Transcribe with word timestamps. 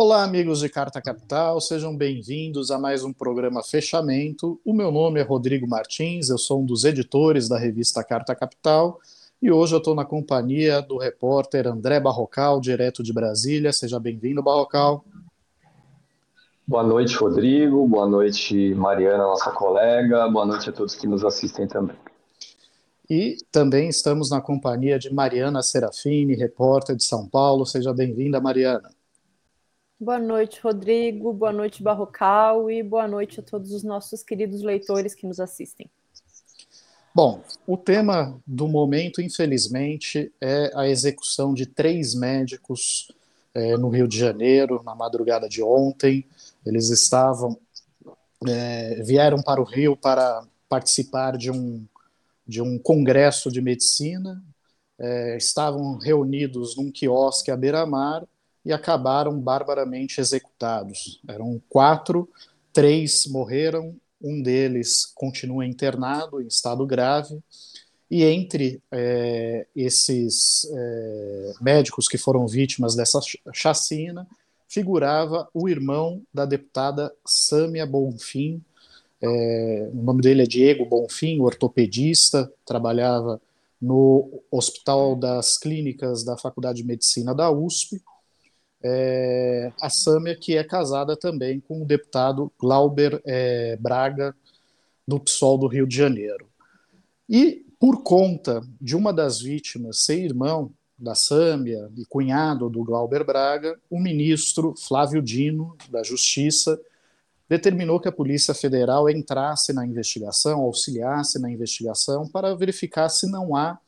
Olá, 0.00 0.22
amigos 0.22 0.60
de 0.60 0.68
Carta 0.68 1.02
Capital, 1.02 1.60
sejam 1.60 1.92
bem-vindos 1.96 2.70
a 2.70 2.78
mais 2.78 3.02
um 3.02 3.12
programa 3.12 3.64
Fechamento. 3.64 4.60
O 4.64 4.72
meu 4.72 4.92
nome 4.92 5.18
é 5.18 5.24
Rodrigo 5.24 5.66
Martins, 5.66 6.28
eu 6.28 6.38
sou 6.38 6.62
um 6.62 6.64
dos 6.64 6.84
editores 6.84 7.48
da 7.48 7.58
revista 7.58 8.04
Carta 8.04 8.32
Capital 8.32 9.00
e 9.42 9.50
hoje 9.50 9.74
eu 9.74 9.78
estou 9.78 9.96
na 9.96 10.04
companhia 10.04 10.80
do 10.80 10.98
repórter 10.98 11.66
André 11.66 11.98
Barrocal, 11.98 12.60
direto 12.60 13.02
de 13.02 13.12
Brasília. 13.12 13.72
Seja 13.72 13.98
bem-vindo, 13.98 14.40
Barrocal. 14.40 15.04
Boa 16.64 16.84
noite, 16.84 17.16
Rodrigo. 17.16 17.84
Boa 17.88 18.06
noite, 18.06 18.72
Mariana, 18.76 19.24
nossa 19.24 19.50
colega. 19.50 20.28
Boa 20.28 20.46
noite 20.46 20.70
a 20.70 20.72
todos 20.72 20.94
que 20.94 21.08
nos 21.08 21.24
assistem 21.24 21.66
também. 21.66 21.96
E 23.10 23.36
também 23.50 23.88
estamos 23.88 24.30
na 24.30 24.40
companhia 24.40 24.96
de 24.96 25.12
Mariana 25.12 25.60
Serafini, 25.60 26.36
repórter 26.36 26.94
de 26.94 27.02
São 27.02 27.26
Paulo. 27.26 27.66
Seja 27.66 27.92
bem-vinda, 27.92 28.40
Mariana. 28.40 28.96
Boa 30.00 30.20
noite, 30.20 30.60
Rodrigo. 30.62 31.32
Boa 31.32 31.52
noite, 31.52 31.82
Barrocal. 31.82 32.70
E 32.70 32.84
boa 32.84 33.08
noite 33.08 33.40
a 33.40 33.42
todos 33.42 33.72
os 33.72 33.82
nossos 33.82 34.22
queridos 34.22 34.62
leitores 34.62 35.12
que 35.12 35.26
nos 35.26 35.40
assistem. 35.40 35.90
Bom, 37.12 37.42
o 37.66 37.76
tema 37.76 38.40
do 38.46 38.68
momento, 38.68 39.20
infelizmente, 39.20 40.32
é 40.40 40.70
a 40.72 40.88
execução 40.88 41.52
de 41.52 41.66
três 41.66 42.14
médicos 42.14 43.10
é, 43.52 43.76
no 43.76 43.88
Rio 43.88 44.06
de 44.06 44.16
Janeiro, 44.16 44.80
na 44.84 44.94
madrugada 44.94 45.48
de 45.48 45.60
ontem. 45.64 46.24
Eles 46.64 46.90
estavam, 46.90 47.58
é, 48.46 49.02
vieram 49.02 49.42
para 49.42 49.60
o 49.60 49.64
Rio 49.64 49.96
para 49.96 50.46
participar 50.68 51.36
de 51.36 51.50
um, 51.50 51.84
de 52.46 52.62
um 52.62 52.78
congresso 52.78 53.50
de 53.50 53.60
medicina, 53.60 54.40
é, 54.96 55.36
estavam 55.36 55.98
reunidos 55.98 56.76
num 56.76 56.92
quiosque 56.92 57.50
à 57.50 57.56
beira-mar 57.56 58.24
e 58.64 58.72
acabaram 58.72 59.38
barbaramente 59.38 60.20
executados. 60.20 61.20
Eram 61.26 61.60
quatro, 61.68 62.28
três 62.72 63.26
morreram, 63.26 63.96
um 64.20 64.42
deles 64.42 65.06
continua 65.14 65.64
internado 65.64 66.40
em 66.40 66.46
estado 66.46 66.86
grave, 66.86 67.38
e 68.10 68.24
entre 68.24 68.82
é, 68.90 69.66
esses 69.76 70.66
é, 70.72 71.52
médicos 71.60 72.08
que 72.08 72.16
foram 72.16 72.46
vítimas 72.46 72.94
dessa 72.94 73.20
chacina, 73.52 74.26
figurava 74.66 75.48
o 75.52 75.68
irmão 75.68 76.22
da 76.32 76.44
deputada 76.44 77.12
Sâmia 77.24 77.86
Bonfim. 77.86 78.62
É, 79.20 79.90
o 79.92 80.02
nome 80.02 80.22
dele 80.22 80.42
é 80.42 80.46
Diego 80.46 80.86
Bonfim, 80.86 81.40
ortopedista, 81.40 82.50
trabalhava 82.64 83.40
no 83.80 84.42
Hospital 84.50 85.14
das 85.14 85.56
Clínicas 85.56 86.24
da 86.24 86.36
Faculdade 86.36 86.78
de 86.78 86.84
Medicina 86.86 87.34
da 87.34 87.50
USP 87.50 88.00
é, 88.82 89.72
a 89.80 89.90
Sâmia, 89.90 90.36
que 90.36 90.56
é 90.56 90.64
casada 90.64 91.16
também 91.16 91.60
com 91.60 91.82
o 91.82 91.86
deputado 91.86 92.52
Glauber 92.58 93.20
é, 93.24 93.76
Braga, 93.76 94.34
do 95.06 95.18
PSOL 95.18 95.58
do 95.58 95.66
Rio 95.66 95.86
de 95.86 95.96
Janeiro. 95.96 96.48
E 97.28 97.66
por 97.78 98.02
conta 98.02 98.62
de 98.80 98.96
uma 98.96 99.12
das 99.12 99.40
vítimas 99.40 100.04
ser 100.04 100.22
irmão 100.24 100.72
da 100.98 101.14
Sâmia 101.14 101.90
e 101.96 102.04
cunhado 102.04 102.68
do 102.68 102.82
Glauber 102.82 103.24
Braga, 103.24 103.78
o 103.88 104.00
ministro 104.00 104.74
Flávio 104.76 105.22
Dino, 105.22 105.76
da 105.88 106.02
Justiça, 106.02 106.78
determinou 107.48 108.00
que 108.00 108.08
a 108.08 108.12
Polícia 108.12 108.52
Federal 108.52 109.08
entrasse 109.08 109.72
na 109.72 109.86
investigação, 109.86 110.60
auxiliasse 110.60 111.38
na 111.40 111.50
investigação, 111.50 112.28
para 112.28 112.54
verificar 112.54 113.08
se 113.08 113.30
não 113.30 113.56
há 113.56 113.78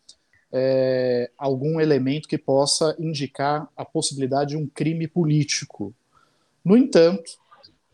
é, 0.52 1.30
algum 1.38 1.80
elemento 1.80 2.28
que 2.28 2.38
possa 2.38 2.96
indicar 2.98 3.68
a 3.76 3.84
possibilidade 3.84 4.50
de 4.50 4.56
um 4.56 4.66
crime 4.66 5.06
político. 5.06 5.94
No 6.64 6.76
entanto, 6.76 7.38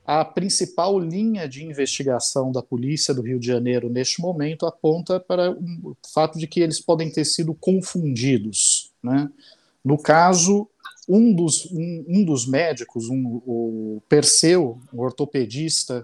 a 0.06 0.24
principal 0.24 0.98
linha 0.98 1.48
de 1.48 1.64
investigação 1.64 2.52
da 2.52 2.62
polícia 2.62 3.12
do 3.12 3.22
Rio 3.22 3.40
de 3.40 3.46
Janeiro 3.46 3.90
neste 3.90 4.20
momento 4.20 4.64
aponta 4.64 5.18
para 5.18 5.50
o 5.50 5.96
fato 6.12 6.38
de 6.38 6.46
que 6.46 6.60
eles 6.60 6.80
podem 6.80 7.10
ter 7.10 7.24
sido 7.24 7.52
confundidos. 7.52 8.92
Né? 9.02 9.28
No 9.84 9.98
caso, 9.98 10.68
um 11.08 11.34
dos, 11.34 11.66
um, 11.72 12.04
um 12.08 12.24
dos 12.24 12.46
médicos, 12.46 13.08
um, 13.08 13.42
o 13.44 14.02
Perseu, 14.08 14.80
o 14.92 15.02
ortopedista 15.02 16.00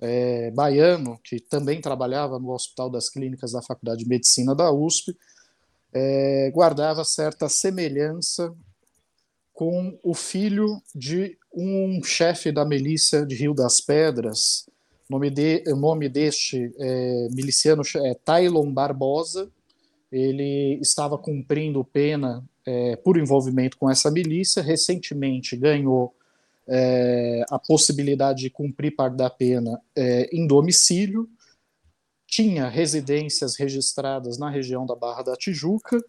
é, 0.00 0.50
baiano, 0.52 1.18
que 1.22 1.40
também 1.40 1.80
trabalhava 1.80 2.38
no 2.38 2.50
Hospital 2.50 2.88
das 2.88 3.08
Clínicas 3.08 3.52
da 3.52 3.62
Faculdade 3.62 4.04
de 4.04 4.08
Medicina 4.08 4.54
da 4.54 4.72
USP, 4.72 5.16
é, 5.92 6.50
guardava 6.52 7.04
certa 7.04 7.48
semelhança 7.48 8.54
com 9.52 9.98
o 10.02 10.14
filho 10.14 10.80
de 10.94 11.36
um 11.54 12.02
chefe 12.02 12.50
da 12.50 12.64
milícia 12.64 13.26
de 13.26 13.34
Rio 13.34 13.52
das 13.52 13.80
Pedras. 13.80 14.66
O 15.08 15.12
nome, 15.12 15.28
de, 15.30 15.64
nome 15.76 16.08
deste 16.08 16.72
é, 16.78 17.28
miliciano 17.34 17.82
é 17.96 18.14
Tylon 18.14 18.72
Barbosa. 18.72 19.50
Ele 20.10 20.78
estava 20.80 21.18
cumprindo 21.18 21.84
pena 21.84 22.44
é, 22.64 22.96
por 22.96 23.18
envolvimento 23.18 23.76
com 23.76 23.90
essa 23.90 24.10
milícia. 24.10 24.62
Recentemente 24.62 25.56
ganhou 25.56 26.14
é, 26.66 27.44
a 27.50 27.58
possibilidade 27.58 28.42
de 28.42 28.50
cumprir 28.50 28.94
parte 28.94 29.16
da 29.16 29.28
pena 29.28 29.80
é, 29.94 30.28
em 30.32 30.46
domicílio 30.46 31.28
tinha 32.30 32.68
residências 32.68 33.56
registradas 33.56 34.38
na 34.38 34.48
região 34.48 34.86
da 34.86 34.94
Barra 34.94 35.22
da 35.22 35.36
Tijuca, 35.36 36.00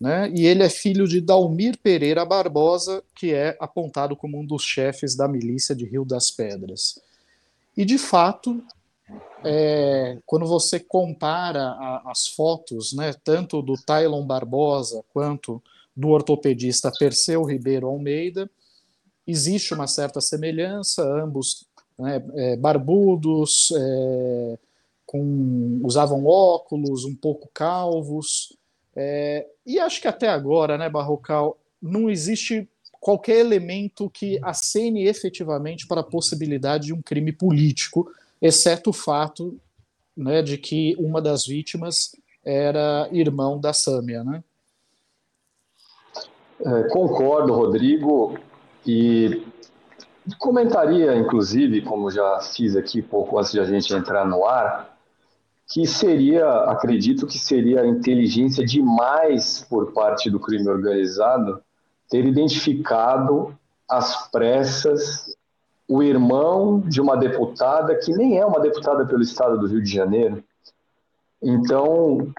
né, 0.00 0.30
e 0.34 0.44
ele 0.44 0.62
é 0.62 0.68
filho 0.68 1.06
de 1.06 1.20
Dalmir 1.20 1.78
Pereira 1.78 2.24
Barbosa, 2.24 3.02
que 3.14 3.32
é 3.32 3.56
apontado 3.60 4.16
como 4.16 4.38
um 4.38 4.44
dos 4.44 4.62
chefes 4.62 5.16
da 5.16 5.28
milícia 5.28 5.74
de 5.74 5.84
Rio 5.84 6.04
das 6.04 6.30
Pedras. 6.30 7.00
E, 7.76 7.84
de 7.84 7.96
fato, 7.96 8.62
é, 9.44 10.18
quando 10.26 10.46
você 10.46 10.80
compara 10.80 11.62
a, 11.62 12.10
as 12.10 12.26
fotos, 12.26 12.92
né, 12.92 13.14
tanto 13.24 13.62
do 13.62 13.74
Tylon 13.74 14.26
Barbosa 14.26 15.04
quanto 15.12 15.62
do 15.96 16.08
ortopedista 16.08 16.92
Perseu 16.96 17.44
Ribeiro 17.44 17.86
Almeida, 17.86 18.50
existe 19.26 19.74
uma 19.74 19.86
certa 19.86 20.20
semelhança, 20.20 21.02
ambos 21.02 21.66
né, 21.98 22.22
é, 22.34 22.56
barbudos, 22.56 23.72
é, 23.76 24.58
com 25.08 25.80
usavam 25.82 26.26
óculos, 26.26 27.06
um 27.06 27.14
pouco 27.14 27.48
calvos. 27.54 28.54
É, 28.94 29.46
e 29.64 29.80
acho 29.80 30.02
que 30.02 30.06
até 30.06 30.28
agora, 30.28 30.76
né, 30.76 30.90
Barrocal, 30.90 31.58
não 31.80 32.10
existe 32.10 32.68
qualquer 33.00 33.38
elemento 33.38 34.10
que 34.10 34.38
acene 34.42 35.06
efetivamente 35.06 35.86
para 35.86 36.02
a 36.02 36.04
possibilidade 36.04 36.88
de 36.88 36.92
um 36.92 37.00
crime 37.00 37.32
político, 37.32 38.12
exceto 38.40 38.90
o 38.90 38.92
fato 38.92 39.58
né, 40.14 40.42
de 40.42 40.58
que 40.58 40.94
uma 40.98 41.22
das 41.22 41.46
vítimas 41.46 42.14
era 42.44 43.08
irmão 43.10 43.58
da 43.58 43.72
Sâmia, 43.72 44.22
né? 44.22 44.44
É, 46.60 46.82
concordo, 46.90 47.54
Rodrigo, 47.54 48.38
e 48.86 49.42
comentaria, 50.38 51.16
inclusive, 51.16 51.80
como 51.80 52.10
já 52.10 52.40
fiz 52.40 52.76
aqui 52.76 53.00
pouco 53.00 53.38
antes 53.38 53.52
de 53.52 53.60
a 53.60 53.64
gente 53.64 53.94
entrar 53.94 54.26
no 54.26 54.44
ar, 54.44 54.97
que 55.68 55.86
seria, 55.86 56.48
acredito 56.64 57.26
que 57.26 57.38
seria 57.38 57.86
inteligência 57.86 58.64
demais 58.64 59.66
por 59.68 59.92
parte 59.92 60.30
do 60.30 60.40
crime 60.40 60.66
organizado 60.68 61.62
ter 62.08 62.24
identificado 62.24 63.54
às 63.88 64.30
pressas 64.30 65.36
o 65.86 66.02
irmão 66.02 66.80
de 66.80 67.00
uma 67.00 67.16
deputada 67.16 67.94
que 67.96 68.12
nem 68.12 68.38
é 68.38 68.46
uma 68.46 68.60
deputada 68.60 69.06
pelo 69.06 69.22
estado 69.22 69.58
do 69.58 69.66
Rio 69.66 69.82
de 69.82 69.90
Janeiro. 69.90 70.42
Então, 71.42 72.32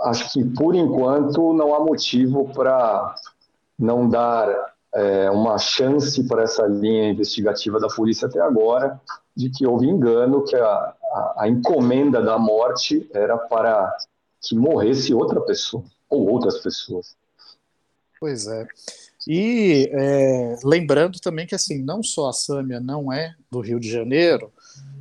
acho 0.00 0.32
que 0.32 0.44
por 0.44 0.74
enquanto 0.74 1.52
não 1.52 1.74
há 1.74 1.80
motivo 1.80 2.52
para 2.54 3.14
não 3.78 4.08
dar 4.08 4.48
é, 4.94 5.30
uma 5.30 5.58
chance 5.58 6.26
para 6.26 6.42
essa 6.42 6.66
linha 6.66 7.10
investigativa 7.10 7.78
da 7.78 7.88
polícia 7.88 8.26
até 8.26 8.40
agora 8.40 9.00
de 9.36 9.50
que 9.50 9.66
houve 9.66 9.86
engano, 9.86 10.42
que 10.44 10.56
a, 10.56 10.94
a, 11.12 11.44
a 11.44 11.48
encomenda 11.48 12.22
da 12.22 12.38
morte 12.38 13.08
era 13.12 13.36
para 13.36 13.96
que 14.40 14.54
morresse 14.54 15.12
outra 15.12 15.40
pessoa 15.40 15.84
ou 16.08 16.28
outras 16.28 16.58
pessoas. 16.58 17.16
Pois 18.20 18.46
é. 18.46 18.66
E 19.26 19.90
é, 19.92 20.56
lembrando 20.64 21.20
também 21.20 21.46
que 21.46 21.54
assim, 21.54 21.82
não 21.82 22.02
só 22.02 22.30
a 22.30 22.32
Sâmia 22.32 22.80
não 22.80 23.12
é 23.12 23.34
do 23.50 23.60
Rio 23.60 23.78
de 23.78 23.90
Janeiro, 23.90 24.50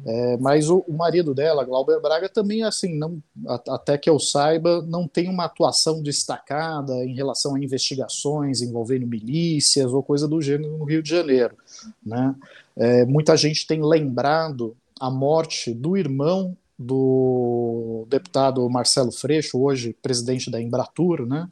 é, 0.06 0.38
mas 0.38 0.70
o, 0.70 0.84
o, 0.88 0.94
marido 0.94 1.34
dela, 1.34 1.64
Glauber 1.64 2.00
Braga, 2.02 2.30
também 2.30 2.64
assim, 2.64 2.98
não, 2.98 3.22
até 3.70 3.98
que 3.98 4.10
eu 4.10 4.20
saiba, 4.20 4.82
não 4.82 5.08
tem 5.08 5.30
uma 5.30 5.46
atuação 5.46 6.02
destacada 6.02 6.94
em 7.06 7.14
relação 7.14 7.56
a 7.56 7.60
investigações 7.60 8.62
envolvendo 8.62 9.08
milícias 9.08 9.92
ou 9.92 10.04
coisa 10.04 10.28
do 10.28 10.42
gênero 10.42 10.78
no 10.78 10.86
Rio 10.86 11.04
de 11.04 11.10
Janeiro, 11.10 11.56
né? 12.06 12.36
É, 12.76 13.06
muita 13.06 13.36
gente 13.36 13.66
tem 13.66 13.84
lembrado 13.84 14.78
a 15.00 15.10
morte 15.10 15.74
do 15.74 15.98
irmão 15.98 16.56
do 16.78 18.06
deputado 18.10 18.70
Marcelo 18.70 19.12
Freixo, 19.12 19.60
hoje 19.60 19.96
presidente 20.02 20.52
da 20.52 20.62
Embratur, 20.62 21.26
né? 21.26 21.50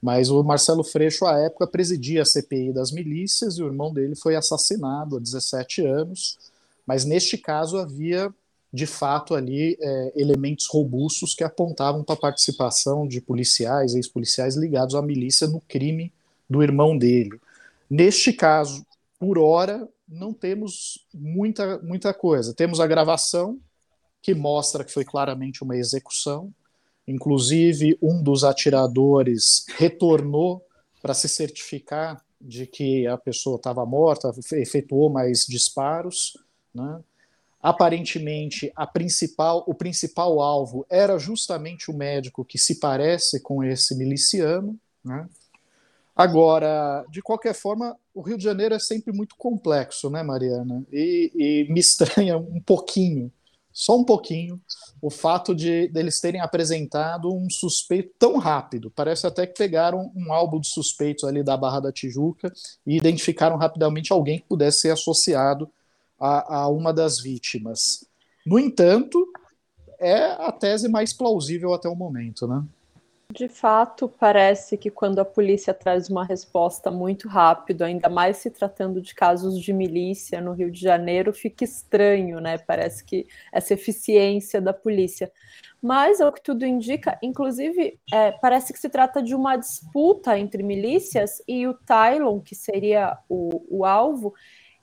Mas 0.00 0.30
o 0.30 0.42
Marcelo 0.44 0.84
Freixo, 0.84 1.26
à 1.26 1.38
época, 1.38 1.66
presidia 1.66 2.22
a 2.22 2.24
CPI 2.24 2.72
das 2.72 2.92
milícias 2.92 3.58
e 3.58 3.62
o 3.62 3.66
irmão 3.66 3.92
dele 3.92 4.14
foi 4.14 4.36
assassinado 4.36 5.16
há 5.16 5.20
17 5.20 5.84
anos. 5.84 6.38
Mas 6.86 7.04
neste 7.04 7.36
caso 7.36 7.78
havia, 7.78 8.32
de 8.72 8.86
fato, 8.86 9.34
ali 9.34 9.76
é, 9.80 10.12
elementos 10.14 10.66
robustos 10.68 11.34
que 11.34 11.42
apontavam 11.42 12.04
para 12.04 12.14
a 12.14 12.18
participação 12.18 13.08
de 13.08 13.20
policiais, 13.20 13.94
ex-policiais 13.94 14.56
ligados 14.56 14.94
à 14.94 15.02
milícia 15.02 15.48
no 15.48 15.60
crime 15.62 16.12
do 16.48 16.62
irmão 16.62 16.96
dele. 16.96 17.40
Neste 17.90 18.32
caso, 18.32 18.86
por 19.18 19.36
hora, 19.36 19.88
não 20.08 20.32
temos 20.32 21.06
muita, 21.12 21.78
muita 21.80 22.14
coisa. 22.14 22.54
Temos 22.54 22.80
a 22.80 22.86
gravação, 22.86 23.60
que 24.22 24.34
mostra 24.34 24.84
que 24.84 24.92
foi 24.92 25.04
claramente 25.04 25.62
uma 25.62 25.76
execução. 25.76 26.52
Inclusive, 27.06 27.98
um 28.02 28.22
dos 28.22 28.44
atiradores 28.44 29.64
retornou 29.76 30.64
para 31.00 31.14
se 31.14 31.28
certificar 31.28 32.22
de 32.40 32.66
que 32.66 33.06
a 33.06 33.16
pessoa 33.16 33.56
estava 33.56 33.84
morta, 33.84 34.32
efetuou 34.52 35.10
mais 35.10 35.44
disparos. 35.46 36.36
Né? 36.74 37.00
Aparentemente, 37.60 38.72
a 38.76 38.86
principal, 38.86 39.64
o 39.66 39.74
principal 39.74 40.40
alvo 40.40 40.86
era 40.88 41.18
justamente 41.18 41.90
o 41.90 41.96
médico 41.96 42.44
que 42.44 42.58
se 42.58 42.78
parece 42.78 43.40
com 43.40 43.64
esse 43.64 43.96
miliciano. 43.96 44.78
Né? 45.04 45.28
Agora, 46.18 47.06
de 47.08 47.22
qualquer 47.22 47.54
forma, 47.54 47.96
o 48.12 48.20
Rio 48.20 48.36
de 48.36 48.42
Janeiro 48.42 48.74
é 48.74 48.78
sempre 48.80 49.12
muito 49.12 49.36
complexo, 49.36 50.10
né, 50.10 50.20
Mariana? 50.20 50.84
E, 50.92 51.30
e 51.32 51.72
me 51.72 51.78
estranha 51.78 52.36
um 52.36 52.60
pouquinho, 52.60 53.30
só 53.72 53.96
um 53.96 54.02
pouquinho, 54.02 54.60
o 55.00 55.10
fato 55.10 55.54
de 55.54 55.86
deles 55.86 56.20
terem 56.20 56.40
apresentado 56.40 57.32
um 57.32 57.48
suspeito 57.48 58.10
tão 58.18 58.36
rápido. 58.36 58.90
Parece 58.90 59.28
até 59.28 59.46
que 59.46 59.56
pegaram 59.56 60.10
um 60.16 60.32
álbum 60.32 60.58
de 60.58 60.66
suspeitos 60.66 61.22
ali 61.22 61.44
da 61.44 61.56
Barra 61.56 61.78
da 61.78 61.92
Tijuca 61.92 62.52
e 62.84 62.96
identificaram 62.96 63.56
rapidamente 63.56 64.12
alguém 64.12 64.40
que 64.40 64.48
pudesse 64.48 64.80
ser 64.80 64.90
associado 64.90 65.70
a, 66.18 66.62
a 66.62 66.68
uma 66.68 66.92
das 66.92 67.20
vítimas. 67.20 68.04
No 68.44 68.58
entanto, 68.58 69.24
é 70.00 70.32
a 70.32 70.50
tese 70.50 70.88
mais 70.88 71.12
plausível 71.12 71.72
até 71.72 71.88
o 71.88 71.94
momento, 71.94 72.48
né? 72.48 72.64
De 73.30 73.46
fato, 73.46 74.08
parece 74.08 74.78
que 74.78 74.90
quando 74.90 75.18
a 75.18 75.24
polícia 75.24 75.74
traz 75.74 76.08
uma 76.08 76.24
resposta 76.24 76.90
muito 76.90 77.28
rápido, 77.28 77.82
ainda 77.82 78.08
mais 78.08 78.38
se 78.38 78.50
tratando 78.50 79.02
de 79.02 79.14
casos 79.14 79.60
de 79.60 79.70
milícia 79.70 80.40
no 80.40 80.54
Rio 80.54 80.70
de 80.70 80.80
Janeiro, 80.80 81.30
fica 81.30 81.62
estranho, 81.62 82.40
né? 82.40 82.56
Parece 82.56 83.04
que 83.04 83.26
essa 83.52 83.74
eficiência 83.74 84.62
da 84.62 84.72
polícia. 84.72 85.30
Mas, 85.80 86.22
ao 86.22 86.32
que 86.32 86.42
tudo 86.42 86.64
indica, 86.64 87.18
inclusive, 87.22 88.00
é, 88.10 88.32
parece 88.32 88.72
que 88.72 88.78
se 88.78 88.88
trata 88.88 89.22
de 89.22 89.34
uma 89.34 89.56
disputa 89.56 90.38
entre 90.38 90.62
milícias 90.62 91.42
e 91.46 91.66
o 91.66 91.74
Tylon, 91.74 92.40
que 92.40 92.54
seria 92.54 93.18
o, 93.28 93.62
o 93.68 93.84
alvo, 93.84 94.32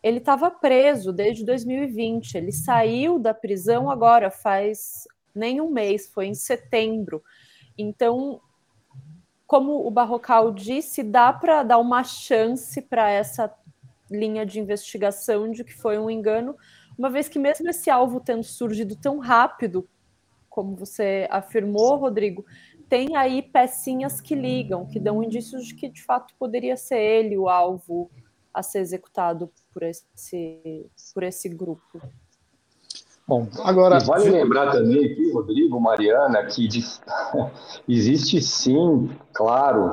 ele 0.04 0.20
estava 0.20 0.52
preso 0.52 1.12
desde 1.12 1.44
2020. 1.44 2.36
Ele 2.36 2.52
saiu 2.52 3.18
da 3.18 3.34
prisão 3.34 3.90
agora, 3.90 4.30
faz 4.30 5.08
nem 5.34 5.60
um 5.60 5.72
mês, 5.72 6.08
foi 6.08 6.28
em 6.28 6.36
setembro. 6.36 7.24
Então, 7.78 8.42
como 9.46 9.86
o 9.86 9.92
Barrocal 9.92 10.52
disse, 10.52 11.04
dá 11.04 11.32
para 11.32 11.64
dar 11.64 11.78
uma 11.78 12.04
chance 12.04 12.82
para 12.82 13.10
essa 13.10 13.54
linha 14.10 14.46
de 14.46 14.60
investigação 14.60 15.52
de 15.52 15.64
que 15.64 15.74
foi 15.74 15.98
um 15.98 16.10
engano, 16.10 16.56
uma 16.98 17.10
vez 17.10 17.28
que 17.28 17.40
mesmo 17.40 17.70
esse 17.70 17.90
alvo 17.90 18.20
tendo 18.20 18.44
surgido 18.44 18.96
tão 18.96 19.20
rápido, 19.20 19.88
como 20.50 20.76
você 20.76 21.28
afirmou, 21.30 21.98
Rodrigo, 21.98 22.46
tem 22.88 23.16
aí 23.18 23.42
pecinhas 23.42 24.22
que 24.22 24.34
ligam, 24.34 24.86
que 24.86 25.00
dão 25.00 25.22
indícios 25.22 25.66
de 25.66 25.76
que 25.76 25.90
de 25.90 26.02
fato 26.02 26.34
poderia 26.40 26.78
ser 26.78 27.00
ele 27.00 27.38
o 27.38 27.50
alvo 27.50 28.10
a 28.54 28.64
ser 28.64 28.80
executado 28.80 29.52
por 29.74 29.84
esse, 29.84 30.90
por 31.14 31.24
esse 31.24 31.50
grupo. 31.50 32.02
Bom, 33.28 33.48
agora. 33.64 33.98
E 33.98 34.06
vale 34.06 34.30
lembrar 34.30 34.72
também 34.72 35.06
aqui, 35.06 35.32
Rodrigo, 35.32 35.80
Mariana, 35.80 36.46
que 36.46 36.68
de... 36.68 36.84
existe 37.90 38.40
sim, 38.42 39.10
claro, 39.34 39.90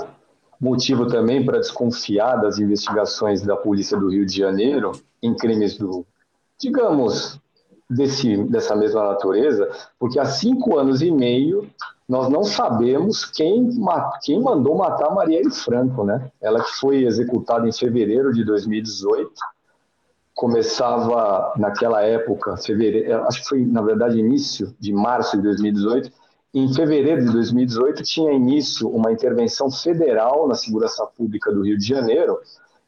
motivo 0.61 1.07
também 1.07 1.45
para 1.45 1.59
desconfiar 1.59 2.37
das 2.37 2.59
investigações 2.59 3.43
da 3.43 3.57
Polícia 3.57 3.99
do 3.99 4.11
Rio 4.11 4.27
de 4.27 4.37
Janeiro 4.37 4.93
em 5.23 5.35
crimes 5.35 5.79
do, 5.79 6.05
digamos, 6.61 7.41
desse, 7.89 8.37
dessa 8.45 8.77
mesma 8.77 9.09
natureza, 9.09 9.69
porque 9.99 10.19
há 10.19 10.27
cinco 10.27 10.79
anos 10.79 11.01
e 11.01 11.11
meio 11.11 11.69
nós 12.09 12.29
não 12.29 12.45
sabemos 12.45 13.25
quem, 13.25 13.71
quem 14.23 14.41
mandou 14.41 14.77
matar 14.77 15.15
Marielle 15.15 15.51
Franco, 15.51 16.05
né? 16.05 16.31
Ela 16.43 16.63
que 16.63 16.73
foi 16.73 17.05
executada 17.05 17.67
em 17.67 17.73
fevereiro 17.73 18.33
de 18.33 18.45
2018 18.45 19.33
começava 20.35 21.53
naquela 21.57 22.03
época, 22.03 22.57
fevereiro, 22.57 23.25
acho 23.25 23.43
que 23.43 23.49
foi 23.49 23.65
na 23.65 23.83
verdade 23.83 24.19
início 24.19 24.75
de 24.79 24.93
março 24.93 25.37
de 25.37 25.43
2018. 25.43 26.11
Em 26.55 26.73
fevereiro 26.73 27.25
de 27.25 27.33
2018 27.33 28.03
tinha 28.03 28.33
início 28.33 28.89
uma 28.89 29.13
intervenção 29.13 29.71
federal 29.71 30.47
na 30.49 30.55
segurança 30.55 31.07
pública 31.07 31.53
do 31.53 31.63
Rio 31.63 31.79
de 31.79 31.87
Janeiro 31.87 32.39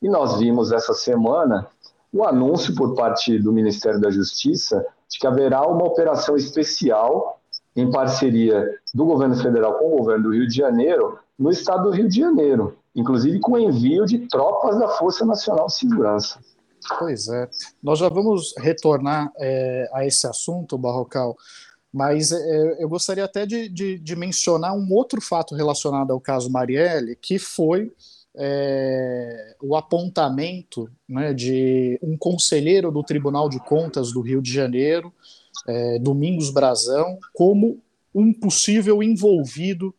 e 0.02 0.08
nós 0.08 0.38
vimos 0.38 0.72
essa 0.72 0.92
semana 0.92 1.66
o 2.12 2.24
anúncio 2.24 2.74
por 2.74 2.94
parte 2.94 3.38
do 3.38 3.52
Ministério 3.52 4.00
da 4.00 4.10
Justiça 4.10 4.86
de 5.08 5.18
que 5.18 5.26
haverá 5.26 5.66
uma 5.66 5.84
operação 5.84 6.36
especial 6.36 7.40
em 7.76 7.90
parceria 7.90 8.78
do 8.92 9.04
governo 9.04 9.36
federal 9.36 9.74
com 9.74 9.94
o 9.94 9.98
governo 9.98 10.24
do 10.24 10.34
Rio 10.34 10.46
de 10.46 10.56
Janeiro 10.56 11.18
no 11.38 11.50
estado 11.50 11.84
do 11.84 11.90
Rio 11.90 12.08
de 12.08 12.20
Janeiro, 12.20 12.76
inclusive 12.94 13.40
com 13.40 13.58
envio 13.58 14.04
de 14.04 14.18
tropas 14.28 14.78
da 14.78 14.88
Força 14.88 15.24
Nacional 15.26 15.66
de 15.66 15.74
Segurança. 15.74 16.38
Pois 16.98 17.28
é. 17.28 17.48
Nós 17.82 17.98
já 17.98 18.08
vamos 18.08 18.54
retornar 18.58 19.32
é, 19.38 19.88
a 19.92 20.06
esse 20.06 20.26
assunto, 20.26 20.76
Barrocal, 20.78 21.36
mas 21.92 22.32
é, 22.32 22.82
eu 22.82 22.88
gostaria 22.88 23.24
até 23.24 23.46
de, 23.46 23.68
de, 23.68 23.98
de, 23.98 24.16
mencionar 24.16 24.74
um 24.74 24.92
outro 24.92 25.20
fato 25.20 25.54
relacionado 25.54 26.12
ao 26.12 26.20
caso 26.20 26.50
Marielle, 26.50 27.16
que 27.16 27.38
foi 27.38 27.92
é, 28.36 29.54
o 29.62 29.76
apontamento 29.76 30.90
né, 31.08 31.32
de 31.32 31.98
um 32.02 32.18
conselheiro 32.18 32.90
do 32.90 33.02
Tribunal 33.02 33.48
de 33.48 33.60
Contas 33.60 34.12
do 34.12 34.20
Rio 34.20 34.42
de 34.42 34.52
Janeiro, 34.52 35.12
é, 35.68 35.98
Domingos 36.00 36.50
Brazão, 36.50 37.18
como 37.32 37.80
um 38.14 38.32
possível 38.32 39.02
envolvido 39.02 39.94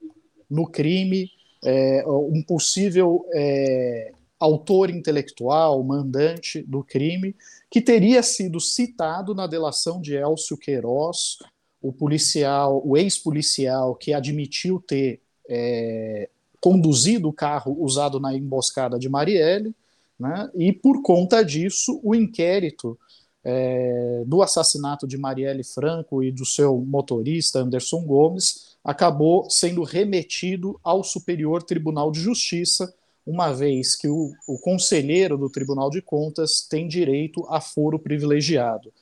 no 0.49 0.67
crime, 0.67 1.29
é, 1.63 2.03
um 2.07 2.43
possível 2.43 3.25
é, 3.33 4.11
autor 4.39 4.89
intelectual, 4.89 5.81
mandante 5.83 6.61
do 6.61 6.83
crime, 6.83 7.35
que 7.69 7.81
teria 7.81 8.21
sido 8.21 8.59
citado 8.59 9.33
na 9.33 9.47
delação 9.47 10.01
de 10.01 10.15
Elcio 10.15 10.57
Queiroz, 10.57 11.37
o 11.81 11.91
policial, 11.91 12.81
o 12.85 12.97
ex-policial 12.97 13.95
que 13.95 14.13
admitiu 14.13 14.83
ter 14.85 15.21
é, 15.47 16.29
conduzido 16.59 17.29
o 17.29 17.33
carro 17.33 17.75
usado 17.79 18.19
na 18.19 18.33
emboscada 18.35 18.97
de 18.97 19.07
Marielle, 19.07 19.73
né, 20.19 20.49
e 20.55 20.71
por 20.71 21.01
conta 21.01 21.43
disso 21.43 21.99
o 22.03 22.15
inquérito 22.15 22.97
é, 23.43 24.23
do 24.25 24.41
assassinato 24.41 25.07
de 25.07 25.17
Marielle 25.17 25.63
Franco 25.63 26.23
e 26.23 26.31
do 26.31 26.45
seu 26.45 26.79
motorista 26.79 27.59
Anderson 27.59 28.01
Gomes 28.03 28.75
acabou 28.83 29.47
sendo 29.49 29.83
remetido 29.83 30.79
ao 30.83 31.03
Superior 31.03 31.61
Tribunal 31.61 32.11
de 32.11 32.19
Justiça 32.19 32.91
uma 33.25 33.51
vez 33.51 33.95
que 33.95 34.07
o, 34.07 34.33
o 34.47 34.59
conselheiro 34.59 35.37
do 35.37 35.49
Tribunal 35.49 35.89
de 35.89 36.01
Contas 36.01 36.61
tem 36.61 36.87
direito 36.87 37.45
a 37.49 37.59
foro 37.59 37.97
privilegiado. 37.97 38.93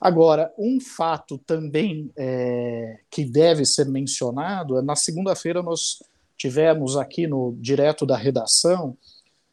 Agora, 0.00 0.52
um 0.58 0.80
fato 0.80 1.38
também 1.38 2.10
é, 2.16 3.00
que 3.10 3.24
deve 3.24 3.64
ser 3.64 3.86
mencionado 3.86 4.78
é 4.78 4.82
na 4.82 4.96
segunda-feira 4.96 5.62
nós 5.62 6.02
tivemos 6.36 6.96
aqui 6.96 7.26
no 7.26 7.54
direto 7.60 8.06
da 8.06 8.16
redação 8.16 8.96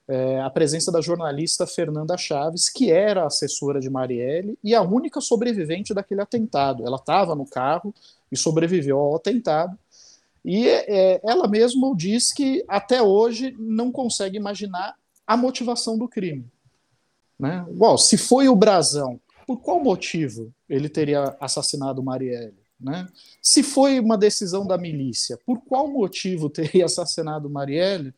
é, 0.07 0.39
a 0.39 0.49
presença 0.49 0.89
da 0.89 1.01
jornalista 1.01 1.67
Fernanda 1.67 2.17
Chaves, 2.17 2.69
que 2.69 2.89
era 2.89 3.25
assessora 3.25 3.79
de 3.79 3.89
Marielle 3.89 4.57
e 4.63 4.73
a 4.73 4.81
única 4.81 5.19
sobrevivente 5.19 5.93
daquele 5.93 6.21
atentado. 6.21 6.85
Ela 6.85 6.95
estava 6.95 7.35
no 7.35 7.45
carro 7.45 7.93
e 8.31 8.37
sobreviveu 8.37 8.97
ao 8.97 9.15
atentado. 9.17 9.77
E 10.43 10.67
é, 10.67 11.19
ela 11.23 11.47
mesma 11.47 11.93
diz 11.95 12.31
que 12.31 12.63
até 12.67 13.01
hoje 13.01 13.55
não 13.59 13.91
consegue 13.91 14.37
imaginar 14.37 14.95
a 15.25 15.35
motivação 15.35 15.97
do 15.97 16.07
crime. 16.07 16.45
Né? 17.37 17.65
Se 17.97 18.17
foi 18.17 18.47
o 18.47 18.55
Brasão, 18.55 19.19
por 19.45 19.59
qual 19.61 19.83
motivo 19.83 20.53
ele 20.69 20.89
teria 20.89 21.35
assassinado 21.39 22.01
Marielle? 22.01 22.57
Né? 22.79 23.07
Se 23.41 23.63
foi 23.63 23.99
uma 23.99 24.17
decisão 24.17 24.65
da 24.65 24.77
milícia, 24.77 25.37
por 25.45 25.59
qual 25.61 25.87
motivo 25.87 26.49
teria 26.49 26.85
assassinado 26.85 27.49
Marielle? 27.49 28.13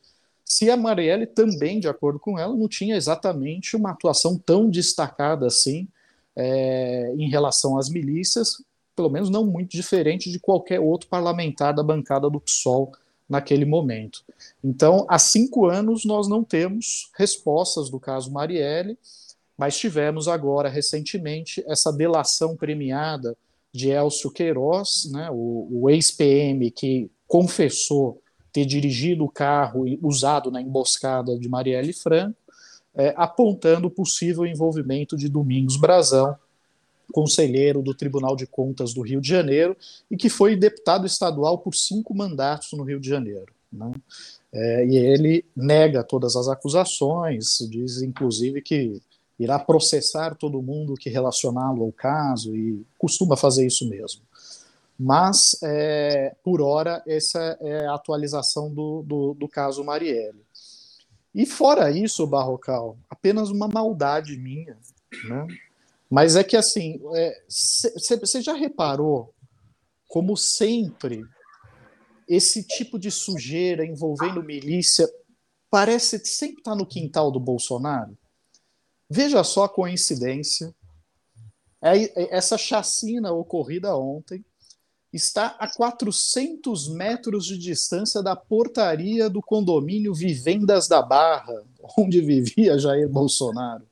Se 0.45 0.69
a 0.69 0.77
Marielle 0.77 1.27
também, 1.27 1.79
de 1.79 1.87
acordo 1.87 2.19
com 2.19 2.37
ela, 2.37 2.55
não 2.55 2.67
tinha 2.67 2.95
exatamente 2.95 3.75
uma 3.75 3.91
atuação 3.91 4.37
tão 4.37 4.69
destacada 4.69 5.45
assim 5.45 5.87
é, 6.35 7.13
em 7.17 7.29
relação 7.29 7.77
às 7.77 7.89
milícias, 7.89 8.63
pelo 8.99 9.09
menos 9.09 9.29
não 9.29 9.45
muito 9.45 9.71
diferente 9.71 10.29
de 10.29 10.37
qualquer 10.37 10.81
outro 10.81 11.07
parlamentar 11.07 11.73
da 11.73 11.81
bancada 11.81 12.29
do 12.29 12.41
PSOL 12.41 12.91
naquele 13.29 13.63
momento. 13.63 14.25
Então, 14.61 15.05
há 15.07 15.17
cinco 15.17 15.67
anos 15.67 16.03
nós 16.03 16.27
não 16.27 16.43
temos 16.43 17.09
respostas 17.17 17.89
do 17.89 17.97
caso 17.97 18.29
Marielle, 18.29 18.97
mas 19.57 19.77
tivemos 19.77 20.27
agora, 20.27 20.67
recentemente, 20.67 21.63
essa 21.65 21.93
delação 21.93 22.57
premiada 22.57 23.37
de 23.71 23.89
Elcio 23.89 24.31
Queiroz, 24.31 25.09
né, 25.13 25.29
o, 25.31 25.69
o 25.71 25.89
ex-PM 25.89 26.69
que 26.69 27.09
confessou 27.25 28.21
ter 28.51 28.65
dirigido 28.65 29.23
o 29.23 29.31
carro 29.31 29.85
usado 30.01 30.51
na 30.51 30.61
emboscada 30.61 31.39
de 31.39 31.47
Marielle 31.47 31.93
Franco, 31.93 32.35
é, 32.93 33.13
apontando 33.15 33.87
o 33.87 33.91
possível 33.91 34.45
envolvimento 34.45 35.15
de 35.15 35.29
Domingos 35.29 35.77
Brazão, 35.77 36.35
conselheiro 37.11 37.81
do 37.81 37.93
Tribunal 37.93 38.35
de 38.35 38.45
Contas 38.45 38.93
do 38.93 39.01
Rio 39.01 39.21
de 39.21 39.29
Janeiro 39.29 39.75
e 40.09 40.17
que 40.17 40.29
foi 40.29 40.55
deputado 40.55 41.05
estadual 41.05 41.57
por 41.57 41.75
cinco 41.75 42.15
mandatos 42.15 42.71
no 42.73 42.83
Rio 42.83 42.99
de 42.99 43.09
Janeiro. 43.09 43.53
Né? 43.71 43.91
É, 44.51 44.85
e 44.85 44.97
ele 44.97 45.45
nega 45.55 46.03
todas 46.03 46.35
as 46.35 46.47
acusações, 46.47 47.59
diz 47.69 48.01
inclusive 48.01 48.61
que 48.61 49.01
irá 49.39 49.57
processar 49.57 50.35
todo 50.35 50.61
mundo 50.61 50.95
que 50.95 51.09
relacioná-lo 51.09 51.83
ao 51.83 51.91
caso 51.91 52.55
e 52.55 52.85
costuma 52.97 53.37
fazer 53.37 53.65
isso 53.65 53.87
mesmo. 53.87 54.21
Mas, 54.99 55.57
é, 55.63 56.35
por 56.43 56.61
hora, 56.61 57.01
essa 57.07 57.57
é 57.61 57.85
a 57.85 57.93
atualização 57.93 58.69
do, 58.73 59.01
do, 59.03 59.33
do 59.33 59.47
caso 59.47 59.81
Marielle. 59.81 60.43
E 61.33 61.45
fora 61.45 61.89
isso, 61.89 62.27
Barrocal, 62.27 62.97
apenas 63.09 63.49
uma 63.49 63.69
maldade 63.69 64.35
minha, 64.35 64.77
né? 65.29 65.47
Mas 66.09 66.35
é 66.35 66.43
que 66.43 66.57
assim, 66.57 66.99
você 66.99 68.37
é, 68.37 68.41
já 68.41 68.53
reparou 68.53 69.33
como 70.07 70.35
sempre 70.35 71.23
esse 72.27 72.63
tipo 72.63 72.97
de 72.97 73.11
sujeira 73.11 73.85
envolvendo 73.85 74.43
milícia 74.43 75.07
parece 75.69 76.23
sempre 76.25 76.57
estar 76.57 76.75
no 76.75 76.85
quintal 76.85 77.31
do 77.31 77.39
Bolsonaro? 77.39 78.17
Veja 79.09 79.43
só 79.43 79.63
a 79.63 79.69
coincidência. 79.69 80.73
É, 81.81 81.95
é, 81.95 82.35
essa 82.35 82.57
chacina 82.57 83.31
ocorrida 83.31 83.95
ontem 83.95 84.43
está 85.11 85.55
a 85.59 85.67
400 85.67 86.89
metros 86.89 87.45
de 87.45 87.57
distância 87.57 88.21
da 88.21 88.35
portaria 88.35 89.29
do 89.29 89.41
condomínio 89.41 90.13
Vivendas 90.13 90.87
da 90.87 91.01
Barra, 91.01 91.63
onde 91.97 92.21
vivia 92.21 92.77
Jair 92.77 93.09
Bolsonaro. 93.09 93.87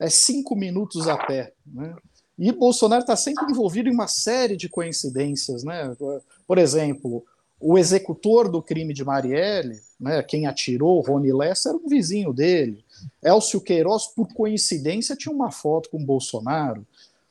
É 0.00 0.08
cinco 0.08 0.56
minutos 0.56 1.06
a 1.06 1.16
pé. 1.16 1.52
Né? 1.66 1.94
E 2.38 2.50
Bolsonaro 2.50 3.02
está 3.02 3.14
sempre 3.14 3.44
envolvido 3.50 3.88
em 3.88 3.92
uma 3.92 4.08
série 4.08 4.56
de 4.56 4.68
coincidências. 4.68 5.62
Né? 5.62 5.94
Por 6.46 6.56
exemplo, 6.58 7.24
o 7.60 7.76
executor 7.76 8.50
do 8.50 8.62
crime 8.62 8.94
de 8.94 9.04
Marielle, 9.04 9.78
né, 10.00 10.22
quem 10.22 10.46
atirou, 10.46 11.02
Rony 11.02 11.30
Lessa, 11.30 11.68
era 11.68 11.78
um 11.78 11.86
vizinho 11.86 12.32
dele. 12.32 12.82
Elcio 13.22 13.60
Queiroz, 13.60 14.06
por 14.06 14.32
coincidência, 14.32 15.14
tinha 15.14 15.34
uma 15.34 15.50
foto 15.50 15.90
com 15.90 16.02
Bolsonaro. 16.02 16.86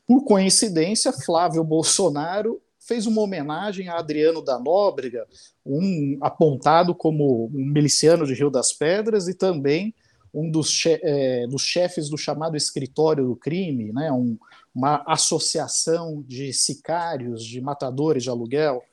Por 0.05 0.23
coincidência, 0.23 1.11
Flávio 1.11 1.63
Bolsonaro 1.63 2.61
fez 2.79 3.07
uma 3.07 3.21
homenagem 3.21 3.89
a 3.89 3.97
Adriano 3.97 4.41
da 4.41 4.59
Nóbrega, 4.59 5.27
um 5.65 6.17
apontado 6.21 6.93
como 6.93 7.45
um 7.45 7.65
miliciano 7.71 8.25
de 8.25 8.33
Rio 8.33 8.49
das 8.49 8.71
Pedras 8.71 9.27
e 9.27 9.33
também 9.33 9.93
um 10.33 10.49
dos, 10.49 10.69
che 10.69 10.99
é, 11.01 11.47
dos 11.47 11.63
chefes 11.63 12.09
do 12.09 12.17
chamado 12.17 12.55
escritório 12.55 13.25
do 13.27 13.35
crime, 13.35 13.91
né, 13.91 14.11
um, 14.11 14.37
uma 14.73 15.03
associação 15.07 16.23
de 16.27 16.53
sicários, 16.53 17.43
de 17.43 17.59
matadores 17.61 18.23
de 18.23 18.29
aluguel, 18.29 18.83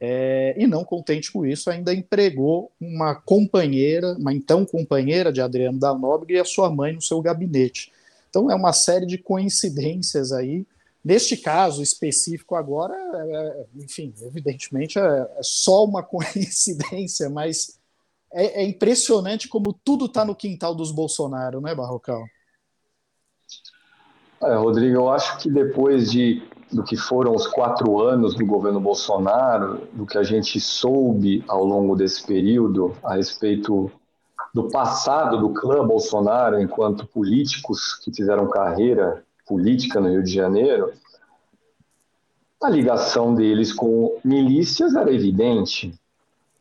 é, 0.00 0.54
e 0.58 0.66
não 0.66 0.84
contente 0.84 1.32
com 1.32 1.46
isso, 1.46 1.70
ainda 1.70 1.94
empregou 1.94 2.70
uma 2.80 3.14
companheira, 3.14 4.14
uma 4.18 4.34
então 4.34 4.66
companheira 4.66 5.32
de 5.32 5.40
Adriano 5.40 5.78
da 5.78 5.94
Nóbrega 5.94 6.34
e 6.34 6.40
a 6.40 6.44
sua 6.44 6.70
mãe 6.70 6.92
no 6.92 7.00
seu 7.00 7.20
gabinete. 7.22 7.92
Então 8.28 8.50
é 8.50 8.54
uma 8.54 8.72
série 8.72 9.06
de 9.06 9.16
coincidências 9.16 10.32
aí 10.32 10.66
Neste 11.04 11.36
caso 11.36 11.82
específico 11.82 12.54
agora, 12.54 12.94
é, 12.94 13.36
é, 13.36 13.66
enfim, 13.76 14.14
evidentemente 14.22 14.98
é, 14.98 15.02
é, 15.02 15.42
só 15.42 15.84
uma 15.84 16.02
coincidência, 16.02 17.28
mas 17.28 17.78
é, 18.34 18.62
é 18.62 18.66
impressionante 18.66 19.48
como 19.48 19.72
tudo 19.84 20.06
está 20.06 20.24
no 20.24 20.34
quintal 20.34 20.74
dos 20.74 20.90
Bolsonaro, 20.90 21.60
não 21.60 21.68
é, 21.68 21.74
Barrocal? 21.74 22.22
É, 24.42 24.54
Rodrigo, 24.56 24.96
eu 24.96 25.10
acho 25.10 25.38
que 25.38 25.50
depois 25.50 26.10
de 26.10 26.42
do 26.72 26.82
que 26.82 26.96
foram 26.96 27.34
os 27.34 27.46
quatro 27.46 28.00
anos 28.00 28.34
do 28.34 28.44
governo 28.44 28.80
Bolsonaro, 28.80 29.86
do 29.92 30.04
que 30.04 30.18
a 30.18 30.24
gente 30.24 30.58
soube 30.58 31.44
ao 31.46 31.64
longo 31.64 31.94
desse 31.94 32.26
período 32.26 32.96
a 33.04 33.14
respeito 33.14 33.90
do 34.52 34.68
passado 34.68 35.38
do 35.38 35.52
clã 35.52 35.86
Bolsonaro 35.86 36.60
enquanto 36.60 37.06
políticos 37.06 37.94
que 38.02 38.12
fizeram 38.12 38.48
carreira 38.48 39.24
política 39.46 40.00
no 40.00 40.08
Rio 40.08 40.22
de 40.22 40.32
Janeiro, 40.32 40.92
a 42.62 42.70
ligação 42.70 43.34
deles 43.34 43.72
com 43.72 44.18
milícias 44.24 44.94
era 44.94 45.12
evidente. 45.12 45.94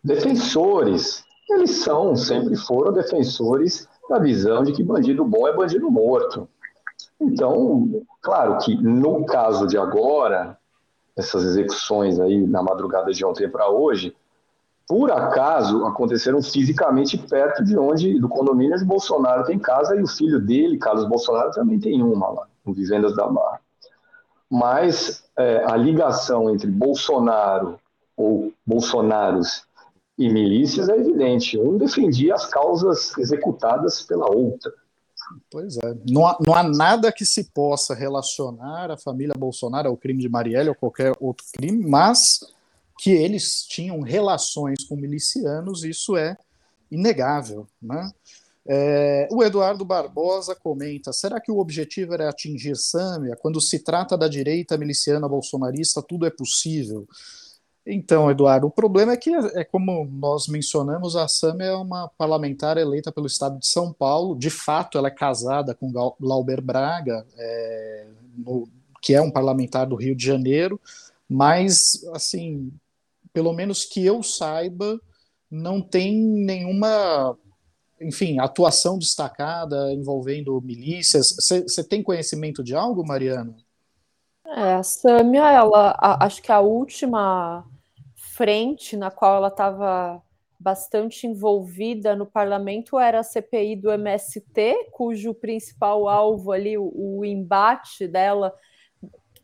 Defensores, 0.03 1.24
eles 1.50 1.72
são, 1.84 2.16
sempre 2.16 2.56
foram 2.56 2.94
defensores 2.94 3.88
da 4.10 4.20
visão 4.20 4.64
de 4.64 4.72
que 4.72 4.84
bandido 4.84 5.24
bom 5.26 5.48
é 5.48 5.54
bandido 5.54 5.90
morto. 5.90 6.48
Então, 7.20 8.04
claro 8.22 8.58
que 8.60 8.76
no 8.76 9.26
caso 9.26 9.68
de 9.68 9.78
agora, 9.78 10.58
essas 11.16 11.44
execuções 11.44 12.20
aí 12.20 12.46
na 12.46 12.62
madrugada 12.62 13.12
de 13.12 13.26
ontem 13.26 13.50
para 13.50 13.70
hoje, 13.70 14.16
por 14.88 15.12
acaso 15.12 15.86
aconteceram 15.86 16.42
fisicamente 16.42 17.18
perto 17.18 17.64
de 17.64 17.78
onde 17.78 18.20
do 18.20 18.28
condomínio 18.28 18.78
de 18.78 18.84
Bolsonaro 18.84 19.46
tem 19.46 19.58
casa 19.58 19.96
e 19.96 20.04
o 20.04 20.08
filho 20.08 20.40
dele, 20.40 20.78
Carlos 20.78 21.08
Bolsonaro, 21.08 21.52
também 21.52 21.80
tem 21.80 22.02
uma 22.04 22.30
lá 22.30 22.48
no 22.66 22.74
Vivendas 22.74 23.16
da 23.16 23.28
Barra. 23.28 23.62
Mas 24.50 25.24
é, 25.38 25.64
a 25.66 25.76
ligação 25.76 26.50
entre 26.50 26.70
Bolsonaro 26.70 27.80
ou 28.16 28.52
Bolsonaros 28.66 29.66
e 30.17 30.29
milícias 30.29 30.89
é 30.89 30.96
evidente. 30.96 31.58
Um 31.58 31.77
defendia 31.77 32.36
as 32.36 32.46
causas 32.46 33.17
executadas 33.17 34.01
pela 34.03 34.29
outra. 34.29 34.72
Pois 35.50 35.77
é. 35.77 35.96
Não 36.10 36.27
há, 36.27 36.38
não 36.46 36.53
há 36.53 36.63
nada 36.63 37.12
que 37.12 37.25
se 37.25 37.46
possa 37.46 37.96
relacionar 37.96 38.91
a 38.91 38.98
família 38.98 39.34
Bolsonaro 39.38 39.89
ao 39.89 39.98
crime 39.98 40.22
de 40.22 40.29
Marielle 40.29 40.70
ou 40.70 40.75
qualquer 40.75 41.13
outro 41.20 41.46
crime, 41.53 41.86
mas 41.86 42.41
que 43.00 43.12
eles 43.12 43.63
tinham 43.63 44.01
relações 44.01 44.84
com 44.84 44.96
milicianos, 44.96 45.84
isso 45.84 46.15
é 46.15 46.38
inegável. 46.91 47.67
Né? 47.82 48.12
É, 48.67 49.27
o 49.32 49.43
Eduardo 49.43 49.84
Barbosa 49.84 50.55
comenta: 50.55 51.12
será 51.12 51.39
que 51.39 51.51
o 51.51 51.58
objetivo 51.58 52.13
era 52.13 52.29
atingir 52.29 52.75
Sâmia? 52.75 53.36
Quando 53.36 53.60
se 53.60 53.79
trata 53.79 54.17
da 54.17 54.27
direita 54.27 54.77
miliciana 54.77 55.27
bolsonarista, 55.27 56.01
tudo 56.01 56.25
é 56.25 56.29
possível. 56.29 57.08
Então, 57.86 58.32
Eduardo, 58.32 58.68
o 58.68 58.72
problema 58.72 59.12
é 59.12 59.18
que, 59.18 59.30
é 59.30 59.63
como 59.63 60.06
nós 60.06 60.48
mencionamos, 60.48 61.18
a 61.18 61.28
Sâmia 61.28 61.66
é 61.66 61.75
uma 61.75 62.08
parlamentar 62.18 62.78
eleita 62.78 63.12
pelo 63.12 63.28
estado 63.28 63.60
de 63.60 63.68
São 63.68 63.92
Paulo. 63.92 64.38
De 64.38 64.50
fato, 64.50 64.98
ela 64.98 65.10
é 65.10 65.12
casada 65.12 65.75
com 65.75 65.92
Glauber 65.92 66.62
Braga, 66.62 67.25
é, 67.38 68.08
no, 68.38 68.70
que 69.02 69.13
é 69.13 69.22
um 69.22 69.30
parlamentar 69.30 69.86
do 69.86 69.98
Rio 69.98 70.16
de 70.16 70.25
Janeiro, 70.25 70.80
mas, 71.30 72.06
assim, 72.13 72.72
pelo 73.34 73.52
menos 73.52 73.84
que 73.84 74.06
eu 74.06 74.24
saiba, 74.24 75.00
não 75.52 75.82
tem 75.82 76.18
nenhuma 76.18 77.38
enfim, 78.02 78.40
atuação 78.40 78.98
destacada 78.98 79.94
envolvendo 79.94 80.60
milícias. 80.62 81.36
Você 81.38 81.84
tem 81.84 82.04
conhecimento 82.04 82.63
de 82.63 82.75
algo, 82.75 83.06
Mariana? 83.06 83.56
É, 84.46 84.74
a 84.74 84.84
Sâmia, 84.84 85.50
ela, 85.50 85.96
a, 85.98 86.25
acho 86.25 86.42
que 86.42 86.52
a 86.52 86.60
última 86.60 87.66
frente 88.36 88.98
na 88.98 89.12
qual 89.12 89.38
ela 89.38 89.48
estava 89.48 90.22
bastante 90.60 91.28
envolvida 91.28 92.16
no 92.16 92.25
parlamento 92.25 92.98
era 92.98 93.20
a 93.20 93.24
CPI 93.24 93.75
do 93.75 93.92
MST, 93.92 94.90
cujo 94.92 95.34
principal 95.34 96.08
alvo 96.08 96.52
ali, 96.52 96.78
o, 96.78 96.92
o 96.96 97.25
embate 97.25 98.08
dela, 98.08 98.54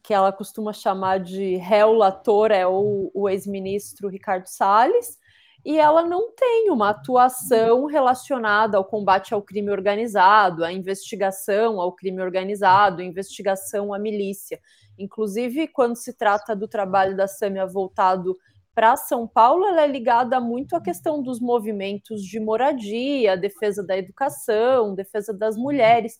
que 0.01 0.13
ela 0.13 0.31
costuma 0.31 0.72
chamar 0.72 1.19
de 1.19 1.58
réu 1.58 1.93
lator, 1.93 2.51
é 2.51 2.65
o, 2.65 3.12
o 3.13 3.27
ex-ministro 3.27 4.08
Ricardo 4.08 4.48
Salles, 4.48 5.19
e 5.65 5.77
ela 5.77 6.03
não 6.03 6.31
tem 6.31 6.69
uma 6.72 6.89
atuação 6.89 7.86
relacionada 7.86 8.77
ao 8.77 8.86
combate 8.86 9.34
ao 9.34 9.41
crime 9.41 9.69
organizado, 9.69 10.63
à 10.63 10.72
investigação 10.72 11.81
ao 11.81 11.91
crime 11.91 12.22
organizado, 12.22 13.01
investigação 13.01 13.93
à 13.93 14.00
milícia. 14.00 14.60
Inclusive, 14.98 15.67
quando 15.67 15.98
se 15.98 16.13
trata 16.13 16.55
do 16.55 16.67
trabalho 16.67 17.15
da 17.15 17.27
Sâmia 17.27 17.65
voltado 17.65 18.38
para 18.79 18.95
São 18.95 19.27
Paulo, 19.27 19.65
ela 19.65 19.81
é 19.81 19.88
ligada 19.88 20.39
muito 20.39 20.74
à 20.74 20.79
questão 20.79 21.21
dos 21.21 21.41
movimentos 21.41 22.21
de 22.21 22.39
moradia, 22.39 23.36
defesa 23.36 23.86
da 23.86 23.98
educação, 23.98 24.95
defesa 24.95 25.33
das 25.33 25.57
mulheres. 25.57 26.17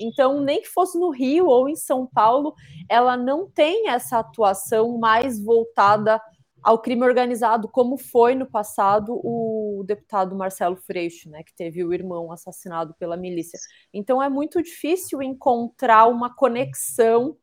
Então, 0.00 0.40
nem 0.40 0.60
que 0.60 0.68
fosse 0.68 0.98
no 0.98 1.10
Rio 1.10 1.46
ou 1.46 1.68
em 1.68 1.76
São 1.76 2.04
Paulo, 2.04 2.56
ela 2.88 3.16
não 3.16 3.48
tem 3.48 3.88
essa 3.88 4.18
atuação 4.18 4.98
mais 4.98 5.40
voltada 5.40 6.20
ao 6.60 6.80
crime 6.80 7.04
organizado, 7.04 7.68
como 7.68 7.96
foi 7.96 8.34
no 8.34 8.50
passado 8.50 9.12
o 9.22 9.84
deputado 9.86 10.34
Marcelo 10.34 10.74
Freixo, 10.74 11.30
né, 11.30 11.44
que 11.44 11.54
teve 11.54 11.84
o 11.84 11.94
irmão 11.94 12.32
assassinado 12.32 12.96
pela 12.98 13.16
milícia. 13.16 13.60
Então 13.94 14.20
é 14.20 14.28
muito 14.28 14.60
difícil 14.60 15.22
encontrar 15.22 16.08
uma 16.08 16.34
conexão, 16.34 17.36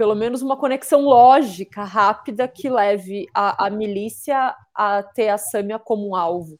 pelo 0.00 0.14
menos 0.14 0.40
uma 0.40 0.56
conexão 0.56 1.02
lógica, 1.02 1.84
rápida, 1.84 2.48
que 2.48 2.70
leve 2.70 3.26
a, 3.34 3.66
a 3.66 3.68
milícia 3.68 4.54
a 4.74 5.02
ter 5.02 5.28
a 5.28 5.36
Sâmia 5.36 5.78
como 5.78 6.08
um 6.08 6.16
alvo 6.16 6.58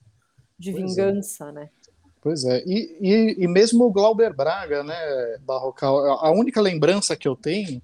de 0.59 0.71
pois 0.73 0.99
é. 0.99 1.07
vingança, 1.07 1.49
é. 1.49 1.53
né? 1.53 1.71
Pois 2.21 2.45
é, 2.45 2.63
e, 2.67 2.99
e, 3.01 3.37
e, 3.43 3.49
mesmo 3.49 3.85
o 3.85 3.91
Glauber 3.91 4.37
Braga, 4.37 4.85
né, 4.85 4.95
Barrocal, 5.41 6.23
a 6.23 6.31
única 6.31 6.61
lembrança 6.61 7.17
que 7.17 7.27
eu 7.27 7.35
tenho 7.35 7.81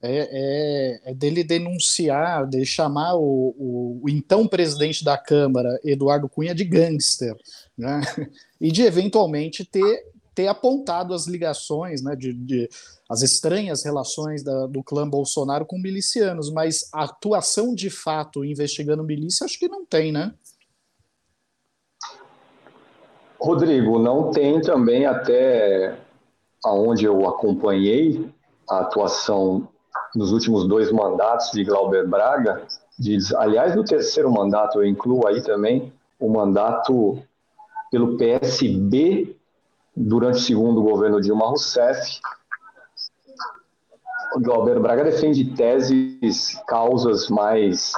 é, 0.00 0.28
é, 0.30 1.10
é 1.10 1.12
dele 1.12 1.42
denunciar, 1.42 2.46
de 2.46 2.64
chamar 2.64 3.16
o, 3.16 3.52
o, 3.58 4.00
o, 4.04 4.08
então 4.08 4.46
presidente 4.46 5.02
da 5.04 5.18
Câmara, 5.18 5.76
Eduardo 5.82 6.28
Cunha, 6.28 6.54
de 6.54 6.62
gangster, 6.62 7.34
né, 7.76 8.00
e 8.60 8.70
de 8.70 8.82
eventualmente 8.82 9.64
ter, 9.64 10.04
ter 10.40 10.48
apontado 10.48 11.12
as 11.12 11.26
ligações, 11.26 12.02
né, 12.02 12.16
de, 12.16 12.32
de 12.32 12.68
as 13.08 13.20
estranhas 13.22 13.84
relações 13.84 14.42
da, 14.42 14.66
do 14.66 14.82
clã 14.82 15.08
Bolsonaro 15.08 15.66
com 15.66 15.78
milicianos, 15.78 16.50
mas 16.50 16.88
atuação 16.92 17.74
de 17.74 17.90
fato 17.90 18.44
investigando 18.44 19.04
milícia, 19.04 19.44
acho 19.44 19.58
que 19.58 19.68
não 19.68 19.84
tem, 19.84 20.10
né? 20.10 20.32
Rodrigo, 23.38 23.98
não 23.98 24.30
tem 24.30 24.60
também 24.60 25.06
até 25.06 25.98
aonde 26.64 27.04
eu 27.04 27.28
acompanhei 27.28 28.30
a 28.68 28.80
atuação 28.80 29.68
nos 30.14 30.32
últimos 30.32 30.66
dois 30.66 30.90
mandatos 30.90 31.50
de 31.52 31.64
Glauber 31.64 32.06
Braga, 32.06 32.66
aliás, 33.36 33.74
no 33.74 33.84
terceiro 33.84 34.30
mandato 34.30 34.78
eu 34.78 34.86
incluo 34.86 35.26
aí 35.26 35.42
também 35.42 35.92
o 36.18 36.28
mandato 36.30 37.18
pelo 37.90 38.16
PSB 38.16 39.39
durante 40.00 40.36
o 40.36 40.40
segundo 40.40 40.82
governo 40.82 41.20
Dilma 41.20 41.46
Rousseff. 41.46 42.20
O 44.34 44.40
Glauber 44.40 44.80
Braga 44.80 45.04
defende 45.04 45.44
teses, 45.54 46.54
causas 46.66 47.28
mais 47.28 47.92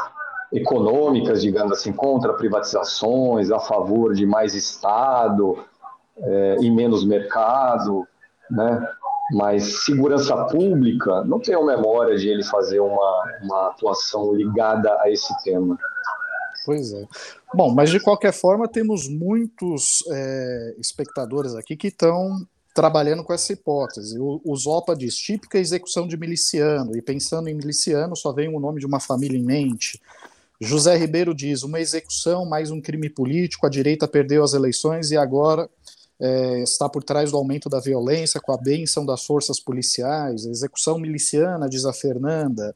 econômicas, 0.53 1.43
digamos 1.43 1.73
assim, 1.73 1.93
contra 1.93 2.33
privatizações, 2.35 3.51
a 3.51 3.59
favor 3.59 4.15
de 4.15 4.27
mais 4.27 4.55
Estado 4.55 5.65
é, 6.19 6.57
e 6.61 6.71
menos 6.71 7.05
mercado, 7.05 8.07
né? 8.51 8.87
Mas 9.35 9.85
segurança 9.85 10.37
pública, 10.47 11.23
não 11.25 11.39
tenho 11.39 11.65
memória 11.65 12.17
de 12.17 12.29
ele 12.29 12.45
fazer 12.45 12.81
uma, 12.81 13.25
uma 13.43 13.69
atuação 13.69 14.35
ligada 14.35 14.95
a 15.01 15.11
esse 15.11 15.33
tema. 15.43 15.79
Pois 16.65 16.93
é. 16.93 17.07
Bom, 17.55 17.75
mas 17.75 17.91
de 17.91 18.01
qualquer 18.01 18.33
forma, 18.33 18.69
temos 18.69 19.09
muitos 19.09 20.05
é, 20.11 20.75
espectadores 20.79 21.55
aqui 21.55 21.77
que 21.77 21.89
estão 21.89 22.47
trabalhando 22.75 23.23
com 23.23 23.33
essa 23.33 23.53
hipótese. 23.53 24.19
O, 24.19 24.41
o 24.45 24.57
Zopa 24.57 24.97
diz 24.97 25.17
típica 25.17 25.59
execução 25.59 26.07
de 26.07 26.17
miliciano, 26.17 26.97
e 26.97 27.03
pensando 27.03 27.49
em 27.49 27.55
miliciano, 27.55 28.17
só 28.17 28.33
vem 28.33 28.49
o 28.49 28.61
nome 28.61 28.81
de 28.81 28.87
uma 28.87 29.01
família 29.01 29.39
em 29.39 29.45
mente. 29.45 30.01
José 30.61 30.97
Ribeiro 30.97 31.35
diz: 31.35 31.63
uma 31.63 31.81
execução 31.81 32.47
mais 32.47 32.71
um 32.71 32.81
crime 32.81 33.11
político, 33.11 33.67
a 33.67 33.71
direita 33.71 34.07
perdeu 34.07 34.45
as 34.45 34.55
eleições 34.55 35.11
e 35.11 35.17
agora 35.17 35.69
é, 36.21 36.63
está 36.63 36.89
por 36.89 37.03
trás 37.03 37.33
do 37.33 37.37
aumento 37.37 37.69
da 37.69 37.81
violência 37.81 38.41
com 38.41 38.53
a 38.53 38.57
benção 38.57 39.05
das 39.05 39.25
forças 39.25 39.59
policiais, 39.59 40.47
execução 40.47 40.99
miliciana, 40.99 41.69
diz 41.69 41.85
a 41.85 41.93
Fernanda. 41.93 42.75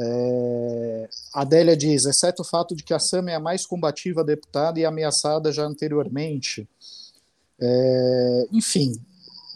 É, 0.00 1.08
Adélia 1.34 1.76
diz: 1.76 2.04
exceto 2.04 2.42
o 2.42 2.44
fato 2.44 2.74
de 2.74 2.84
que 2.84 2.94
a 2.94 2.98
Sam 2.98 3.28
é 3.28 3.34
a 3.34 3.40
mais 3.40 3.66
combativa 3.66 4.22
deputada 4.22 4.78
e 4.78 4.84
ameaçada 4.84 5.50
já 5.50 5.64
anteriormente. 5.64 6.68
É, 7.60 8.46
enfim, 8.52 8.92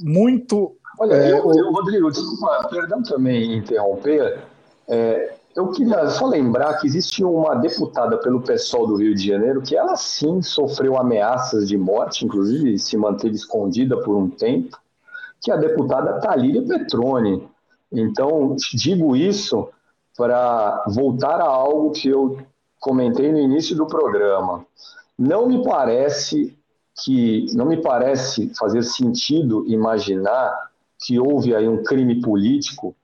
muito. 0.01 0.77
Olha, 0.99 1.15
é, 1.15 1.31
eu, 1.33 1.53
eu, 1.55 1.73
Rodrigo, 1.73 2.11
desculpa, 2.11 2.69
perdão 2.69 3.03
também 3.03 3.57
interromper. 3.57 4.41
É, 4.89 5.35
eu 5.55 5.71
queria 5.71 6.09
só 6.09 6.27
lembrar 6.27 6.79
que 6.79 6.87
existe 6.87 7.23
uma 7.23 7.55
deputada 7.55 8.17
pelo 8.19 8.41
PSOL 8.43 8.87
do 8.87 8.97
Rio 8.97 9.15
de 9.15 9.29
Janeiro 9.29 9.63
que 9.63 9.77
ela 9.77 9.97
sim 9.97 10.43
sofreu 10.43 10.99
ameaças 10.99 11.69
de 11.69 11.77
morte, 11.77 12.25
inclusive 12.25 12.79
se 12.79 12.97
manteve 12.97 13.37
escondida 13.37 13.97
por 14.03 14.17
um 14.17 14.29
tempo, 14.29 14.77
que 15.41 15.51
é 15.51 15.55
a 15.55 15.59
deputada 15.59 16.21
Talíria 16.21 16.63
Petroni. 16.63 17.47
Então, 17.93 18.57
digo 18.75 19.15
isso 19.15 19.69
para 20.23 20.85
voltar 20.87 21.41
a 21.41 21.49
algo 21.49 21.91
que 21.91 22.09
eu 22.09 22.39
comentei 22.79 23.33
no 23.33 23.41
início 23.41 23.75
do 23.75 23.89
programa. 23.89 24.65
Não 25.19 25.49
me 25.49 25.65
parece 25.65 26.57
que 27.03 27.47
não 27.55 27.67
me 27.67 27.83
parece 27.83 28.53
fazer 28.57 28.85
sentido 28.85 29.65
imaginar 29.67 30.71
que 31.05 31.19
houve 31.19 31.57
aí 31.57 31.67
um 31.67 31.83
crime 31.83 32.21
político 32.23 32.95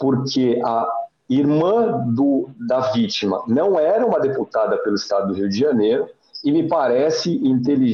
porque 0.00 0.58
a 0.64 0.88
irmã 1.28 2.02
do, 2.08 2.48
da 2.66 2.92
vítima, 2.92 3.44
não 3.46 3.78
era 3.78 4.06
uma 4.06 4.18
deputada 4.18 4.78
pelo 4.78 4.94
estado 4.94 5.28
do 5.28 5.34
Rio 5.34 5.50
de 5.50 5.58
Janeiro, 5.58 6.08
e 6.42 6.50
me 6.50 6.66
parece 6.66 7.42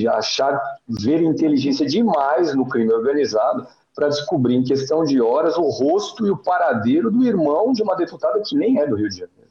achar, 0.08 0.60
ver 0.88 1.22
inteligência 1.22 1.86
demais 1.86 2.54
no 2.54 2.68
crime 2.68 2.92
organizado 2.92 3.66
para 4.00 4.08
descobrir 4.08 4.54
em 4.54 4.64
questão 4.64 5.04
de 5.04 5.20
horas 5.20 5.58
o 5.58 5.68
rosto 5.68 6.26
e 6.26 6.30
o 6.30 6.36
paradeiro 6.38 7.10
do 7.10 7.22
irmão 7.22 7.70
de 7.74 7.82
uma 7.82 7.94
deputada 7.94 8.40
que 8.40 8.56
nem 8.56 8.80
é 8.80 8.86
do 8.86 8.96
Rio 8.96 9.10
de 9.10 9.18
Janeiro. 9.18 9.50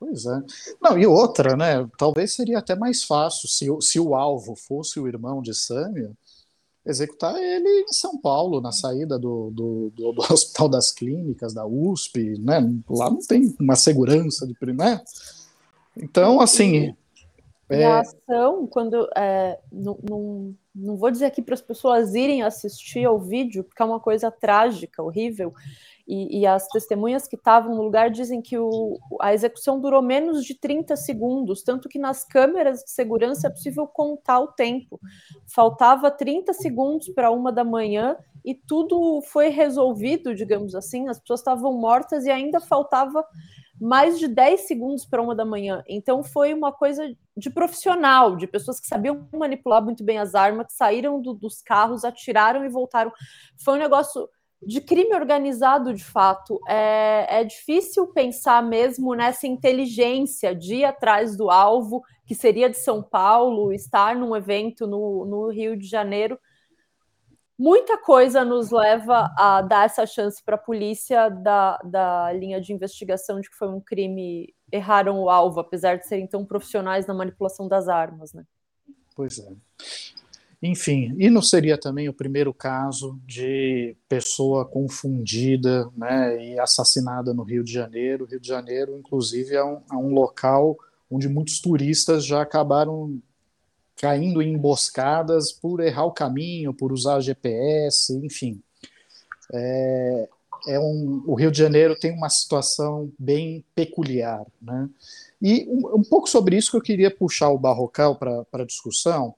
Pois 0.00 0.24
é. 0.24 0.42
Não, 0.80 0.98
e 0.98 1.06
outra, 1.06 1.54
né? 1.54 1.86
Talvez 1.98 2.32
seria 2.32 2.58
até 2.58 2.74
mais 2.74 3.04
fácil 3.04 3.46
se, 3.46 3.66
se 3.82 4.00
o 4.00 4.14
alvo 4.14 4.56
fosse 4.56 4.98
o 4.98 5.06
irmão 5.06 5.42
de 5.42 5.52
Sâmia, 5.52 6.10
executar 6.86 7.36
ele 7.36 7.68
em 7.82 7.92
São 7.92 8.18
Paulo, 8.18 8.62
na 8.62 8.72
saída 8.72 9.18
do, 9.18 9.50
do, 9.50 9.92
do, 9.94 10.12
do 10.12 10.22
Hospital 10.32 10.68
das 10.70 10.90
Clínicas, 10.90 11.52
da 11.52 11.66
USP, 11.66 12.38
né? 12.38 12.60
Lá 12.88 13.10
não 13.10 13.18
tem 13.18 13.54
uma 13.60 13.76
segurança 13.76 14.46
de 14.46 14.56
né? 14.72 15.02
Então, 15.94 16.40
assim. 16.40 16.94
E 17.70 17.74
a 17.74 17.78
é 17.78 18.00
ação, 18.00 18.66
quando. 18.66 19.08
É, 19.16 19.58
não, 19.72 19.98
não, 20.08 20.54
não 20.74 20.96
vou 20.96 21.10
dizer 21.10 21.26
aqui 21.26 21.42
para 21.42 21.54
as 21.54 21.62
pessoas 21.62 22.14
irem 22.14 22.42
assistir 22.42 23.04
ao 23.04 23.18
vídeo, 23.18 23.64
porque 23.64 23.82
é 23.82 23.84
uma 23.84 23.98
coisa 23.98 24.30
trágica, 24.30 25.02
horrível, 25.02 25.52
e, 26.06 26.40
e, 26.40 26.46
as 26.46 26.68
testemunhas 26.68 27.26
que 27.26 27.34
estavam 27.34 27.74
no 27.74 27.82
lugar 27.82 28.10
dizem 28.10 28.40
que 28.40 28.56
o, 28.56 28.96
a 29.20 29.34
execução 29.34 29.80
durou 29.80 30.00
menos 30.00 30.44
de 30.44 30.54
30 30.54 30.94
segundos, 30.94 31.64
tanto 31.64 31.88
que 31.88 31.98
nas 31.98 32.22
câmeras 32.22 32.84
de 32.84 32.90
segurança 32.92 33.48
é 33.48 33.50
possível 33.50 33.88
contar 33.88 34.38
o 34.38 34.46
tempo. 34.46 35.00
Faltava 35.52 36.08
30 36.08 36.52
segundos 36.52 37.08
para 37.08 37.32
uma 37.32 37.50
da 37.50 37.64
manhã 37.64 38.16
e 38.44 38.54
tudo 38.54 39.20
foi 39.22 39.48
resolvido, 39.48 40.32
digamos 40.32 40.76
assim, 40.76 41.08
as 41.08 41.18
pessoas 41.18 41.40
estavam 41.40 41.72
mortas 41.72 42.24
e 42.24 42.30
ainda 42.30 42.60
faltava 42.60 43.24
mais 43.80 44.18
de 44.18 44.28
10 44.28 44.62
segundos 44.62 45.04
para 45.04 45.22
uma 45.22 45.34
da 45.34 45.44
manhã. 45.44 45.82
Então 45.86 46.22
foi 46.22 46.54
uma 46.54 46.72
coisa 46.72 47.14
de 47.36 47.50
profissional, 47.50 48.36
de 48.36 48.46
pessoas 48.46 48.80
que 48.80 48.86
sabiam 48.86 49.28
manipular 49.32 49.82
muito 49.82 50.02
bem 50.02 50.18
as 50.18 50.34
armas, 50.34 50.68
que 50.68 50.72
saíram 50.72 51.20
do, 51.20 51.34
dos 51.34 51.60
carros, 51.60 52.04
atiraram 52.04 52.64
e 52.64 52.68
voltaram. 52.68 53.12
Foi 53.62 53.74
um 53.74 53.80
negócio 53.80 54.28
de 54.62 54.80
crime 54.80 55.14
organizado, 55.14 55.92
de 55.92 56.04
fato. 56.04 56.58
É, 56.66 57.40
é 57.40 57.44
difícil 57.44 58.06
pensar 58.08 58.62
mesmo 58.62 59.14
nessa 59.14 59.46
inteligência 59.46 60.54
de 60.54 60.76
ir 60.76 60.84
atrás 60.84 61.36
do 61.36 61.50
alvo, 61.50 62.02
que 62.24 62.34
seria 62.34 62.70
de 62.70 62.78
São 62.78 63.02
Paulo, 63.02 63.72
estar 63.72 64.16
num 64.16 64.34
evento 64.34 64.86
no, 64.86 65.24
no 65.26 65.50
Rio 65.50 65.76
de 65.76 65.86
Janeiro. 65.86 66.38
Muita 67.58 67.96
coisa 67.96 68.44
nos 68.44 68.70
leva 68.70 69.32
a 69.36 69.62
dar 69.62 69.86
essa 69.86 70.04
chance 70.04 70.42
para 70.44 70.56
a 70.56 70.58
polícia 70.58 71.30
da, 71.30 71.78
da 71.78 72.32
linha 72.32 72.60
de 72.60 72.72
investigação 72.72 73.40
de 73.40 73.48
que 73.48 73.56
foi 73.56 73.68
um 73.68 73.80
crime, 73.80 74.54
erraram 74.70 75.18
o 75.20 75.30
alvo, 75.30 75.60
apesar 75.60 75.96
de 75.96 76.06
serem 76.06 76.26
tão 76.26 76.44
profissionais 76.44 77.06
na 77.06 77.14
manipulação 77.14 77.66
das 77.66 77.88
armas, 77.88 78.34
né? 78.34 78.44
Pois 79.14 79.38
é. 79.38 79.48
Enfim, 80.62 81.14
e 81.18 81.30
não 81.30 81.40
seria 81.40 81.78
também 81.78 82.08
o 82.08 82.14
primeiro 82.14 82.52
caso 82.52 83.18
de 83.26 83.96
pessoa 84.08 84.64
confundida 84.64 85.90
né, 85.96 86.44
e 86.44 86.58
assassinada 86.58 87.32
no 87.32 87.42
Rio 87.42 87.62
de 87.62 87.72
Janeiro. 87.72 88.24
O 88.24 88.28
Rio 88.28 88.40
de 88.40 88.48
Janeiro, 88.48 88.96
inclusive, 88.98 89.54
é 89.54 89.64
um, 89.64 89.80
é 89.90 89.94
um 89.94 90.12
local 90.12 90.76
onde 91.10 91.28
muitos 91.28 91.60
turistas 91.60 92.24
já 92.24 92.42
acabaram 92.42 93.20
caindo 93.96 94.42
em 94.42 94.52
emboscadas 94.52 95.52
por 95.52 95.80
errar 95.80 96.04
o 96.04 96.12
caminho, 96.12 96.74
por 96.74 96.92
usar 96.92 97.20
GPS, 97.20 98.14
enfim. 98.24 98.60
É, 99.52 100.28
é 100.66 100.80
um, 100.80 101.22
o 101.26 101.34
Rio 101.34 101.50
de 101.50 101.58
Janeiro 101.58 101.98
tem 101.98 102.12
uma 102.12 102.28
situação 102.28 103.10
bem 103.18 103.64
peculiar. 103.74 104.44
Né? 104.60 104.88
E 105.40 105.66
um, 105.68 105.96
um 105.96 106.02
pouco 106.02 106.28
sobre 106.28 106.56
isso 106.56 106.70
que 106.70 106.76
eu 106.76 106.82
queria 106.82 107.10
puxar 107.10 107.50
o 107.50 107.58
Barrocal 107.58 108.16
para 108.16 108.44
a 108.52 108.64
discussão, 108.64 109.34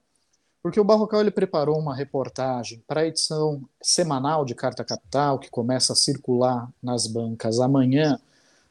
porque 0.62 0.80
o 0.80 0.84
Barrocal 0.84 1.20
ele 1.20 1.30
preparou 1.30 1.78
uma 1.78 1.94
reportagem 1.94 2.82
para 2.86 3.02
a 3.02 3.06
edição 3.06 3.62
semanal 3.80 4.44
de 4.44 4.54
Carta 4.54 4.84
Capital, 4.84 5.38
que 5.38 5.50
começa 5.50 5.92
a 5.92 5.96
circular 5.96 6.68
nas 6.82 7.06
bancas 7.06 7.60
amanhã, 7.60 8.18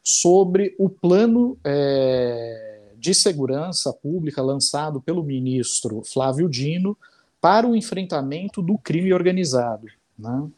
sobre 0.04 0.76
o 0.78 0.89
plano 0.89 1.58
é, 1.63 2.77
de 3.08 3.15
segurança 3.15 3.93
pública 3.93 4.41
lançado 4.41 5.00
pelo 5.00 5.24
ministro 5.24 6.04
Flávio 6.04 6.50
Dino 6.50 6.98
para 7.39 7.65
o 7.65 7.74
enfrentamento 7.74 8.62
do 8.62 8.78
crime 8.78 9.13
organizado. 9.13 9.88
Né? 10.20 10.50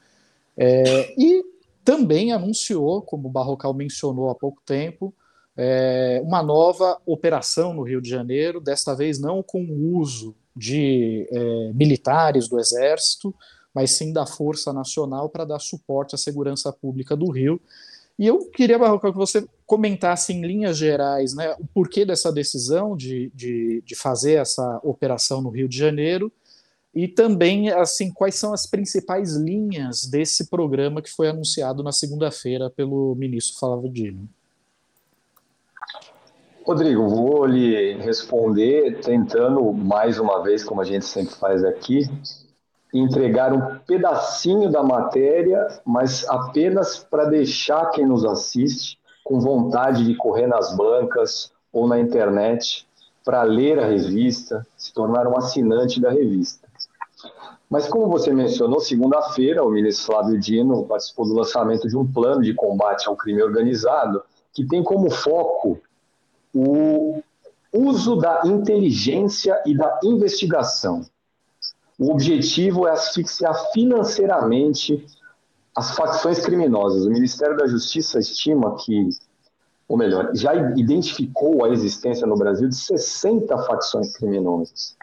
É, 0.58 1.14
e 1.16 1.46
também 1.86 2.32
anunciou, 2.32 3.04
como 3.04 3.28
o 3.28 3.32
Barrocal 3.32 3.72
mencionou 3.72 4.32
há 4.32 4.36
pouco 4.36 4.64
tempo, 4.66 5.14
é, 5.56 6.20
uma 6.26 6.42
nova 6.42 7.00
operação 7.06 7.72
no 7.72 7.84
Rio 7.84 8.02
de 8.02 8.10
Janeiro, 8.10 8.60
desta 8.60 8.96
vez 8.96 9.20
não 9.20 9.44
com 9.44 9.64
o 9.64 9.96
uso 10.00 10.36
de 10.56 11.30
é, 11.32 11.72
militares 11.74 12.48
do 12.48 12.60
Exército, 12.60 13.32
mas 13.72 13.92
sim 13.92 14.12
da 14.12 14.26
Força 14.26 14.74
Nacional 14.74 15.30
para 15.30 15.46
dar 15.46 15.60
suporte 15.60 16.16
à 16.16 16.18
segurança 16.18 16.74
pública 16.74 17.16
do 17.16 17.30
Rio. 17.30 17.62
E 18.20 18.28
eu 18.28 18.40
queria, 18.50 18.78
Barrocal, 18.78 19.14
que 19.14 19.18
você 19.18 19.48
comentasse 19.66 20.34
em 20.34 20.46
linhas 20.46 20.76
gerais 20.76 21.34
né, 21.34 21.56
o 21.58 21.66
porquê 21.66 22.04
dessa 22.04 22.34
decisão 22.34 22.94
de, 22.98 23.32
de, 23.34 23.82
de 23.86 23.96
fazer 23.96 24.34
essa 24.34 24.78
operação 24.84 25.42
no 25.42 25.50
Rio 25.50 25.70
de 25.70 25.78
Janeiro 25.78 26.30
e 26.94 27.08
também 27.08 27.70
assim 27.70 28.12
quais 28.12 28.36
são 28.36 28.54
as 28.54 28.66
principais 28.66 29.38
linhas 29.38 30.06
desse 30.06 30.50
programa 30.50 31.02
que 31.02 31.10
foi 31.10 31.30
anunciado 31.30 31.82
na 31.82 31.94
segunda-feira 31.94 32.70
pelo 32.70 33.16
ministro 33.16 33.58
Flávio 33.58 33.90
Dino. 33.90 34.28
Rodrigo, 36.66 37.08
vou 37.08 37.46
lhe 37.46 37.94
responder 38.00 39.00
tentando 39.00 39.72
mais 39.72 40.20
uma 40.20 40.44
vez, 40.44 40.62
como 40.62 40.82
a 40.82 40.84
gente 40.84 41.06
sempre 41.06 41.36
faz 41.36 41.64
aqui, 41.64 42.02
entregar 42.94 43.54
um 43.54 43.78
pedacinho 43.80 44.72
da 44.72 44.82
matéria, 44.82 45.68
mas 45.86 46.28
apenas 46.28 46.98
para 46.98 47.26
deixar 47.26 47.92
quem 47.92 48.06
nos 48.06 48.26
assiste 48.26 48.98
com 49.24 49.40
vontade 49.40 50.06
de 50.06 50.16
correr 50.16 50.48
nas 50.48 50.76
bancas 50.76 51.52
ou 51.72 51.88
na 51.88 52.00
internet 52.00 52.88
para 53.24 53.44
ler 53.44 53.80
a 53.80 53.86
revista, 53.86 54.66
se 54.76 54.92
tornar 54.92 55.28
um 55.28 55.38
assinante 55.38 56.02
da 56.02 56.10
revista. 56.10 56.68
Mas 57.70 57.88
como 57.88 58.08
você 58.08 58.34
mencionou, 58.34 58.80
segunda-feira 58.80 59.64
o 59.64 59.70
ministro 59.70 60.08
Flávio 60.08 60.40
Dino 60.40 60.86
participou 60.86 61.28
do 61.28 61.36
lançamento 61.36 61.88
de 61.88 61.96
um 61.96 62.12
plano 62.12 62.42
de 62.42 62.56
combate 62.56 63.08
ao 63.08 63.16
crime 63.16 63.44
organizado 63.44 64.24
que 64.52 64.66
tem 64.66 64.84
como 64.84 65.12
foco 65.12 65.80
o 66.56 67.22
uso 67.72 68.16
da 68.16 68.42
inteligência 68.46 69.62
e 69.64 69.78
da 69.78 70.00
investigação 70.04 71.06
o 72.00 72.12
objetivo 72.12 72.88
é 72.88 72.92
asfixiar 72.92 73.54
financeiramente 73.74 75.06
as 75.76 75.96
facções 75.96 76.40
criminosas. 76.40 77.06
O 77.06 77.10
Ministério 77.10 77.58
da 77.58 77.68
Justiça 77.68 78.20
estima 78.20 78.78
que, 78.78 79.10
ou 79.86 79.98
melhor, 79.98 80.32
já 80.34 80.56
identificou 80.78 81.66
a 81.66 81.70
existência 81.70 82.26
no 82.26 82.38
Brasil 82.38 82.70
de 82.70 82.76
60 82.76 83.58
facções 83.64 84.16
criminosas. 84.16 84.96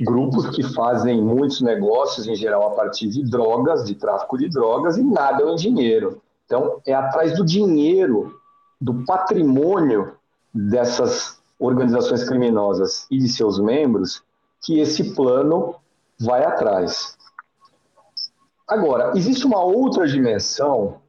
Grupos 0.00 0.48
que 0.50 0.62
fazem 0.62 1.20
muitos 1.20 1.60
negócios, 1.60 2.28
em 2.28 2.36
geral, 2.36 2.68
a 2.68 2.76
partir 2.76 3.08
de 3.08 3.28
drogas, 3.28 3.84
de 3.84 3.96
tráfico 3.96 4.38
de 4.38 4.48
drogas, 4.48 4.96
e 4.96 5.02
nadam 5.02 5.52
em 5.52 5.56
dinheiro. 5.56 6.22
Então, 6.46 6.80
é 6.86 6.94
atrás 6.94 7.36
do 7.36 7.44
dinheiro, 7.44 8.32
do 8.80 9.04
patrimônio 9.04 10.14
dessas 10.54 11.40
organizações 11.58 12.22
criminosas 12.24 13.06
e 13.10 13.18
de 13.18 13.28
seus 13.28 13.58
membros 13.58 14.22
que 14.62 14.78
esse 14.78 15.14
plano 15.14 15.74
vai 16.20 16.44
atrás. 16.44 17.16
Agora, 18.66 19.12
existe 19.16 19.44
uma 19.44 19.62
outra 19.62 20.06
dimensão 20.06 21.00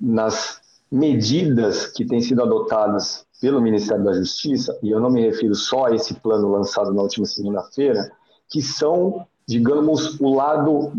nas 0.00 0.60
medidas 0.90 1.86
que 1.86 2.04
têm 2.04 2.20
sido 2.20 2.42
adotadas 2.42 3.26
pelo 3.40 3.60
Ministério 3.60 4.04
da 4.04 4.12
Justiça, 4.12 4.76
e 4.82 4.90
eu 4.90 5.00
não 5.00 5.10
me 5.10 5.22
refiro 5.22 5.54
só 5.54 5.86
a 5.86 5.94
esse 5.94 6.14
plano 6.14 6.50
lançado 6.50 6.92
na 6.92 7.02
última 7.02 7.24
segunda-feira, 7.24 8.10
que 8.48 8.60
são, 8.60 9.26
digamos, 9.46 10.18
o 10.20 10.34
lado 10.34 10.92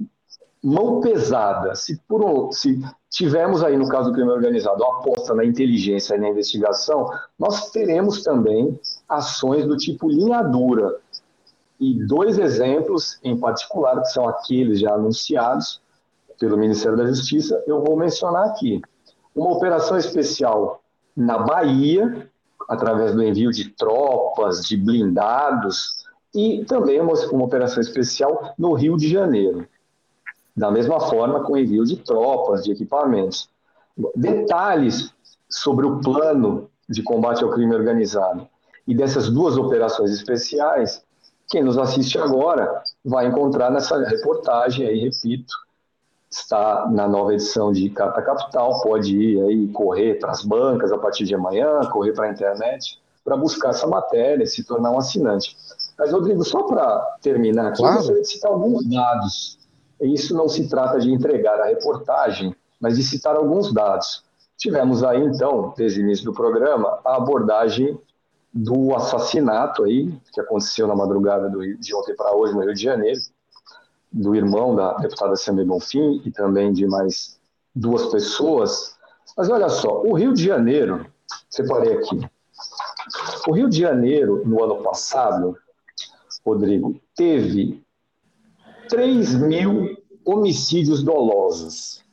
mão 0.63 0.99
pesada. 1.01 1.75
Se, 1.75 1.99
por 2.07 2.23
um, 2.23 2.51
se 2.51 2.81
tivermos 3.09 3.63
aí, 3.63 3.75
no 3.77 3.89
caso 3.89 4.09
do 4.09 4.15
crime 4.15 4.29
organizado, 4.29 4.83
a 4.83 4.87
aposta 4.99 5.33
na 5.33 5.43
inteligência 5.43 6.15
e 6.15 6.19
na 6.19 6.29
investigação, 6.29 7.09
nós 7.37 7.71
teremos 7.71 8.23
também 8.23 8.79
ações 9.07 9.65
do 9.65 9.75
tipo 9.75 10.09
linha 10.09 10.41
dura, 10.41 10.97
e 11.79 11.93
dois 12.05 12.37
exemplos 12.37 13.19
em 13.23 13.37
particular, 13.39 14.01
que 14.01 14.09
são 14.09 14.27
aqueles 14.27 14.79
já 14.79 14.93
anunciados 14.93 15.81
pelo 16.39 16.57
Ministério 16.57 16.97
da 16.97 17.05
Justiça, 17.05 17.63
eu 17.65 17.83
vou 17.83 17.95
mencionar 17.95 18.47
aqui. 18.49 18.81
Uma 19.35 19.51
operação 19.51 19.97
especial 19.97 20.81
na 21.15 21.37
Bahia, 21.37 22.29
através 22.67 23.13
do 23.13 23.23
envio 23.23 23.51
de 23.51 23.69
tropas, 23.69 24.65
de 24.65 24.77
blindados, 24.77 26.05
e 26.33 26.63
também 26.65 26.99
uma, 26.99 27.13
uma 27.31 27.45
operação 27.45 27.81
especial 27.81 28.53
no 28.57 28.73
Rio 28.73 28.95
de 28.97 29.07
Janeiro. 29.07 29.67
Da 30.55 30.69
mesma 30.69 30.99
forma, 30.99 31.43
com 31.43 31.57
envio 31.57 31.85
de 31.85 31.97
tropas, 31.97 32.63
de 32.63 32.71
equipamentos. 32.71 33.49
Detalhes 34.15 35.13
sobre 35.49 35.85
o 35.85 35.99
plano 35.99 36.69
de 36.87 37.01
combate 37.03 37.43
ao 37.43 37.49
crime 37.49 37.75
organizado 37.75 38.47
e 38.87 38.95
dessas 38.95 39.29
duas 39.29 39.57
operações 39.57 40.11
especiais 40.11 41.03
quem 41.49 41.63
nos 41.63 41.77
assiste 41.77 42.17
agora 42.17 42.83
vai 43.03 43.27
encontrar 43.27 43.71
nessa 43.71 43.97
reportagem 44.07 44.87
aí, 44.87 44.99
repito, 44.99 45.53
está 46.29 46.87
na 46.91 47.07
nova 47.07 47.33
edição 47.33 47.71
de 47.71 47.89
Carta 47.89 48.21
Capital, 48.21 48.81
pode 48.81 49.17
ir 49.17 49.41
aí 49.41 49.67
correr 49.69 50.19
para 50.19 50.31
as 50.31 50.43
bancas 50.45 50.91
a 50.91 50.97
partir 50.97 51.25
de 51.25 51.33
amanhã, 51.33 51.79
correr 51.91 52.13
para 52.13 52.27
a 52.27 52.31
internet, 52.31 53.01
para 53.25 53.35
buscar 53.35 53.69
essa 53.69 53.87
matéria, 53.87 54.45
se 54.45 54.63
tornar 54.63 54.91
um 54.91 54.99
assinante. 54.99 55.57
Mas, 55.97 56.11
Rodrigo, 56.11 56.43
só 56.45 56.63
para 56.63 57.17
terminar 57.21 57.69
aqui, 57.69 57.79
claro. 57.79 57.95
eu 57.95 57.97
gostaria 57.97 58.21
de 58.21 58.27
citar 58.27 58.51
alguns 58.51 58.87
dados. 58.87 59.59
Isso 60.01 60.35
não 60.35 60.47
se 60.47 60.69
trata 60.69 60.99
de 60.99 61.11
entregar 61.11 61.59
a 61.59 61.65
reportagem, 61.65 62.55
mas 62.79 62.95
de 62.95 63.03
citar 63.03 63.35
alguns 63.35 63.73
dados. 63.73 64.23
Tivemos 64.55 65.03
aí, 65.03 65.21
então, 65.23 65.73
desde 65.75 65.99
o 65.99 66.03
início 66.03 66.25
do 66.25 66.33
programa, 66.33 66.99
a 67.03 67.17
abordagem 67.17 67.99
do 68.61 68.93
assassinato 68.93 69.85
aí, 69.85 70.11
que 70.33 70.41
aconteceu 70.41 70.85
na 70.85 70.93
madrugada 70.93 71.49
do, 71.49 71.77
de 71.77 71.95
ontem 71.95 72.13
para 72.13 72.35
hoje 72.35 72.53
no 72.53 72.59
Rio 72.59 72.73
de 72.73 72.83
Janeiro, 72.83 73.21
do 74.11 74.35
irmão 74.35 74.75
da 74.75 74.97
deputada 74.97 75.37
Samir 75.37 75.65
Bonfim 75.65 76.21
e 76.25 76.31
também 76.31 76.73
de 76.73 76.85
mais 76.85 77.39
duas 77.73 78.07
pessoas. 78.07 78.97
Mas 79.37 79.49
olha 79.49 79.69
só, 79.69 80.01
o 80.01 80.11
Rio 80.13 80.33
de 80.33 80.43
Janeiro, 80.43 81.05
separei 81.49 81.93
aqui, 81.93 82.19
o 83.47 83.53
Rio 83.53 83.69
de 83.69 83.79
Janeiro, 83.79 84.45
no 84.45 84.61
ano 84.61 84.83
passado, 84.83 85.57
Rodrigo, 86.45 86.99
teve 87.15 87.81
3 88.89 89.35
mil 89.35 89.95
homicídios 90.25 91.01
dolosos. 91.01 92.03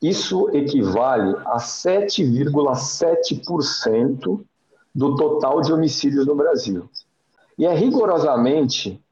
Isso 0.00 0.48
equivale 0.50 1.34
a 1.44 1.56
7,7% 1.56 4.44
do 4.94 5.16
total 5.16 5.60
de 5.60 5.72
homicídios 5.72 6.26
no 6.26 6.34
Brasil. 6.34 6.88
E 7.58 7.66
é 7.66 7.74
rigorosamente 7.74 9.02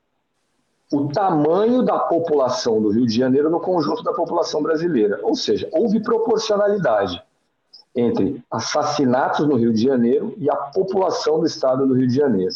o 0.92 1.08
tamanho 1.08 1.82
da 1.82 1.98
população 1.98 2.82
do 2.82 2.90
Rio 2.90 3.06
de 3.06 3.14
Janeiro 3.14 3.48
no 3.48 3.60
conjunto 3.60 4.02
da 4.02 4.12
população 4.12 4.62
brasileira. 4.62 5.20
Ou 5.22 5.34
seja, 5.34 5.68
houve 5.72 6.00
proporcionalidade 6.00 7.22
entre 7.94 8.42
assassinatos 8.50 9.46
no 9.46 9.56
Rio 9.56 9.72
de 9.72 9.82
Janeiro 9.82 10.34
e 10.36 10.50
a 10.50 10.56
população 10.56 11.40
do 11.40 11.46
estado 11.46 11.86
do 11.86 11.94
Rio 11.94 12.08
de 12.08 12.14
Janeiro. 12.14 12.54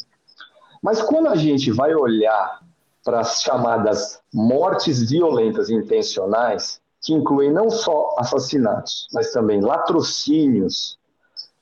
Mas 0.83 1.01
quando 1.01 1.29
a 1.29 1.37
gente 1.37 1.71
vai 1.71 1.95
olhar 1.95 2.61
para 3.05 3.21
as 3.21 3.43
chamadas 3.43 4.21
mortes 4.33 5.11
violentas 5.11 5.71
intencionais, 5.71 6.81
que 7.01 7.13
incluem 7.13 7.53
não 7.53 7.69
só 7.69 8.15
assassinatos, 8.19 9.09
mas 9.13 9.31
também 9.31 9.61
latrocínios, 9.61 10.99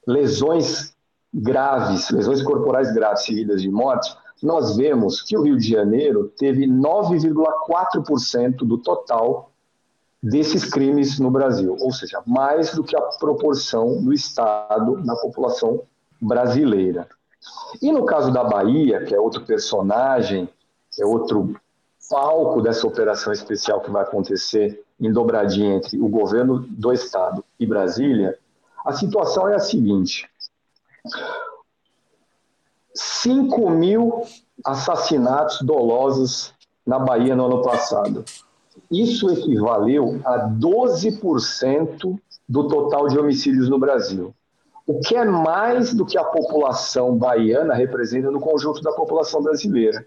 lesões 0.07 0.92
graves, 1.33 2.11
lesões 2.11 2.43
corporais 2.43 2.93
graves 2.93 3.25
seguidas 3.25 3.63
de 3.63 3.71
morte, 3.71 4.15
nós 4.43 4.77
vemos 4.77 5.23
que 5.23 5.37
o 5.37 5.43
Rio 5.43 5.57
de 5.57 5.69
Janeiro 5.69 6.33
teve 6.37 6.67
9,4% 6.67 8.57
do 8.59 8.77
total 8.79 9.51
desses 10.23 10.65
crimes 10.65 11.19
no 11.19 11.31
Brasil, 11.31 11.77
ou 11.81 11.93
seja, 11.93 12.23
mais 12.27 12.75
do 12.75 12.85
que 12.85 12.97
a 12.97 13.01
proporção 13.01 14.03
do 14.03 14.13
Estado 14.13 14.99
na 15.05 15.17
população 15.17 15.83
brasileira. 16.21 17.09
E 17.81 17.91
no 17.91 18.05
caso 18.05 18.31
da 18.33 18.45
Bahia, 18.45 19.05
que 19.05 19.15
é 19.15 19.21
outro 19.21 19.45
personagem, 19.45 20.49
é 20.99 21.05
outro 21.05 21.57
palco 22.09 22.61
dessa 22.61 22.87
operação 22.87 23.33
especial 23.33 23.81
que 23.81 23.91
vai 23.91 24.03
acontecer 24.03 24.85
em 25.01 25.11
dobradinha 25.13 25.75
entre 25.75 25.99
o 26.01 26.09
governo 26.09 26.61
do 26.61 26.93
Estado 26.93 27.45
e 27.59 27.67
Brasília, 27.67 28.39
a 28.85 28.93
situação 28.93 29.49
é 29.49 29.55
a 29.55 29.61
seguinte: 29.61 30.29
5 32.95 33.71
mil 33.71 34.23
assassinatos 34.65 35.61
dolosos 35.63 36.53
na 36.87 36.99
Bahia 36.99 37.35
no 37.35 37.47
ano 37.47 37.63
passado. 37.63 38.25
Isso 38.91 39.31
equivaleu 39.31 40.21
a 40.25 40.49
12% 40.49 42.19
do 42.49 42.69
total 42.69 43.09
de 43.09 43.19
homicídios 43.19 43.69
no 43.69 43.79
Brasil. 43.79 44.35
o 44.85 44.99
que 44.99 45.15
é 45.15 45.25
mais 45.25 45.95
do 45.95 46.05
que 46.05 46.19
a 46.19 46.25
população 46.25 47.17
baiana 47.17 47.73
representa 47.73 48.31
no 48.31 48.41
conjunto 48.41 48.83
da 48.83 48.93
população 48.93 49.41
brasileira. 49.41 50.05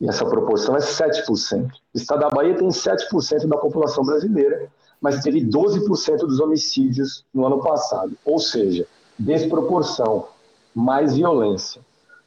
E 0.00 0.08
essa 0.08 0.24
proporção 0.24 0.74
é 0.74 0.80
7%. 0.80 1.70
O 1.70 1.70
estado 1.94 2.20
da 2.20 2.30
Bahia 2.30 2.56
tem 2.56 2.68
7% 2.68 3.46
da 3.46 3.58
população 3.58 4.02
brasileira, 4.02 4.68
mas 5.00 5.22
teve 5.22 5.44
12% 5.44 6.16
dos 6.20 6.40
homicídios 6.40 7.26
no 7.32 7.46
ano 7.46 7.60
passado. 7.60 8.16
Ou 8.24 8.38
seja, 8.38 8.86
desproporção, 9.20 10.28
mais 10.74 11.14
violência. 11.14 11.82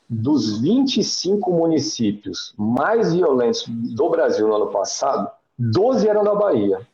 Dos 0.08 0.60
25 0.60 1.52
municípios 1.52 2.54
mais 2.56 3.14
violentos 3.14 3.66
do 3.68 4.10
Brasil 4.10 4.48
no 4.48 4.56
ano 4.56 4.68
passado, 4.68 5.30
12 5.58 6.08
eram 6.08 6.24
da 6.24 6.36
Bahia. 6.36 6.88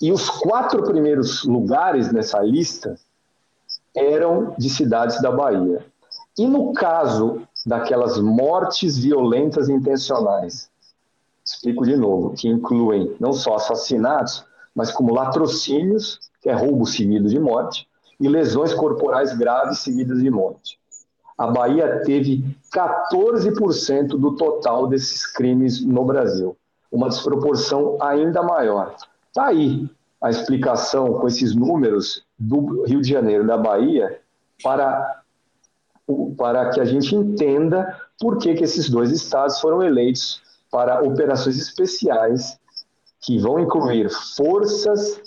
E 0.00 0.10
os 0.10 0.28
quatro 0.28 0.82
primeiros 0.82 1.44
lugares 1.44 2.12
nessa 2.12 2.40
lista 2.40 2.98
eram 3.94 4.54
de 4.58 4.68
cidades 4.68 5.22
da 5.22 5.30
Bahia. 5.30 5.86
E 6.36 6.46
no 6.46 6.72
caso 6.72 7.42
daquelas 7.64 8.18
mortes 8.18 8.98
violentas 8.98 9.68
intencionais, 9.68 10.68
explico 11.44 11.84
de 11.84 11.96
novo, 11.96 12.30
que 12.34 12.48
incluem 12.48 13.14
não 13.20 13.32
só 13.32 13.54
assassinatos, 13.54 14.44
mas 14.74 14.90
como 14.90 15.14
latrocínios, 15.14 16.18
que 16.42 16.48
é 16.48 16.52
roubo 16.52 16.84
seguido 16.84 17.28
de 17.28 17.38
morte, 17.38 17.88
e 18.18 18.28
lesões 18.28 18.72
corporais 18.74 19.36
graves 19.36 19.80
seguidas 19.80 20.22
de 20.22 20.30
morte. 20.30 20.78
A 21.36 21.48
Bahia 21.48 22.02
teve 22.04 22.44
14% 22.74 24.08
do 24.08 24.36
total 24.36 24.86
desses 24.86 25.26
crimes 25.26 25.84
no 25.84 26.04
Brasil, 26.04 26.56
uma 26.90 27.08
desproporção 27.08 27.98
ainda 28.00 28.42
maior. 28.42 28.96
Está 29.28 29.48
aí 29.48 29.88
a 30.22 30.30
explicação 30.30 31.12
com 31.12 31.26
esses 31.26 31.54
números 31.54 32.24
do 32.38 32.84
Rio 32.84 33.02
de 33.02 33.10
Janeiro, 33.10 33.46
da 33.46 33.58
Bahia, 33.58 34.20
para, 34.62 35.22
para 36.38 36.70
que 36.70 36.80
a 36.80 36.84
gente 36.86 37.14
entenda 37.14 38.00
por 38.18 38.38
que, 38.38 38.54
que 38.54 38.64
esses 38.64 38.88
dois 38.88 39.10
estados 39.10 39.60
foram 39.60 39.82
eleitos 39.82 40.42
para 40.70 41.02
operações 41.02 41.58
especiais 41.58 42.58
que 43.20 43.38
vão 43.38 43.58
incluir 43.58 44.10
forças, 44.36 45.20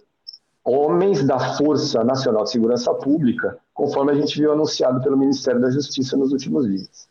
homens 0.64 1.26
da 1.26 1.56
Força 1.58 2.04
Nacional 2.04 2.44
de 2.44 2.52
Segurança 2.52 2.94
Pública, 2.94 3.58
conforme 3.74 4.12
a 4.12 4.16
gente 4.16 4.40
viu 4.40 4.52
anunciado 4.52 5.02
pelo 5.02 5.18
Ministério 5.18 5.62
da 5.62 5.72
Justiça 5.72 6.18
nos 6.18 6.32
últimos 6.32 6.68
dias. 6.68 7.10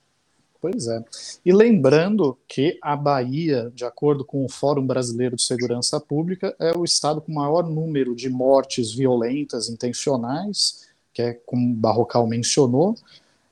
Pois 0.61 0.88
é. 0.88 1.04
E 1.44 1.52
lembrando 1.52 2.37
que 2.48 2.78
a 2.82 2.96
Bahia, 2.96 3.70
de 3.74 3.84
acordo 3.84 4.24
com 4.24 4.44
o 4.44 4.48
Fórum 4.48 4.84
Brasileiro 4.84 5.37
de 5.37 5.42
Segurança 5.42 6.00
Pública, 6.00 6.54
é 6.58 6.76
o 6.76 6.84
estado 6.84 7.20
com 7.20 7.32
maior 7.32 7.62
número 7.62 8.14
de 8.14 8.28
mortes 8.28 8.92
violentas 8.92 9.68
intencionais, 9.68 10.88
que 11.12 11.22
é 11.22 11.32
como 11.32 11.74
Barrocal 11.74 12.26
mencionou, 12.26 12.96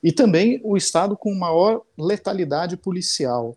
e 0.03 0.11
também 0.11 0.59
o 0.63 0.75
estado 0.75 1.15
com 1.15 1.33
maior 1.33 1.81
letalidade 1.97 2.75
policial. 2.75 3.55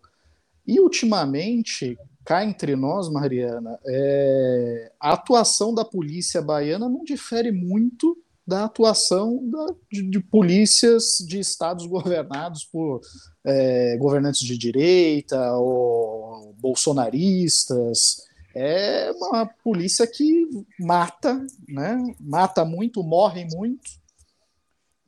E 0.65 0.79
ultimamente, 0.79 1.97
cá 2.25 2.43
entre 2.45 2.75
nós, 2.75 3.09
Mariana, 3.09 3.79
é, 3.85 4.91
a 4.99 5.13
atuação 5.13 5.73
da 5.73 5.83
polícia 5.83 6.41
baiana 6.41 6.87
não 6.87 7.03
difere 7.03 7.51
muito 7.51 8.17
da 8.45 8.65
atuação 8.65 9.39
da, 9.49 9.67
de, 9.91 10.09
de, 10.09 10.19
polícias 10.19 11.17
de 11.27 11.39
estados 11.39 11.85
governados 11.85 12.65
por 12.65 13.01
é, 13.45 13.97
governantes 13.97 14.41
de 14.41 14.57
direita 14.57 15.53
ou 15.53 16.53
bolsonaristas. 16.59 18.17
É 18.53 19.11
uma 19.15 19.45
polícia 19.45 20.05
que 20.05 20.47
mata, 20.79 21.41
né? 21.69 21.97
mata 22.19 22.65
muito, 22.65 23.01
morre 23.01 23.45
muito, 23.45 24.01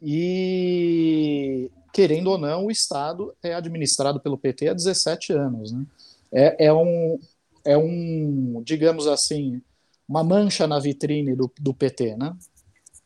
e 0.05 1.71
querendo 1.93 2.27
ou 2.27 2.37
não, 2.37 2.65
o 2.65 2.71
Estado 2.71 3.33
é 3.41 3.53
administrado 3.53 4.19
pelo 4.19 4.37
PT 4.37 4.67
há 4.67 4.73
17 4.73 5.31
anos. 5.31 5.71
Né? 5.71 5.85
É, 6.33 6.65
é, 6.65 6.73
um, 6.73 7.19
é 7.65 7.77
um, 7.77 8.61
digamos 8.65 9.07
assim, 9.07 9.61
uma 10.07 10.23
mancha 10.23 10.67
na 10.67 10.79
vitrine 10.79 11.35
do, 11.35 11.51
do 11.59 11.73
PT, 11.73 12.15
né? 12.17 12.35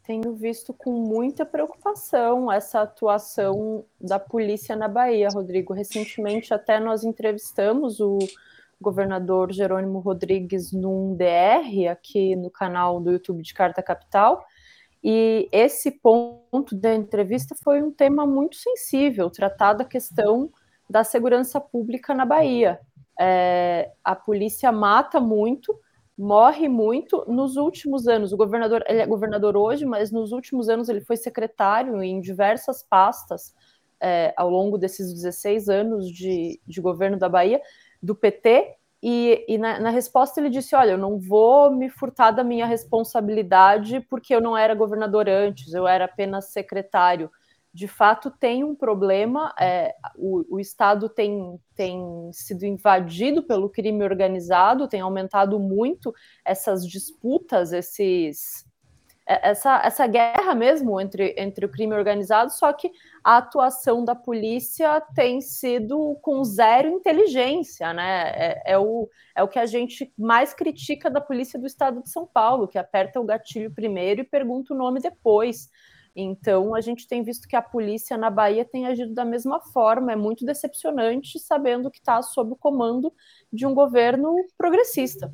tenho 0.07 0.33
visto 0.33 0.73
com 0.73 0.89
muita 0.89 1.45
preocupação 1.45 2.49
essa 2.49 2.79
atuação 2.81 3.83
da 3.99 4.17
polícia 4.17 4.73
na 4.73 4.87
Bahia, 4.87 5.27
Rodrigo. 5.27 5.73
Recentemente, 5.73 6.53
até 6.53 6.79
nós 6.79 7.03
entrevistamos 7.03 7.99
o 7.99 8.17
governador 8.79 9.51
Jerônimo 9.51 9.99
Rodrigues 9.99 10.71
num 10.71 11.13
DR, 11.13 11.89
aqui 11.91 12.37
no 12.37 12.49
canal 12.49 13.01
do 13.01 13.11
YouTube 13.11 13.43
de 13.43 13.53
Carta 13.53 13.83
Capital, 13.83 14.45
e 15.03 15.49
esse 15.51 15.91
ponto 15.91 16.73
da 16.73 16.95
entrevista 16.95 17.53
foi 17.61 17.81
um 17.81 17.91
tema 17.91 18.25
muito 18.25 18.55
sensível, 18.55 19.29
tratar 19.29 19.73
da 19.73 19.83
questão 19.83 20.49
da 20.89 21.03
segurança 21.03 21.59
pública 21.59 22.13
na 22.13 22.25
Bahia. 22.25 22.79
É, 23.19 23.91
a 24.03 24.15
polícia 24.15 24.71
mata 24.71 25.19
muito, 25.19 25.77
morre 26.17 26.67
muito. 26.67 27.23
Nos 27.27 27.55
últimos 27.57 28.07
anos, 28.07 28.33
o 28.33 28.37
governador, 28.37 28.83
ele 28.87 29.01
é 29.01 29.05
governador 29.05 29.55
hoje, 29.55 29.85
mas 29.85 30.11
nos 30.11 30.31
últimos 30.31 30.69
anos 30.69 30.89
ele 30.89 31.01
foi 31.01 31.17
secretário 31.17 32.01
em 32.01 32.19
diversas 32.21 32.83
pastas 32.83 33.53
é, 33.99 34.33
ao 34.37 34.49
longo 34.49 34.77
desses 34.77 35.13
16 35.13 35.69
anos 35.69 36.11
de, 36.11 36.59
de 36.65 36.81
governo 36.81 37.17
da 37.17 37.29
Bahia, 37.29 37.61
do 38.01 38.15
PT. 38.15 38.75
E, 39.01 39.45
e 39.47 39.57
na, 39.57 39.79
na, 39.79 39.89
resposta 39.89 40.39
ele 40.39 40.49
disse: 40.49 40.75
Olha, 40.75 40.91
eu 40.91 40.97
não 40.97 41.19
vou 41.19 41.71
me 41.71 41.89
furtar 41.89 42.31
da 42.31 42.43
minha 42.43 42.65
responsabilidade 42.65 43.99
porque 44.09 44.33
eu 44.33 44.41
não 44.41 44.57
era 44.57 44.73
governador 44.73 45.29
antes, 45.29 45.73
eu 45.73 45.87
era 45.87 46.05
apenas 46.05 46.45
secretário 46.45 47.29
de 47.77 47.87
fato 47.87 48.31
tem 48.31 48.63
um 48.63 48.73
problema, 48.73 49.53
é, 49.59 49.93
o, 50.15 50.55
o, 50.55 50.59
Estado 50.59 51.07
tem, 51.07 51.59
tem 51.75 52.01
sido 52.33 52.65
invadido 52.65 53.43
pelo 53.43 53.69
crime 53.69 54.03
organizado, 54.03 54.87
tem 54.87 54.99
aumentado 54.99 55.59
muito 55.59 56.11
essas 56.43 56.87
disputas, 56.87 57.71
esses, 57.71 58.65
é, 59.27 59.51
essa, 59.51 59.79
essa 59.85 60.07
guerra 60.07 60.55
mesmo 60.55 60.99
entre, 60.99 61.35
entre 61.37 61.67
o 61.67 61.69
crime 61.69 61.93
organizado, 61.93 62.51
só 62.51 62.73
que 62.73 62.89
a 63.23 63.37
atuação 63.37 64.03
da 64.03 64.15
polícia 64.15 64.99
tem 65.13 65.39
sido 65.39 66.17
com 66.23 66.43
zero 66.43 66.89
inteligência, 66.89 67.93
né? 67.93 68.31
É, 68.31 68.73
é, 68.73 68.79
o, 68.79 69.07
é 69.35 69.43
o 69.43 69.47
que 69.47 69.59
a 69.59 69.67
gente 69.67 70.11
mais 70.17 70.51
critica 70.51 71.11
da 71.11 71.21
polícia 71.21 71.59
do 71.59 71.67
estado 71.67 72.01
de 72.01 72.09
São 72.09 72.25
Paulo, 72.25 72.67
que 72.67 72.79
aperta 72.79 73.19
o 73.19 73.23
gatilho 73.23 73.71
primeiro 73.71 74.21
e 74.21 74.23
pergunta 74.23 74.73
o 74.73 74.77
nome 74.77 74.99
depois. 74.99 75.69
Então, 76.19 76.73
a 76.73 76.81
gente 76.81 77.07
tem 77.07 77.21
visto 77.21 77.47
que 77.47 77.55
a 77.55 77.61
polícia 77.61 78.17
na 78.17 78.31
Bahia 78.31 78.65
tem 78.65 78.87
agido 78.87 79.13
da 79.13 79.23
mesma 79.23 79.61
forma. 79.61 80.11
É 80.11 80.15
muito 80.15 80.43
decepcionante, 80.43 81.37
sabendo 81.37 81.91
que 81.91 81.99
está 81.99 82.23
sob 82.23 82.53
o 82.53 82.55
comando 82.55 83.13
de 83.53 83.67
um 83.67 83.75
governo 83.75 84.33
progressista. 84.57 85.31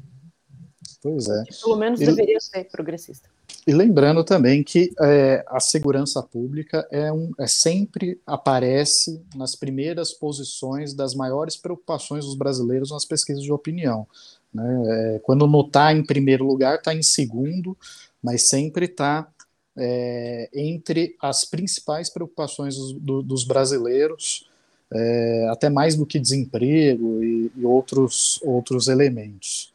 Pois 1.01 1.29
é. 1.29 1.43
Que 1.45 1.61
pelo 1.61 1.77
menos 1.77 2.01
e, 2.01 2.05
deveria 2.05 2.37
ser 2.41 2.65
progressista. 2.65 3.29
E 3.65 3.73
lembrando 3.73 4.25
também 4.25 4.61
que 4.61 4.91
é, 5.01 5.45
a 5.47 5.61
segurança 5.61 6.21
pública 6.21 6.85
é, 6.91 7.09
um, 7.13 7.31
é 7.39 7.47
sempre 7.47 8.19
aparece 8.27 9.23
nas 9.33 9.55
primeiras 9.55 10.11
posições 10.11 10.93
das 10.93 11.15
maiores 11.15 11.55
preocupações 11.55 12.25
dos 12.25 12.35
brasileiros 12.35 12.91
nas 12.91 13.05
pesquisas 13.05 13.41
de 13.41 13.53
opinião. 13.53 14.05
Né? 14.53 14.83
É, 15.15 15.19
quando 15.19 15.47
não 15.47 15.61
está 15.61 15.93
em 15.93 16.05
primeiro 16.05 16.45
lugar, 16.45 16.75
está 16.75 16.93
em 16.93 17.03
segundo, 17.03 17.77
mas 18.21 18.49
sempre 18.49 18.85
está 18.85 19.27
é, 19.77 20.49
entre 20.53 21.15
as 21.21 21.45
principais 21.45 22.09
preocupações 22.09 22.75
dos, 22.75 22.93
do, 22.93 23.23
dos 23.23 23.43
brasileiros, 23.43 24.49
é, 24.91 25.47
até 25.49 25.69
mais 25.69 25.95
do 25.95 26.05
que 26.05 26.19
desemprego 26.19 27.23
e, 27.23 27.51
e, 27.55 27.65
outros, 27.65 28.39
outros 28.43 28.87
elementos. 28.87 29.73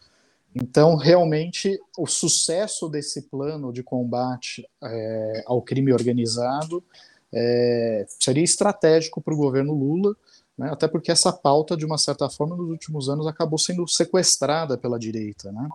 Então, 0.55 0.97
realmente, 0.97 1.79
o 1.97 2.07
sucesso 2.07 2.89
desse 2.89 3.23
plano 3.23 3.73
de 3.73 3.83
combate 3.83 4.69
é, 4.83 5.43
ao 5.47 5.61
crime 5.61 5.93
organizado 5.93 6.83
é, 7.33 8.07
seria 8.09 8.45
estratégico 8.45 9.21
para 9.21 9.35
o 9.35 9.37
governo 9.37 9.75
Lula, 9.75 10.17
né, 10.57 10.71
até 10.73 10.89
porque 10.89 11.13
essa 11.13 11.33
pauta, 11.33 11.77
de 11.77 11.85
uma 11.85 11.99
certa 11.99 12.29
forma, 12.29 12.57
nos 12.57 12.69
últimos 12.71 13.09
anos 13.09 13.27
acabou 13.27 13.59
sendo 13.59 13.87
sequestrada 13.87 14.77
pela 14.77 14.99
direita. 14.99 15.53
Né? 15.53 15.69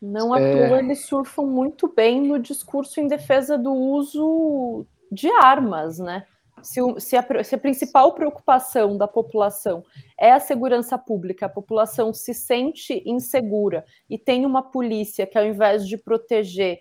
Não 0.00 0.32
à 0.32 0.40
é... 0.40 0.68
toa 0.68 0.78
eles 0.78 1.06
surfam 1.06 1.44
muito 1.44 1.92
bem 1.94 2.20
no 2.20 2.38
discurso 2.38 3.00
em 3.00 3.08
defesa 3.08 3.58
do 3.58 3.72
uso 3.72 4.86
de 5.10 5.28
armas, 5.30 5.98
né? 5.98 6.24
Se, 6.62 6.80
se, 6.98 7.16
a, 7.16 7.44
se, 7.44 7.54
a, 7.54 7.58
principal 7.58 8.14
preocupação 8.14 8.96
da 8.96 9.06
população 9.06 9.84
é 10.18 10.32
a 10.32 10.40
segurança 10.40 10.98
pública, 10.98 11.46
a 11.46 11.48
população 11.48 12.12
se 12.12 12.34
sente 12.34 13.00
insegura 13.06 13.84
e 14.10 14.18
tem 14.18 14.44
uma 14.44 14.62
polícia 14.62 15.24
que, 15.24 15.38
ao 15.38 15.44
invés 15.44 15.86
de 15.86 15.96
proteger, 15.96 16.80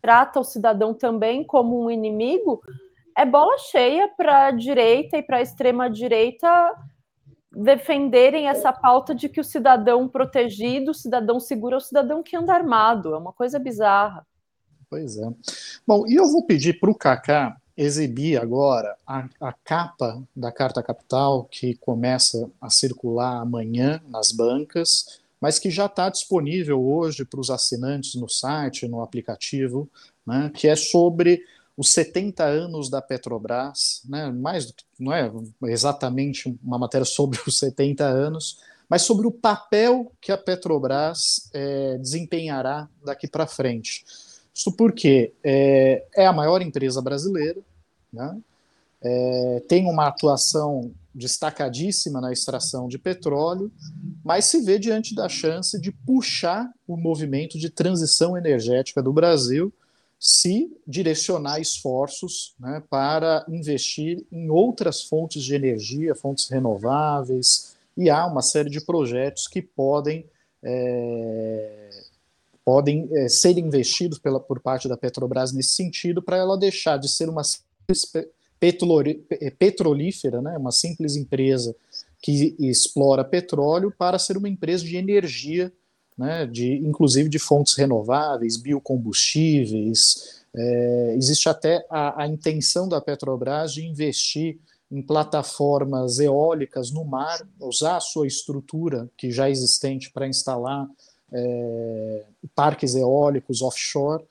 trata 0.00 0.40
o 0.40 0.44
cidadão 0.44 0.92
também 0.92 1.44
como 1.44 1.84
um 1.84 1.90
inimigo, 1.90 2.60
é 3.16 3.24
bola 3.24 3.58
cheia 3.58 4.08
para 4.08 4.46
a 4.46 4.50
direita 4.50 5.16
e 5.16 5.22
para 5.22 5.38
a 5.38 5.42
extrema-direita 5.42 6.48
defenderem 7.54 8.48
essa 8.48 8.72
pauta 8.72 9.14
de 9.14 9.28
que 9.28 9.40
o 9.40 9.44
cidadão 9.44 10.08
protegido, 10.08 10.90
o 10.90 10.94
cidadão 10.94 11.38
seguro 11.38 11.74
é 11.74 11.78
o 11.78 11.80
cidadão 11.80 12.22
que 12.22 12.36
anda 12.36 12.54
armado. 12.54 13.14
É 13.14 13.18
uma 13.18 13.32
coisa 13.32 13.58
bizarra. 13.58 14.26
Pois 14.88 15.16
é. 15.18 15.26
Bom, 15.86 16.06
e 16.06 16.16
eu 16.16 16.30
vou 16.30 16.44
pedir 16.44 16.78
para 16.78 16.90
o 16.90 16.94
Kaká 16.94 17.56
exibir 17.76 18.38
agora 18.38 18.96
a, 19.06 19.26
a, 19.40 19.52
capa 19.52 20.22
da 20.36 20.52
Carta 20.52 20.82
Capital, 20.82 21.44
que 21.44 21.74
começa 21.76 22.50
a 22.60 22.68
circular 22.68 23.40
amanhã 23.40 24.02
nas 24.08 24.30
bancas, 24.30 25.20
mas 25.40 25.58
que 25.58 25.70
já 25.70 25.86
está 25.86 26.08
disponível 26.08 26.80
hoje 26.82 27.24
para 27.24 27.40
os 27.40 27.50
assinantes 27.50 28.14
no 28.14 28.28
site, 28.28 28.86
no 28.86 29.02
aplicativo, 29.02 29.88
né, 30.26 30.50
que 30.54 30.68
é 30.68 30.76
sobre 30.76 31.42
os 31.76 31.92
70 31.92 32.44
anos 32.44 32.90
da 32.90 33.00
Petrobras, 33.00 34.02
né, 34.08 34.30
mais 34.30 34.66
do 34.66 34.74
que, 34.74 34.84
não 34.98 35.12
é 35.12 35.30
exatamente 35.64 36.54
uma 36.62 36.78
matéria 36.78 37.04
sobre 37.04 37.38
os 37.46 37.58
70 37.58 38.04
anos, 38.04 38.58
mas 38.88 39.02
sobre 39.02 39.26
o 39.26 39.32
papel 39.32 40.12
que 40.20 40.30
a 40.30 40.36
Petrobras 40.36 41.48
é, 41.52 41.96
desempenhará 41.98 42.88
daqui 43.04 43.26
para 43.26 43.46
frente. 43.46 44.04
Isso 44.54 44.70
porque 44.72 45.32
é, 45.42 46.04
é, 46.14 46.26
a 46.26 46.32
maior 46.32 46.60
empresa 46.60 47.00
brasileira, 47.00 47.60
né, 48.12 48.38
é, 49.00 49.62
tem 49.66 49.86
uma 49.86 50.08
atuação 50.08 50.92
destacadíssima 51.14 52.20
na 52.20 52.32
extração 52.32 52.86
de 52.86 52.98
petróleo, 52.98 53.70
mas 54.24 54.46
se 54.46 54.60
vê 54.60 54.78
diante 54.78 55.14
da 55.14 55.28
chance 55.28 55.80
de 55.80 55.90
puxar 55.90 56.70
o 56.86 56.96
movimento 56.96 57.58
de 57.58 57.68
transição 57.68 58.36
energética 58.36 59.02
do 59.02 59.12
Brasil 59.12 59.72
se 60.24 60.70
direcionar 60.86 61.60
esforços 61.60 62.54
né, 62.56 62.80
para 62.88 63.44
investir 63.48 64.24
em 64.30 64.48
outras 64.50 65.02
fontes 65.02 65.42
de 65.42 65.52
energia, 65.52 66.14
fontes 66.14 66.48
renováveis, 66.48 67.74
e 67.96 68.08
há 68.08 68.24
uma 68.24 68.40
série 68.40 68.70
de 68.70 68.80
projetos 68.80 69.48
que 69.48 69.60
podem, 69.60 70.24
é, 70.62 71.90
podem 72.64 73.08
é, 73.10 73.28
ser 73.28 73.58
investidos 73.58 74.20
pela, 74.20 74.38
por 74.38 74.60
parte 74.60 74.86
da 74.88 74.96
Petrobras 74.96 75.52
nesse 75.52 75.70
sentido, 75.70 76.22
para 76.22 76.36
ela 76.36 76.56
deixar 76.56 76.98
de 76.98 77.08
ser 77.08 77.28
uma 77.28 77.42
petrolífera, 79.58 80.40
né, 80.40 80.56
uma 80.56 80.70
simples 80.70 81.16
empresa 81.16 81.74
que 82.22 82.54
explora 82.60 83.24
petróleo, 83.24 83.92
para 83.98 84.20
ser 84.20 84.36
uma 84.36 84.48
empresa 84.48 84.84
de 84.84 84.96
energia 84.96 85.72
né, 86.16 86.46
de, 86.46 86.76
inclusive 86.78 87.28
de 87.28 87.38
fontes 87.38 87.74
renováveis, 87.74 88.56
biocombustíveis. 88.56 90.42
É, 90.54 91.14
existe 91.16 91.48
até 91.48 91.84
a, 91.88 92.22
a, 92.22 92.26
intenção 92.26 92.88
da 92.88 93.00
Petrobras 93.00 93.72
de 93.72 93.86
investir 93.86 94.58
em 94.90 95.00
plataformas 95.00 96.18
eólicas 96.18 96.90
no 96.90 97.04
mar, 97.04 97.40
usar 97.58 97.96
a 97.96 98.00
sua 98.00 98.26
estrutura 98.26 99.08
que 99.16 99.30
já 99.30 99.48
é 99.48 99.50
existente 99.50 100.10
para 100.12 100.28
instalar 100.28 100.86
é, 101.32 102.24
parques 102.54 102.94
eólicos 102.94 103.62
offshore, 103.62 104.22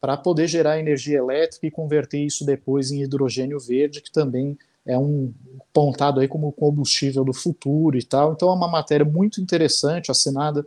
para 0.00 0.16
poder 0.16 0.46
gerar 0.46 0.78
energia 0.78 1.18
elétrica 1.18 1.66
e 1.66 1.70
converter 1.70 2.18
isso 2.18 2.44
depois 2.44 2.92
em 2.92 3.02
hidrogênio 3.02 3.58
verde, 3.58 4.00
que 4.00 4.12
também 4.12 4.56
é 4.86 4.98
um 4.98 5.32
pontado 5.72 6.20
aí 6.20 6.28
como 6.28 6.52
combustível 6.52 7.24
do 7.24 7.32
futuro 7.32 7.98
e 7.98 8.02
tal. 8.02 8.32
Então 8.32 8.50
é 8.50 8.52
uma 8.52 8.68
matéria 8.68 9.04
muito 9.04 9.40
interessante, 9.40 10.10
assinada 10.10 10.64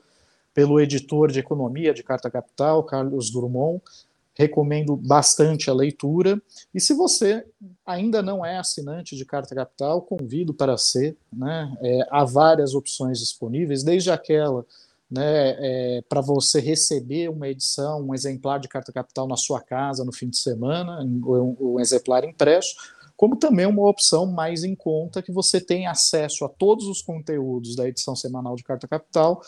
pelo 0.57 0.79
editor 0.79 1.31
de 1.31 1.37
economia 1.37 1.93
de 1.93 2.01
Carta 2.01 2.31
Capital, 2.31 2.83
Carlos 2.83 3.29
Drummond. 3.29 3.79
Recomendo 4.33 4.95
bastante 4.95 5.69
a 5.69 5.73
leitura. 5.73 6.41
E 6.73 6.81
se 6.81 6.95
você 6.95 7.45
ainda 7.85 8.23
não 8.23 8.43
é 8.43 8.57
assinante 8.57 9.15
de 9.15 9.23
Carta 9.23 9.53
Capital, 9.53 10.01
convido 10.01 10.55
para 10.55 10.75
ser. 10.75 11.15
Né? 11.31 11.77
É, 11.79 12.07
há 12.09 12.25
várias 12.25 12.73
opções 12.73 13.19
disponíveis, 13.19 13.83
desde 13.83 14.09
aquela 14.09 14.65
né, 15.11 15.55
é, 15.59 16.03
para 16.09 16.21
você 16.21 16.59
receber 16.59 17.29
uma 17.29 17.47
edição, 17.47 18.01
um 18.01 18.15
exemplar 18.15 18.59
de 18.59 18.67
Carta 18.67 18.91
Capital 18.91 19.27
na 19.27 19.37
sua 19.37 19.61
casa 19.61 20.03
no 20.03 20.11
fim 20.11 20.27
de 20.27 20.39
semana, 20.39 21.03
um, 21.03 21.55
um 21.59 21.79
exemplar 21.79 22.23
impresso, 22.23 22.75
como 23.15 23.35
também 23.35 23.67
uma 23.67 23.87
opção 23.87 24.25
mais 24.25 24.63
em 24.63 24.73
conta 24.73 25.21
que 25.21 25.31
você 25.31 25.61
tem 25.61 25.85
acesso 25.85 26.45
a 26.45 26.49
todos 26.49 26.87
os 26.87 27.03
conteúdos 27.03 27.75
da 27.75 27.87
edição 27.87 28.15
semanal 28.15 28.55
de 28.55 28.63
Carta 28.63 28.87
Capital 28.87 29.43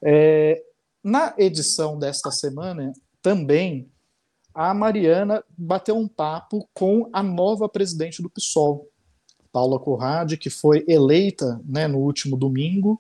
É, 0.01 0.62
na 1.01 1.34
edição 1.38 1.97
desta 1.97 2.31
semana, 2.31 2.91
também, 3.21 3.89
a 4.53 4.73
Mariana 4.73 5.41
bateu 5.58 5.97
um 5.97 6.08
papo 6.08 6.67
com 6.73 7.10
a 7.13 7.23
nova 7.23 7.69
presidente 7.69 8.21
do 8.21 8.29
PSOL, 8.29 8.89
Paula 9.53 9.79
Corrade, 9.79 10.38
que 10.38 10.49
foi 10.49 10.84
eleita 10.88 11.62
né, 11.65 11.88
no 11.88 11.99
último 11.99 12.36
domingo, 12.36 12.99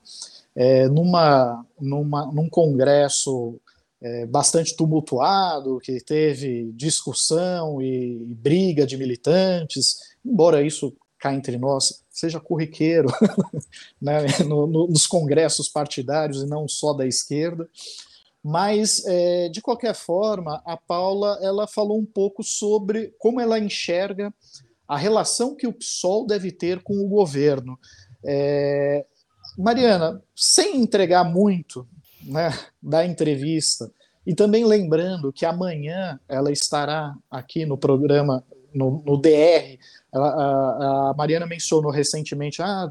é, 0.55 0.87
numa, 0.87 1.65
numa, 1.79 2.31
num 2.31 2.49
congresso 2.49 3.59
é, 4.01 4.25
bastante 4.25 4.75
tumultuado, 4.75 5.79
que 5.79 5.99
teve 6.03 6.71
discussão 6.73 7.81
e, 7.81 8.21
e 8.23 8.35
briga 8.35 8.85
de 8.85 8.97
militantes, 8.97 9.97
embora 10.23 10.61
isso 10.61 10.95
cá 11.17 11.33
entre 11.33 11.57
nós 11.57 12.03
seja 12.09 12.39
corriqueiro 12.39 13.09
né, 14.01 14.25
no, 14.45 14.67
no, 14.67 14.87
nos 14.87 15.05
congressos 15.05 15.67
partidários 15.67 16.43
e 16.43 16.45
não 16.45 16.67
só 16.67 16.93
da 16.93 17.05
esquerda. 17.05 17.69
Mas, 18.43 19.03
é, 19.05 19.49
de 19.49 19.59
qualquer 19.59 19.95
forma, 19.95 20.61
a 20.65 20.77
Paula 20.77 21.39
ela 21.41 21.67
falou 21.67 21.97
um 21.97 22.05
pouco 22.05 22.43
sobre 22.43 23.13
como 23.17 23.41
ela 23.41 23.57
enxerga 23.57 24.31
a 24.87 24.95
relação 24.95 25.55
que 25.55 25.65
o 25.65 25.73
PSOL 25.73 26.27
deve 26.27 26.51
ter 26.51 26.83
com 26.83 26.93
o 26.99 27.07
governo. 27.07 27.77
É, 28.23 29.03
Mariana, 29.57 30.21
sem 30.35 30.77
entregar 30.77 31.23
muito, 31.23 31.87
né, 32.25 32.51
da 32.81 33.05
entrevista. 33.05 33.91
E 34.25 34.33
também 34.33 34.65
lembrando 34.65 35.31
que 35.31 35.45
amanhã 35.45 36.19
ela 36.27 36.51
estará 36.51 37.15
aqui 37.29 37.65
no 37.65 37.77
programa, 37.77 38.43
no, 38.73 39.03
no 39.05 39.17
DR. 39.17 39.77
Ela, 40.11 40.29
a, 40.29 41.09
a, 41.11 41.13
Mariana 41.13 41.45
mencionou 41.45 41.91
recentemente: 41.91 42.61
ah, 42.61 42.89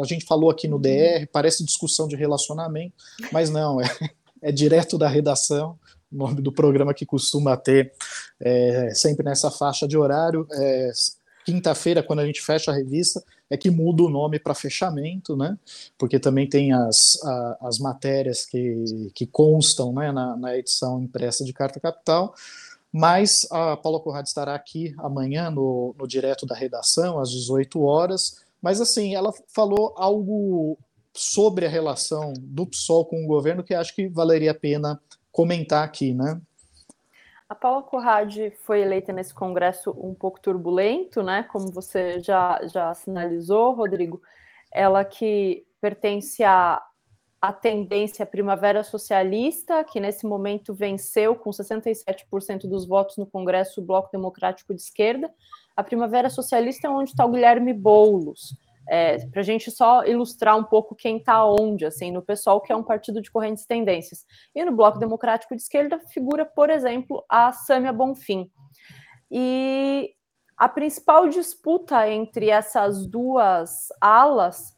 a 0.00 0.04
gente 0.04 0.26
falou 0.26 0.50
aqui 0.50 0.68
no 0.68 0.78
DR, 0.78 1.26
parece 1.32 1.64
discussão 1.64 2.06
de 2.06 2.16
relacionamento, 2.16 2.94
mas 3.32 3.48
não, 3.48 3.80
é, 3.80 3.86
é 4.42 4.52
direto 4.52 4.98
da 4.98 5.08
redação. 5.08 5.78
O 6.12 6.16
nome 6.16 6.42
do 6.42 6.52
programa 6.52 6.92
que 6.92 7.06
costuma 7.06 7.56
ter 7.56 7.90
é, 8.38 8.90
sempre 8.94 9.24
nessa 9.24 9.50
faixa 9.50 9.88
de 9.88 9.96
horário. 9.96 10.46
É, 10.52 10.90
quinta-feira, 11.46 12.02
quando 12.02 12.18
a 12.18 12.26
gente 12.26 12.42
fecha 12.42 12.70
a 12.70 12.74
revista, 12.74 13.22
é 13.52 13.56
que 13.58 13.70
muda 13.70 14.02
o 14.02 14.08
nome 14.08 14.38
para 14.38 14.54
fechamento, 14.54 15.36
né? 15.36 15.58
Porque 15.98 16.18
também 16.18 16.48
tem 16.48 16.72
as, 16.72 17.22
a, 17.22 17.58
as 17.60 17.78
matérias 17.78 18.46
que, 18.46 19.10
que 19.14 19.26
constam 19.26 19.92
né, 19.92 20.10
na, 20.10 20.34
na, 20.38 20.56
edição 20.56 21.02
impressa 21.02 21.44
de 21.44 21.52
Carta 21.52 21.78
Capital. 21.78 22.34
Mas 22.90 23.46
a 23.50 23.76
Paula 23.76 24.00
Corrado 24.00 24.26
estará 24.26 24.54
aqui 24.54 24.94
amanhã 24.96 25.50
no, 25.50 25.94
no 25.98 26.08
direto 26.08 26.46
da 26.46 26.54
redação, 26.54 27.20
às 27.20 27.30
18 27.30 27.78
horas. 27.82 28.42
Mas, 28.62 28.80
assim, 28.80 29.14
ela 29.14 29.30
falou 29.48 29.92
algo 29.96 30.78
sobre 31.12 31.66
a 31.66 31.68
relação 31.68 32.32
do 32.38 32.66
PSOL 32.66 33.04
com 33.04 33.22
o 33.22 33.28
governo 33.28 33.62
que 33.62 33.74
acho 33.74 33.94
que 33.94 34.08
valeria 34.08 34.52
a 34.52 34.58
pena 34.58 34.98
comentar 35.30 35.84
aqui, 35.84 36.14
né? 36.14 36.40
A 37.52 37.54
Paula 37.54 37.82
Corrade 37.82 38.50
foi 38.62 38.80
eleita 38.80 39.12
nesse 39.12 39.34
congresso 39.34 39.90
um 39.90 40.14
pouco 40.14 40.40
turbulento, 40.40 41.22
né? 41.22 41.42
Como 41.42 41.70
você 41.70 42.18
já, 42.18 42.58
já 42.64 42.94
sinalizou, 42.94 43.74
Rodrigo. 43.74 44.22
Ela 44.72 45.04
que 45.04 45.62
pertence 45.78 46.42
à, 46.42 46.82
à 47.38 47.52
tendência 47.52 48.24
Primavera 48.24 48.82
Socialista, 48.82 49.84
que 49.84 50.00
nesse 50.00 50.26
momento 50.26 50.72
venceu 50.72 51.36
com 51.36 51.50
67% 51.50 52.66
dos 52.66 52.86
votos 52.86 53.18
no 53.18 53.26
Congresso 53.26 53.82
o 53.82 53.84
Bloco 53.84 54.10
Democrático 54.10 54.74
de 54.74 54.80
Esquerda. 54.80 55.30
A 55.76 55.84
Primavera 55.84 56.30
Socialista 56.30 56.86
é 56.86 56.90
onde 56.90 57.10
está 57.10 57.26
o 57.26 57.30
Guilherme 57.30 57.74
Boulos, 57.74 58.56
é, 58.88 59.18
para 59.28 59.40
a 59.40 59.44
gente 59.44 59.70
só 59.70 60.04
ilustrar 60.04 60.56
um 60.56 60.64
pouco 60.64 60.94
quem 60.94 61.18
está 61.18 61.44
onde, 61.44 61.84
assim, 61.84 62.10
no 62.10 62.22
pessoal 62.22 62.60
que 62.60 62.72
é 62.72 62.76
um 62.76 62.82
partido 62.82 63.20
de 63.20 63.30
correntes 63.30 63.66
tendências. 63.66 64.24
E 64.54 64.64
no 64.64 64.72
Bloco 64.72 64.98
Democrático 64.98 65.54
de 65.54 65.62
Esquerda 65.62 65.98
figura, 66.12 66.44
por 66.44 66.70
exemplo, 66.70 67.24
a 67.28 67.52
Sâmia 67.52 67.92
Bonfim. 67.92 68.50
E 69.30 70.14
a 70.56 70.68
principal 70.68 71.28
disputa 71.28 72.08
entre 72.08 72.50
essas 72.50 73.06
duas 73.06 73.88
alas 74.00 74.76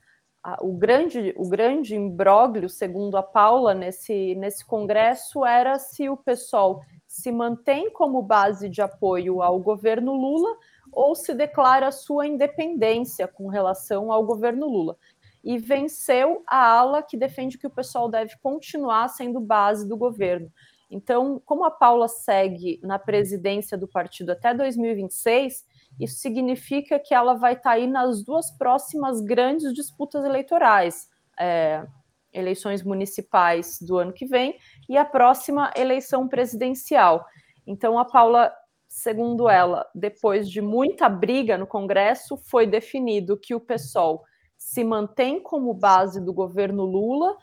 o 0.61 0.76
grande, 0.76 1.34
o 1.38 1.48
grande 1.48 1.94
imbróglio, 1.96 2.68
segundo 2.68 3.16
a 3.16 3.22
Paula, 3.22 3.72
nesse, 3.72 4.34
nesse 4.34 4.64
congresso, 4.64 5.44
era 5.44 5.78
se 5.78 6.09
o 6.09 6.16
pessoal 6.16 6.82
se 7.07 7.32
mantém 7.32 7.90
como 7.90 8.20
base 8.20 8.68
de 8.68 8.82
apoio 8.82 9.40
ao 9.40 9.59
governo 9.59 10.12
Lula 10.12 10.55
ou 10.95 11.14
se 11.14 11.34
declara 11.34 11.90
sua 11.92 12.26
independência 12.26 13.28
com 13.28 13.49
relação 13.49 14.11
ao 14.11 14.24
governo 14.24 14.66
Lula. 14.66 14.97
E 15.42 15.59
venceu 15.59 16.42
a 16.47 16.66
ala 16.66 17.03
que 17.03 17.16
defende 17.16 17.59
que 17.59 17.66
o 17.66 17.70
pessoal 17.70 18.09
deve 18.09 18.34
continuar 18.42 19.09
sendo 19.09 19.40
base 19.40 19.86
do 19.86 19.97
governo. 19.97 20.51
Então, 20.90 21.42
como 21.45 21.64
a 21.64 21.70
Paula 21.70 22.09
segue 22.09 22.78
na 22.82 22.99
presidência 22.99 23.76
do 23.76 23.88
partido 23.88 24.30
até 24.30 24.55
2026, 24.55 25.64
isso 26.01 26.16
significa 26.18 26.99
que 26.99 27.14
ela 27.14 27.34
vai 27.34 27.55
estar 27.55 27.70
tá 27.70 27.76
aí 27.76 27.86
nas 27.86 28.22
duas 28.22 28.51
próximas 28.57 29.20
grandes 29.20 29.72
disputas 29.72 30.24
eleitorais, 30.24 31.09
é, 31.38 31.84
eleições 32.32 32.82
municipais 32.82 33.78
do 33.80 33.99
ano 33.99 34.12
que 34.12 34.26
vem 34.26 34.57
e 34.88 34.97
a 34.97 35.05
próxima 35.05 35.72
eleição 35.76 36.28
presidencial. 36.28 37.24
Então, 37.66 37.99
a 37.99 38.05
Paula, 38.05 38.53
segundo 38.95 39.49
ela, 39.49 39.84
depois 39.92 40.49
de 40.49 40.61
muita 40.61 41.09
briga 41.09 41.59
no 41.59 41.66
Congresso, 41.66 42.36
foi 42.36 42.64
definido 42.64 43.36
que 43.36 43.53
o 43.53 43.61
PSOL 43.61 44.22
se 44.57 44.84
mantém 44.84 45.42
como 45.42 45.74
base 45.74 46.20
do 46.20 46.32
governo 46.32 46.84
Lula, 46.84 47.36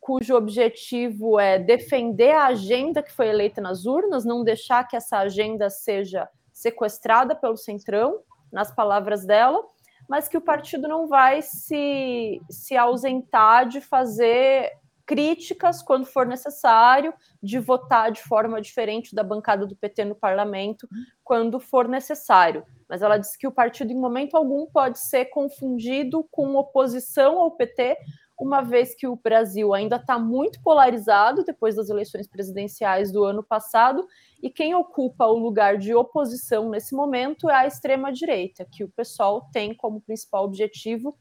cujo 0.00 0.34
objetivo 0.34 1.38
é 1.38 1.60
defender 1.60 2.32
a 2.32 2.46
agenda 2.46 3.04
que 3.04 3.12
foi 3.12 3.28
eleita 3.28 3.60
nas 3.60 3.86
urnas, 3.86 4.24
não 4.24 4.42
deixar 4.42 4.82
que 4.88 4.96
essa 4.96 5.18
agenda 5.18 5.70
seja 5.70 6.28
sequestrada 6.52 7.36
pelo 7.36 7.56
Centrão, 7.56 8.22
nas 8.50 8.74
palavras 8.74 9.24
dela, 9.24 9.64
mas 10.08 10.26
que 10.26 10.36
o 10.36 10.42
partido 10.42 10.88
não 10.88 11.06
vai 11.06 11.40
se, 11.40 12.42
se 12.50 12.76
ausentar 12.76 13.68
de 13.68 13.80
fazer 13.80 14.72
críticas 15.06 15.82
quando 15.82 16.04
for 16.04 16.26
necessário, 16.26 17.14
de 17.40 17.58
votar 17.58 18.10
de 18.10 18.22
forma 18.22 18.60
diferente 18.60 19.14
da 19.14 19.22
bancada 19.22 19.64
do 19.64 19.76
PT 19.76 20.04
no 20.04 20.14
parlamento 20.16 20.88
quando 21.22 21.60
for 21.60 21.88
necessário. 21.88 22.64
Mas 22.88 23.02
ela 23.02 23.16
disse 23.16 23.38
que 23.38 23.46
o 23.46 23.52
partido, 23.52 23.92
em 23.92 24.00
momento 24.00 24.36
algum, 24.36 24.66
pode 24.66 24.98
ser 24.98 25.26
confundido 25.26 26.26
com 26.30 26.56
oposição 26.56 27.38
ao 27.38 27.52
PT, 27.52 27.96
uma 28.38 28.60
vez 28.60 28.94
que 28.94 29.06
o 29.06 29.16
Brasil 29.16 29.72
ainda 29.72 29.96
está 29.96 30.18
muito 30.18 30.60
polarizado 30.60 31.42
depois 31.42 31.74
das 31.74 31.88
eleições 31.88 32.26
presidenciais 32.26 33.10
do 33.10 33.24
ano 33.24 33.42
passado, 33.42 34.06
e 34.42 34.50
quem 34.50 34.74
ocupa 34.74 35.24
o 35.26 35.38
lugar 35.38 35.78
de 35.78 35.94
oposição 35.94 36.68
nesse 36.68 36.94
momento 36.94 37.48
é 37.48 37.54
a 37.54 37.66
extrema-direita, 37.66 38.66
que 38.70 38.84
o 38.84 38.90
pessoal 38.90 39.48
tem 39.52 39.74
como 39.74 40.02
principal 40.02 40.44
objetivo, 40.44 41.16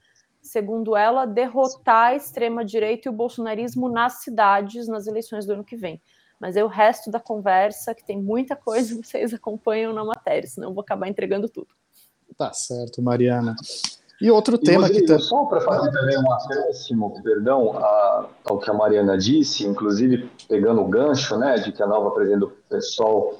segundo 0.46 0.96
ela, 0.96 1.26
derrotar 1.26 2.10
a 2.10 2.16
extrema-direita 2.16 3.10
e 3.10 3.12
o 3.12 3.14
bolsonarismo 3.14 3.90
nas 3.90 4.22
cidades 4.22 4.88
nas 4.88 5.08
eleições 5.08 5.46
do 5.46 5.54
ano 5.54 5.64
que 5.64 5.76
vem. 5.76 6.00
Mas 6.40 6.56
é 6.56 6.64
o 6.64 6.68
resto 6.68 7.10
da 7.10 7.20
conversa, 7.20 7.96
que 7.96 8.06
tem 8.06 8.22
muita 8.22 8.56
coisa, 8.56 8.96
vocês 9.02 9.34
acompanham 9.34 9.92
na 9.92 10.06
matéria, 10.06 10.48
senão 10.48 10.70
eu 10.70 10.74
vou 10.74 10.82
acabar 10.82 11.08
entregando 11.08 11.50
tudo. 11.50 11.68
Tá 12.38 12.54
certo, 12.54 13.02
Mariana. 13.02 13.56
E 14.22 14.30
outro 14.32 14.56
e 14.56 14.60
tema 14.60 14.84
Rodrigo, 14.84 15.08
que 15.08 15.14
tá... 15.14 15.20
Só 15.20 15.46
para 15.46 15.62
fazer 15.62 15.92
também 15.92 16.18
um 16.18 16.32
acréscimo, 16.32 17.22
perdão, 17.24 17.78
a, 17.78 18.30
ao 18.46 18.60
que 18.60 18.70
a 18.70 18.74
Mariana 18.74 19.18
disse, 19.18 19.66
inclusive 19.66 20.30
pegando 20.48 20.82
o 20.82 20.88
gancho, 20.88 21.38
né, 21.38 21.56
de 21.56 21.72
que 21.72 21.82
a 21.82 21.88
nova 21.88 22.12
presidente 22.12 22.40
do 22.42 22.50
PSOL 22.70 23.38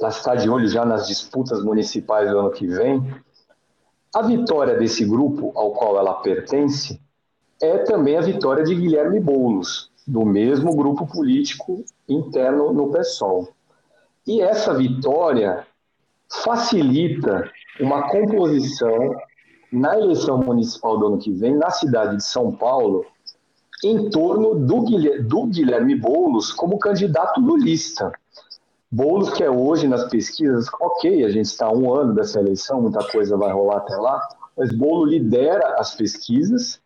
está 0.00 0.34
de 0.34 0.48
olho 0.48 0.68
já 0.68 0.84
nas 0.84 1.06
disputas 1.06 1.62
municipais 1.62 2.30
do 2.30 2.38
ano 2.38 2.50
que 2.50 2.66
vem, 2.66 3.02
a 4.14 4.22
vitória 4.22 4.76
desse 4.76 5.04
grupo 5.04 5.52
ao 5.54 5.72
qual 5.72 5.98
ela 5.98 6.14
pertence 6.14 7.00
é 7.60 7.78
também 7.78 8.16
a 8.16 8.22
vitória 8.22 8.64
de 8.64 8.74
Guilherme 8.74 9.20
Boulos, 9.20 9.90
do 10.06 10.24
mesmo 10.24 10.74
grupo 10.74 11.06
político 11.06 11.84
interno 12.08 12.72
no 12.72 12.90
PSOL. 12.90 13.48
E 14.26 14.40
essa 14.40 14.74
vitória 14.74 15.66
facilita 16.42 17.50
uma 17.80 18.08
composição 18.08 19.16
na 19.70 19.98
eleição 19.98 20.38
municipal 20.38 20.98
do 20.98 21.06
ano 21.06 21.18
que 21.18 21.30
vem, 21.32 21.56
na 21.56 21.70
cidade 21.70 22.16
de 22.16 22.24
São 22.24 22.52
Paulo, 22.52 23.04
em 23.84 24.08
torno 24.10 24.54
do 24.54 24.82
Guilherme, 24.82 25.94
do 25.94 26.00
Boulos 26.00 26.52
como 26.52 26.78
candidato 26.78 27.40
lulista. 27.40 28.10
Boulos, 28.90 29.30
que 29.30 29.44
é 29.44 29.50
hoje 29.50 29.86
nas 29.86 30.08
pesquisas, 30.08 30.66
ok, 30.80 31.24
a 31.24 31.28
gente 31.28 31.46
está 31.46 31.70
um 31.70 31.92
ano 31.92 32.14
dessa 32.14 32.40
eleição, 32.40 32.80
muita 32.80 33.06
coisa 33.08 33.36
vai 33.36 33.52
rolar 33.52 33.78
até 33.78 33.96
lá, 33.96 34.20
mas 34.56 34.72
Boulos 34.72 35.10
lidera 35.10 35.76
as 35.78 35.94
pesquisas 35.94 36.80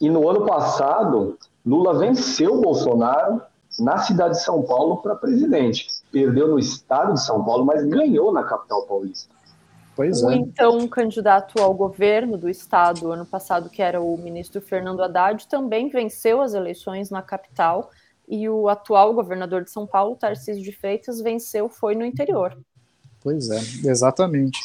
e 0.00 0.08
no 0.08 0.28
ano 0.28 0.46
passado, 0.46 1.36
Lula 1.66 1.98
venceu 1.98 2.60
Bolsonaro 2.60 3.42
na 3.78 3.98
cidade 3.98 4.34
de 4.34 4.42
São 4.42 4.62
Paulo 4.62 4.98
para 4.98 5.14
presidente. 5.16 5.88
Perdeu 6.10 6.48
no 6.48 6.58
estado 6.58 7.14
de 7.14 7.22
São 7.22 7.44
Paulo, 7.44 7.64
mas 7.64 7.84
ganhou 7.84 8.32
na 8.32 8.44
capital 8.44 8.86
paulista. 8.86 9.34
Pois 9.94 10.22
é. 10.22 10.34
então 10.34 10.86
candidato 10.86 11.60
ao 11.60 11.74
governo 11.74 12.38
do 12.38 12.48
estado 12.48 13.10
ano 13.10 13.26
passado, 13.26 13.68
que 13.68 13.82
era 13.82 14.00
o 14.00 14.16
ministro 14.16 14.60
Fernando 14.60 15.02
Haddad, 15.02 15.48
também 15.48 15.88
venceu 15.88 16.40
as 16.40 16.54
eleições 16.54 17.10
na 17.10 17.20
capital 17.20 17.90
e 18.28 18.48
o 18.48 18.68
atual 18.68 19.14
governador 19.14 19.64
de 19.64 19.70
São 19.70 19.86
Paulo, 19.86 20.16
Tarcísio 20.16 20.62
de 20.62 20.72
Freitas, 20.72 21.20
venceu 21.20 21.68
foi 21.68 21.94
no 21.94 22.04
interior. 22.04 22.56
Pois 23.20 23.50
é, 23.50 23.60
exatamente. 23.88 24.58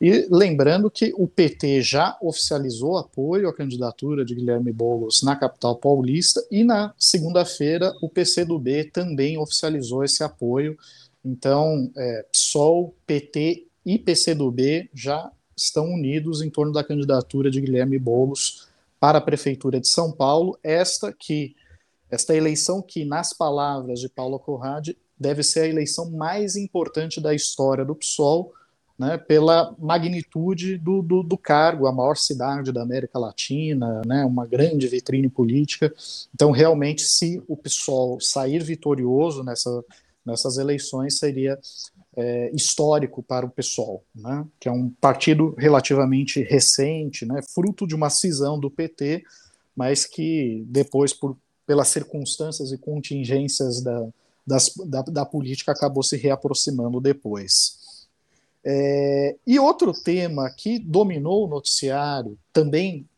E 0.00 0.28
lembrando 0.30 0.90
que 0.90 1.12
o 1.16 1.26
PT 1.26 1.80
já 1.80 2.16
oficializou 2.20 2.98
apoio 2.98 3.48
à 3.48 3.54
candidatura 3.54 4.24
de 4.24 4.34
Guilherme 4.34 4.70
Boulos 4.70 5.22
na 5.22 5.34
capital 5.34 5.76
paulista 5.76 6.44
e 6.50 6.62
na 6.62 6.92
segunda-feira 6.98 7.94
o 8.02 8.08
PCdoB 8.08 8.90
também 8.92 9.38
oficializou 9.38 10.04
esse 10.04 10.22
apoio. 10.22 10.76
Então, 11.24 11.90
é, 11.96 12.26
PSOL, 12.30 12.94
PT 13.06 13.66
e 13.86 13.98
PCdoB 13.98 14.90
já 14.94 15.30
estão 15.56 15.86
unidos 15.86 16.42
em 16.42 16.50
torno 16.50 16.72
da 16.72 16.84
candidatura 16.84 17.50
de 17.50 17.60
Guilherme 17.60 17.98
Boulos 17.98 18.68
para 19.00 19.18
a 19.18 19.22
prefeitura 19.22 19.80
de 19.80 19.88
São 19.88 20.12
Paulo, 20.12 20.58
esta 20.62 21.12
que 21.12 21.54
esta 22.10 22.34
eleição 22.34 22.82
que 22.82 23.04
nas 23.04 23.32
palavras 23.32 24.00
de 24.00 24.08
Paulo 24.08 24.38
Corrade 24.38 24.96
deve 25.18 25.42
ser 25.42 25.60
a 25.60 25.68
eleição 25.68 26.10
mais 26.10 26.56
importante 26.56 27.20
da 27.20 27.34
história 27.34 27.84
do 27.84 27.94
PSOL, 27.94 28.52
né, 28.98 29.18
pela 29.18 29.74
magnitude 29.78 30.78
do, 30.78 31.02
do, 31.02 31.22
do, 31.22 31.36
cargo, 31.36 31.86
a 31.86 31.92
maior 31.92 32.16
cidade 32.16 32.72
da 32.72 32.82
América 32.82 33.18
Latina, 33.18 34.00
né, 34.06 34.24
uma 34.24 34.46
grande 34.46 34.88
vitrine 34.88 35.28
política. 35.28 35.92
Então, 36.34 36.50
realmente, 36.50 37.02
se 37.02 37.42
o 37.46 37.56
PSOL 37.56 38.18
sair 38.20 38.62
vitorioso 38.62 39.44
nessa, 39.44 39.84
nessas 40.24 40.56
eleições, 40.56 41.18
seria 41.18 41.58
é, 42.16 42.50
histórico 42.54 43.22
para 43.22 43.44
o 43.44 43.50
PSOL, 43.50 44.02
né, 44.14 44.46
que 44.58 44.68
é 44.68 44.72
um 44.72 44.88
partido 44.88 45.54
relativamente 45.58 46.42
recente, 46.42 47.26
né, 47.26 47.40
fruto 47.42 47.86
de 47.86 47.94
uma 47.94 48.08
cisão 48.08 48.58
do 48.58 48.70
PT, 48.70 49.22
mas 49.76 50.06
que 50.06 50.64
depois, 50.68 51.12
por, 51.12 51.36
pelas 51.66 51.88
circunstâncias 51.88 52.72
e 52.72 52.78
contingências 52.78 53.82
da, 53.82 54.06
das, 54.46 54.72
da, 54.86 55.02
da 55.02 55.26
política, 55.26 55.72
acabou 55.72 56.02
se 56.02 56.16
reaproximando 56.16 57.00
depois. 57.00 58.06
É, 58.64 59.36
e 59.46 59.58
outro 59.58 59.92
tema 59.92 60.50
que 60.50 60.78
dominou 60.78 61.44
o 61.44 61.48
noticiário, 61.48 62.38
também 62.52 63.08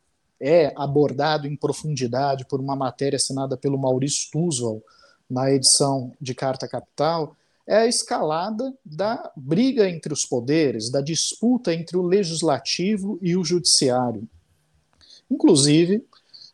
é 0.40 0.72
abordado 0.76 1.46
em 1.46 1.56
profundidade 1.56 2.44
por 2.44 2.60
uma 2.60 2.76
matéria 2.76 3.16
assinada 3.16 3.56
pelo 3.56 3.78
Maurício 3.78 4.30
Tuzval 4.30 4.82
na 5.28 5.50
edição 5.50 6.12
de 6.20 6.34
Carta 6.34 6.68
Capital, 6.68 7.36
é 7.66 7.76
a 7.76 7.86
escalada 7.86 8.74
da 8.82 9.30
briga 9.36 9.88
entre 9.90 10.12
os 10.12 10.24
poderes, 10.24 10.90
da 10.90 11.02
disputa 11.02 11.74
entre 11.74 11.98
o 11.98 12.02
legislativo 12.02 13.18
e 13.20 13.36
o 13.36 13.44
judiciário. 13.44 14.26
Inclusive, 15.30 16.02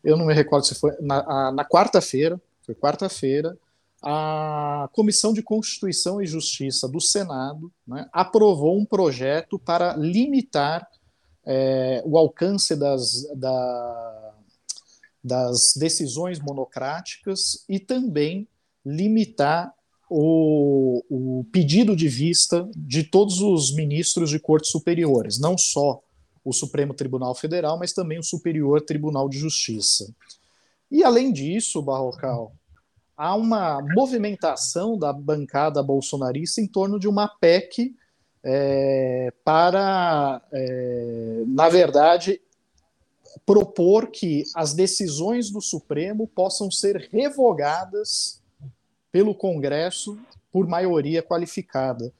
eu 0.04 0.16
não 0.16 0.26
me 0.26 0.34
recordo 0.34 0.66
se 0.66 0.74
foi 0.74 0.92
na, 1.00 1.50
na 1.50 1.64
quarta-feira, 1.64 2.40
foi 2.62 2.74
quarta-feira, 2.74 3.56
a 4.02 4.88
Comissão 4.92 5.32
de 5.32 5.42
Constituição 5.42 6.20
e 6.20 6.26
Justiça 6.26 6.86
do 6.86 7.00
Senado 7.00 7.72
né, 7.86 8.06
aprovou 8.12 8.78
um 8.78 8.84
projeto 8.84 9.58
para 9.58 9.96
limitar 9.96 10.86
é, 11.46 12.02
o 12.04 12.18
alcance 12.18 12.76
das, 12.76 13.26
da, 13.34 14.34
das 15.22 15.72
decisões 15.74 16.38
monocráticas 16.38 17.64
e 17.66 17.80
também 17.80 18.46
limitar 18.84 19.72
o, 20.10 21.02
o 21.08 21.46
pedido 21.50 21.96
de 21.96 22.06
vista 22.06 22.68
de 22.76 23.04
todos 23.04 23.40
os 23.40 23.74
ministros 23.74 24.28
de 24.28 24.38
cortes 24.38 24.70
superiores, 24.70 25.40
não 25.40 25.56
só 25.56 26.02
o 26.44 26.52
Supremo 26.52 26.92
Tribunal 26.92 27.34
Federal, 27.34 27.78
mas 27.78 27.92
também 27.92 28.18
o 28.18 28.22
Superior 28.22 28.80
Tribunal 28.82 29.28
de 29.28 29.38
Justiça. 29.38 30.12
E 30.90 31.02
além 31.02 31.32
disso, 31.32 31.80
Barrocal, 31.80 32.52
há 33.16 33.34
uma 33.34 33.80
movimentação 33.94 34.98
da 34.98 35.12
bancada 35.12 35.82
bolsonarista 35.82 36.60
em 36.60 36.66
torno 36.66 36.98
de 36.98 37.08
uma 37.08 37.28
PEC 37.28 37.94
é, 38.42 39.32
para, 39.42 40.42
é, 40.52 41.44
na 41.46 41.68
verdade, 41.68 42.40
propor 43.46 44.08
que 44.08 44.44
as 44.54 44.74
decisões 44.74 45.50
do 45.50 45.60
Supremo 45.60 46.28
possam 46.28 46.70
ser 46.70 47.08
revogadas 47.10 48.42
pelo 49.10 49.34
Congresso 49.34 50.18
por 50.52 50.66
maioria 50.66 51.22
qualificada. 51.22 52.12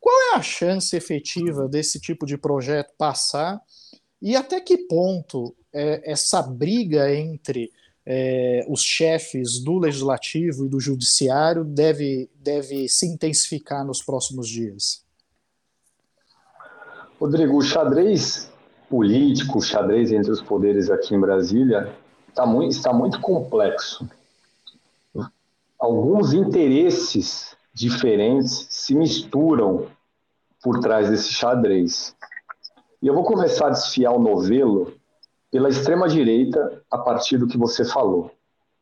Qual 0.00 0.14
é 0.32 0.36
a 0.36 0.42
chance 0.42 0.96
efetiva 0.96 1.68
desse 1.68 2.00
tipo 2.00 2.24
de 2.24 2.38
projeto 2.38 2.92
passar 2.96 3.60
e 4.20 4.36
até 4.36 4.60
que 4.60 4.76
ponto 4.76 5.54
é, 5.72 6.10
essa 6.10 6.42
briga 6.42 7.12
entre 7.14 7.70
é, 8.06 8.64
os 8.68 8.80
chefes 8.80 9.62
do 9.62 9.78
legislativo 9.78 10.64
e 10.64 10.68
do 10.68 10.80
judiciário 10.80 11.62
deve, 11.62 12.30
deve 12.36 12.88
se 12.88 13.06
intensificar 13.06 13.84
nos 13.84 14.02
próximos 14.02 14.48
dias? 14.48 15.04
Rodrigo, 17.20 17.58
o 17.58 17.62
xadrez 17.62 18.50
político, 18.88 19.58
o 19.58 19.62
xadrez 19.62 20.10
entre 20.10 20.30
os 20.30 20.40
poderes 20.40 20.88
aqui 20.88 21.14
em 21.14 21.20
Brasília 21.20 21.92
está 22.28 22.46
muito, 22.46 22.70
está 22.70 22.92
muito 22.92 23.20
complexo. 23.20 24.08
Alguns 25.78 26.32
interesses 26.32 27.56
diferentes 27.78 28.66
se 28.68 28.92
misturam 28.92 29.86
por 30.60 30.80
trás 30.80 31.08
desse 31.08 31.32
xadrez. 31.32 32.14
E 33.00 33.06
eu 33.06 33.14
vou 33.14 33.22
começar 33.22 33.68
a 33.68 33.70
desfiar 33.70 34.10
o 34.10 34.18
novelo 34.18 34.94
pela 35.48 35.68
extrema-direita 35.68 36.82
a 36.90 36.98
partir 36.98 37.38
do 37.38 37.46
que 37.46 37.56
você 37.56 37.84
falou. 37.84 38.32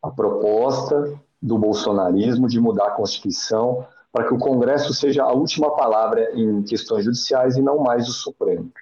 A 0.03 0.11
proposta 0.11 1.13
do 1.43 1.59
bolsonarismo 1.59 2.49
de 2.49 2.59
mudar 2.59 2.87
a 2.87 2.91
Constituição 2.93 3.87
para 4.11 4.27
que 4.27 4.33
o 4.33 4.39
Congresso 4.39 4.95
seja 4.95 5.25
a 5.25 5.33
última 5.33 5.77
palavra 5.77 6.33
em 6.33 6.63
questões 6.63 7.05
judiciais 7.05 7.59
e 7.59 7.63
não 7.63 7.79
mais 7.81 8.09
o 8.09 8.13
Supremo. 8.13 8.73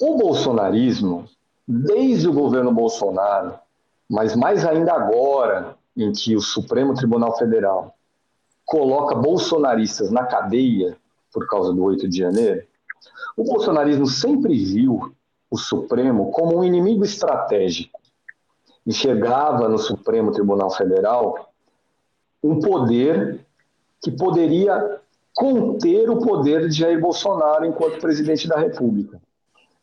O 0.00 0.16
bolsonarismo, 0.16 1.28
desde 1.66 2.28
o 2.28 2.32
governo 2.32 2.72
Bolsonaro, 2.72 3.58
mas 4.08 4.36
mais 4.36 4.64
ainda 4.64 4.92
agora, 4.92 5.76
em 5.98 6.12
que 6.12 6.36
o 6.36 6.40
Supremo 6.40 6.94
Tribunal 6.94 7.36
Federal 7.36 7.94
coloca 8.64 9.14
bolsonaristas 9.14 10.10
na 10.10 10.24
cadeia 10.24 10.96
por 11.32 11.46
causa 11.48 11.72
do 11.72 11.82
8 11.82 12.08
de 12.08 12.18
janeiro, 12.18 12.62
o 13.36 13.44
bolsonarismo 13.44 14.06
sempre 14.06 14.56
viu 14.56 15.12
o 15.50 15.58
Supremo 15.58 16.30
como 16.30 16.58
um 16.58 16.64
inimigo 16.64 17.04
estratégico. 17.04 17.98
Enxergava 18.86 19.68
no 19.68 19.78
Supremo 19.78 20.30
Tribunal 20.30 20.70
Federal 20.70 21.50
um 22.42 22.60
poder 22.60 23.44
que 24.00 24.10
poderia 24.10 25.00
conter 25.34 26.08
o 26.10 26.18
poder 26.18 26.68
de 26.68 26.76
Jair 26.76 27.00
Bolsonaro 27.00 27.64
enquanto 27.64 28.00
presidente 28.00 28.46
da 28.46 28.58
República. 28.58 29.20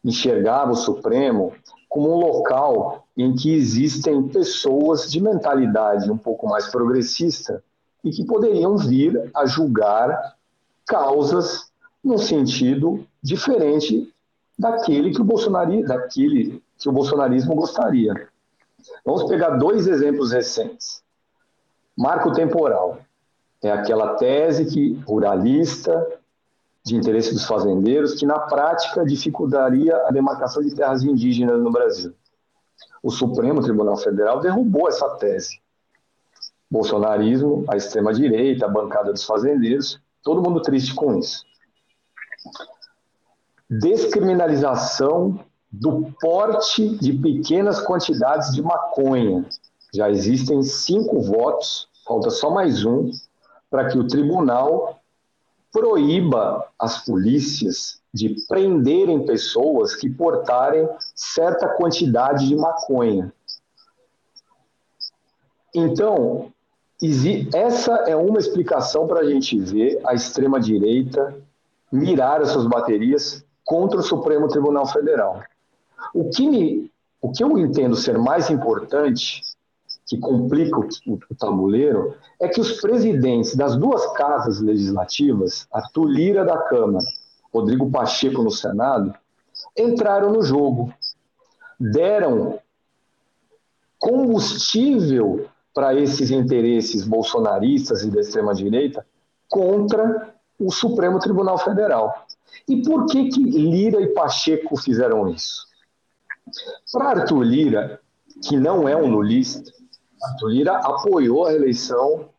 Enxergava 0.06 0.72
o 0.72 0.76
Supremo 0.76 1.52
como 1.90 2.14
um 2.14 2.20
local 2.20 3.08
em 3.18 3.34
que 3.34 3.54
existem 3.54 4.28
pessoas 4.28 5.12
de 5.12 5.20
mentalidade 5.20 6.12
um 6.12 6.18
pouco 6.18 6.48
mais 6.48 6.68
progressista 6.68 7.64
e 8.04 8.12
que 8.12 8.24
poderiam 8.24 8.78
vir 8.78 9.32
a 9.36 9.48
julgar 9.48 10.36
causas 10.86 11.72
num 12.04 12.20
sentido 12.20 13.04
diferente 13.22 14.14
daquele 14.58 15.12
que 15.12 15.22
o, 15.22 15.26
daquele 15.88 16.62
que 16.78 16.88
o 16.88 16.92
bolsonarismo 16.92 17.56
gostaria. 17.56 18.30
Vamos 19.04 19.24
pegar 19.24 19.58
dois 19.58 19.88
exemplos 19.88 20.32
recentes. 20.32 21.02
Marco 21.98 22.32
temporal 22.32 23.00
é 23.64 23.72
aquela 23.72 24.16
tese 24.16 24.66
que 24.66 24.94
ruralista 25.08 26.06
de 26.86 26.96
interesse 26.96 27.34
dos 27.34 27.46
fazendeiros 27.46 28.14
que 28.14 28.26
na 28.26 28.40
prática 28.40 29.04
dificultaria 29.06 29.96
a 30.06 30.12
demarcação 30.12 30.62
de 30.62 30.76
terras 30.76 31.04
indígenas 31.04 31.60
no 31.60 31.72
Brasil. 31.72 32.14
O 33.02 33.10
Supremo 33.10 33.62
Tribunal 33.62 33.98
Federal 33.98 34.40
derrubou 34.40 34.88
essa 34.88 35.10
tese. 35.16 35.60
Bolsonarismo, 36.70 37.66
a 37.68 37.76
extrema 37.76 38.14
direita, 38.14 38.66
a 38.66 38.70
bancada 38.70 39.12
dos 39.12 39.24
fazendeiros, 39.24 40.00
todo 40.24 40.42
mundo 40.42 40.62
triste 40.62 40.94
com 40.94 41.18
isso 41.18 41.44
descriminalização 43.70 45.40
do 45.72 46.14
porte 46.22 46.98
de 46.98 47.14
pequenas 47.14 47.82
quantidades 47.82 48.54
de 48.54 48.62
maconha. 48.62 49.46
Já 49.94 50.10
existem 50.10 50.62
cinco 50.62 51.22
votos, 51.22 51.88
falta 52.06 52.30
só 52.30 52.50
mais 52.50 52.86
um, 52.86 53.10
para 53.70 53.90
que 53.90 53.98
o 53.98 54.08
tribunal 54.08 55.00
proíba 55.76 56.66
as 56.80 57.04
polícias 57.04 58.00
de 58.14 58.34
prenderem 58.48 59.26
pessoas 59.26 59.94
que 59.94 60.10
portarem 60.10 60.88
certa 61.14 61.68
quantidade 61.68 62.48
de 62.48 62.56
maconha. 62.56 63.34
Então, 65.76 66.50
essa 67.54 67.92
é 68.08 68.16
uma 68.16 68.40
explicação 68.40 69.06
para 69.06 69.20
a 69.20 69.26
gente 69.30 69.60
ver 69.60 70.00
a 70.06 70.14
extrema-direita 70.14 71.36
mirar 71.92 72.42
as 72.42 72.52
suas 72.52 72.66
baterias 72.66 73.44
contra 73.66 74.00
o 74.00 74.04
Supremo 74.04 74.48
Tribunal 74.48 74.88
Federal. 74.88 75.44
O 76.14 76.30
que, 76.30 76.48
me, 76.48 76.90
o 77.22 77.34
que 77.34 77.44
eu 77.44 77.58
entendo 77.58 77.98
ser 77.98 78.18
mais 78.18 78.50
importante, 78.50 79.42
que 80.06 80.18
complica 80.18 80.80
o, 80.80 80.88
o 81.30 81.36
tabuleiro, 81.36 82.16
é 82.40 82.48
que 82.48 82.62
os 82.62 82.80
presidentes 82.80 83.56
das 83.56 83.76
duas 83.76 84.06
casas 84.14 84.62
legislativas, 84.62 85.68
a 85.72 85.82
Tulira 85.82 86.46
da 86.46 86.58
Câmara, 86.58 87.06
Rodrigo 87.54 87.90
Pacheco 87.90 88.44
no 88.44 88.52
Senado, 88.52 89.14
entraram 89.76 90.32
no 90.32 90.42
jogo, 90.44 90.94
deram 91.80 92.60
combustível 93.98 95.48
para 95.74 95.94
esses 95.94 96.32
interesses 96.32 97.06
bolsonaristas 97.06 98.04
e 98.04 98.12
da 98.12 98.22
extrema-direita 98.22 99.06
contra 99.50 100.36
o 100.60 100.72
Supremo 100.72 101.20
Tribunal 101.20 101.58
Federal. 101.58 102.26
E 102.68 102.82
por 102.82 103.08
que, 103.08 103.30
que 103.30 103.44
Lira 103.44 104.02
e 104.02 104.08
Pacheco 104.08 104.78
fizeram 104.78 105.28
isso? 105.30 105.66
Para 106.92 107.10
Arthur 107.10 107.44
Lira, 107.44 108.00
que 108.48 108.58
não 108.58 108.88
é 108.88 108.96
um 108.96 109.08
lulista, 109.08 109.72
Arthur 110.24 110.50
Lira 110.50 110.78
apoiou 110.78 111.46
a 111.46 111.54
eleição 111.54 112.30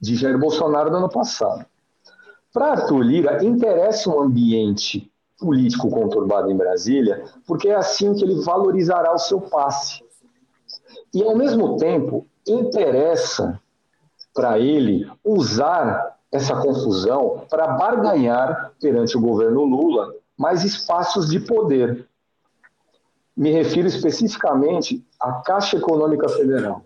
de 0.00 0.16
Jair 0.16 0.38
Bolsonaro 0.38 0.90
no 0.90 0.96
ano 0.98 1.08
passado. 1.08 1.64
Para 2.52 2.72
Arthur 2.72 3.02
Lira, 3.02 3.44
interessa 3.44 4.10
um 4.10 4.20
ambiente 4.20 5.10
político 5.38 5.90
conturbado 5.90 6.50
em 6.50 6.56
Brasília, 6.56 7.24
porque 7.46 7.68
é 7.68 7.74
assim 7.74 8.14
que 8.14 8.24
ele 8.24 8.40
valorizará 8.42 9.12
o 9.12 9.18
seu 9.18 9.40
passe. 9.40 10.04
E, 11.12 11.22
ao 11.22 11.36
mesmo 11.36 11.76
tempo, 11.76 12.26
interessa 12.46 13.60
para 14.34 14.58
ele 14.58 15.10
usar 15.24 16.16
essa 16.30 16.56
confusão 16.56 17.44
para 17.50 17.68
barganhar 17.68 18.72
perante 18.80 19.16
o 19.16 19.20
governo 19.20 19.64
Lula 19.64 20.14
mais 20.38 20.64
espaços 20.64 21.28
de 21.28 21.40
poder. 21.40 22.08
Me 23.36 23.50
refiro 23.50 23.86
especificamente 23.86 25.04
à 25.20 25.32
Caixa 25.34 25.76
Econômica 25.76 26.28
Federal. 26.28 26.84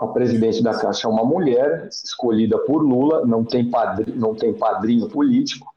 A 0.00 0.06
presidente 0.06 0.62
da 0.62 0.72
Caixa 0.74 1.06
é 1.06 1.10
uma 1.10 1.24
mulher 1.24 1.86
escolhida 1.90 2.56
por 2.56 2.82
Lula, 2.82 3.26
não 3.26 3.44
tem 3.44 3.70
padrinho, 3.70 4.18
não 4.18 4.34
tem 4.34 4.54
padrinho 4.54 5.06
político, 5.10 5.74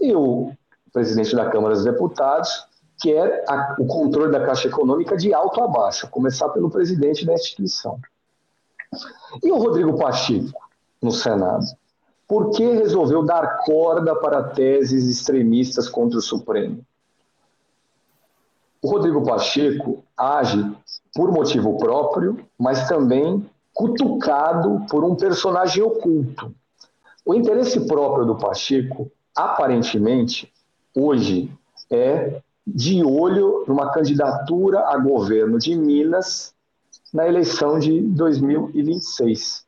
e 0.00 0.14
o 0.14 0.50
presidente 0.90 1.36
da 1.36 1.50
Câmara 1.50 1.74
dos 1.74 1.84
Deputados 1.84 2.66
quer 2.98 3.44
a, 3.46 3.76
o 3.78 3.86
controle 3.86 4.32
da 4.32 4.46
Caixa 4.46 4.68
Econômica 4.68 5.14
de 5.14 5.34
alto 5.34 5.62
a 5.62 5.68
baixo, 5.68 6.06
a 6.06 6.08
começar 6.08 6.48
pelo 6.48 6.70
presidente 6.70 7.26
da 7.26 7.34
instituição. 7.34 8.00
E 9.44 9.52
o 9.52 9.58
Rodrigo 9.58 9.98
Pacheco, 9.98 10.58
no 11.02 11.12
Senado? 11.12 11.66
Por 12.26 12.52
que 12.52 12.64
resolveu 12.64 13.22
dar 13.26 13.58
corda 13.58 14.16
para 14.16 14.42
teses 14.42 15.06
extremistas 15.06 15.86
contra 15.86 16.18
o 16.18 16.22
Supremo? 16.22 16.80
O 18.80 18.88
Rodrigo 18.88 19.22
Pacheco 19.22 20.02
age 20.16 20.74
por 21.14 21.30
motivo 21.30 21.76
próprio, 21.76 22.38
mas 22.58 22.88
também 22.88 23.46
cutucado 23.76 24.86
por 24.88 25.04
um 25.04 25.14
personagem 25.14 25.82
oculto. 25.82 26.50
O 27.26 27.34
interesse 27.34 27.86
próprio 27.86 28.24
do 28.24 28.34
Pacheco, 28.34 29.12
aparentemente, 29.34 30.50
hoje 30.94 31.52
é 31.90 32.40
de 32.66 33.04
olho 33.04 33.64
numa 33.68 33.92
candidatura 33.92 34.88
a 34.88 34.96
governo 34.96 35.58
de 35.58 35.76
Minas 35.76 36.54
na 37.12 37.28
eleição 37.28 37.78
de 37.78 38.00
2026. 38.00 39.66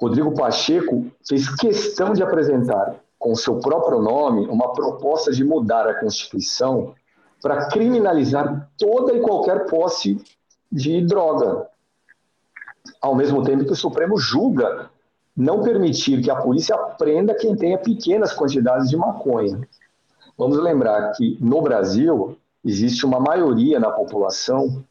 Rodrigo 0.00 0.32
Pacheco 0.32 1.06
fez 1.28 1.54
questão 1.56 2.14
de 2.14 2.22
apresentar, 2.22 2.96
com 3.18 3.34
seu 3.34 3.60
próprio 3.60 4.00
nome, 4.00 4.46
uma 4.46 4.72
proposta 4.72 5.30
de 5.32 5.44
mudar 5.44 5.86
a 5.86 6.00
Constituição 6.00 6.94
para 7.42 7.68
criminalizar 7.68 8.70
toda 8.78 9.12
e 9.12 9.20
qualquer 9.20 9.66
posse 9.66 10.18
de 10.72 11.04
droga. 11.04 11.68
Ao 13.00 13.14
mesmo 13.14 13.42
tempo 13.42 13.64
que 13.64 13.72
o 13.72 13.76
Supremo 13.76 14.18
julga 14.18 14.90
não 15.36 15.62
permitir 15.62 16.20
que 16.20 16.30
a 16.30 16.36
polícia 16.36 16.76
prenda 16.76 17.34
quem 17.34 17.54
tenha 17.54 17.78
pequenas 17.78 18.32
quantidades 18.32 18.90
de 18.90 18.96
maconha. 18.96 19.60
Vamos 20.36 20.58
lembrar 20.58 21.12
que 21.12 21.38
no 21.40 21.62
Brasil 21.62 22.36
existe 22.64 23.06
uma 23.06 23.20
maioria 23.20 23.78
na 23.78 23.90
população 23.90 24.84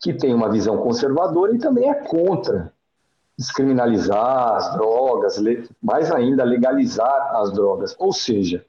que 0.00 0.14
tem 0.14 0.32
uma 0.32 0.48
visão 0.48 0.78
conservadora 0.78 1.54
e 1.54 1.58
também 1.58 1.90
é 1.90 1.94
contra 1.94 2.72
descriminalizar 3.36 4.56
as 4.56 4.72
drogas, 4.74 5.40
mais 5.82 6.10
ainda 6.10 6.44
legalizar 6.44 7.36
as 7.36 7.52
drogas. 7.52 7.94
Ou 7.98 8.12
seja, 8.12 8.64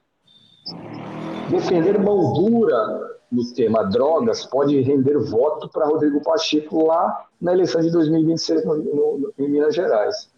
defender 1.48 1.98
mão 1.98 2.32
dura 2.32 3.09
no 3.30 3.44
tema 3.52 3.84
drogas 3.84 4.44
pode 4.44 4.80
render 4.80 5.18
voto 5.18 5.68
para 5.68 5.86
Rodrigo 5.86 6.20
Pacheco 6.22 6.86
lá 6.86 7.26
na 7.40 7.52
eleição 7.52 7.80
de 7.80 7.90
2026 7.90 8.64
no, 8.64 8.76
no, 8.76 9.34
em 9.38 9.48
Minas 9.48 9.74
Gerais. 9.74 10.30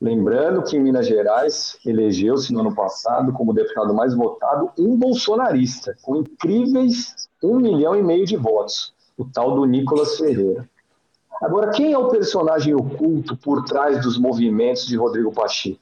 Lembrando 0.00 0.62
que 0.64 0.76
em 0.76 0.80
Minas 0.80 1.06
Gerais 1.06 1.78
elegeu-se 1.86 2.52
no 2.52 2.60
ano 2.60 2.74
passado 2.74 3.32
como 3.32 3.54
deputado 3.54 3.94
mais 3.94 4.14
votado 4.14 4.70
um 4.76 4.96
bolsonarista, 4.96 5.96
com 6.02 6.16
incríveis 6.16 7.28
um 7.42 7.56
milhão 7.58 7.94
e 7.94 8.02
meio 8.02 8.26
de 8.26 8.36
votos, 8.36 8.92
o 9.16 9.24
tal 9.24 9.54
do 9.54 9.64
Nicolas 9.64 10.16
Ferreira. 10.16 10.68
Agora, 11.40 11.70
quem 11.70 11.92
é 11.92 11.98
o 11.98 12.08
personagem 12.08 12.74
oculto 12.74 13.36
por 13.36 13.64
trás 13.64 14.02
dos 14.02 14.18
movimentos 14.18 14.86
de 14.86 14.96
Rodrigo 14.96 15.32
Pacheco? 15.32 15.80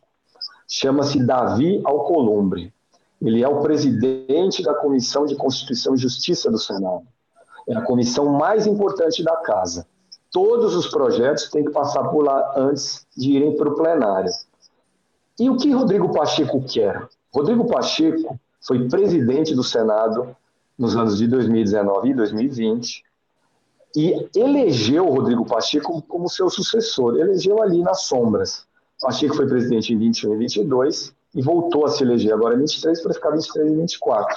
Chama-se 0.69 1.25
Davi 1.25 1.81
Alcolumbre. 1.85 2.73
Ele 3.21 3.43
é 3.43 3.49
o 3.49 3.61
presidente 3.61 4.63
da 4.63 4.75
Comissão 4.75 5.27
de 5.27 5.37
Constituição 5.37 5.95
e 5.95 5.99
Justiça 5.99 6.51
do 6.51 6.59
Senado. 6.59 7.07
É 7.69 7.77
a 7.77 7.83
comissão 7.83 8.27
mais 8.27 8.67
importante 8.67 9.23
da 9.23 9.37
casa. 9.37 9.87
Todos 10.33 10.75
os 10.75 10.89
projetos 10.89 11.51
têm 11.51 11.65
que 11.65 11.71
passar 11.71 12.05
por 12.05 12.25
lá 12.25 12.55
antes 12.57 13.07
de 13.17 13.33
irem 13.33 13.57
para 13.57 13.69
o 13.69 13.75
plenário. 13.75 14.31
E 15.39 15.51
o 15.51 15.57
que 15.57 15.71
Rodrigo 15.71 16.13
Pacheco 16.13 16.63
quer? 16.65 17.07
Rodrigo 17.33 17.67
Pacheco 17.67 18.39
foi 18.67 18.89
presidente 18.89 19.55
do 19.55 19.63
Senado 19.63 20.35
nos 20.79 20.97
anos 20.97 21.19
de 21.19 21.27
2019 21.27 22.11
e 22.11 22.15
2020 22.15 23.05
e 23.97 24.29
elegeu 24.35 25.09
Rodrigo 25.09 25.45
Pacheco 25.45 26.01
como 26.03 26.29
seu 26.29 26.49
sucessor. 26.49 27.19
Elegeu 27.19 27.61
ali 27.61 27.83
nas 27.83 28.03
sombras. 28.03 28.67
Pacheco 29.01 29.35
foi 29.35 29.47
presidente 29.47 29.93
em 29.93 29.99
21 29.99 30.35
e 30.35 30.37
22 30.39 31.15
e 31.35 31.43
voltou 31.43 31.85
a 31.85 31.89
se 31.89 32.03
eleger 32.03 32.33
agora 32.33 32.55
em 32.55 32.59
23 32.59 33.03
para 33.03 33.15
ficar 33.15 33.31
23 33.31 33.73
e 33.73 33.77
24. 33.77 34.37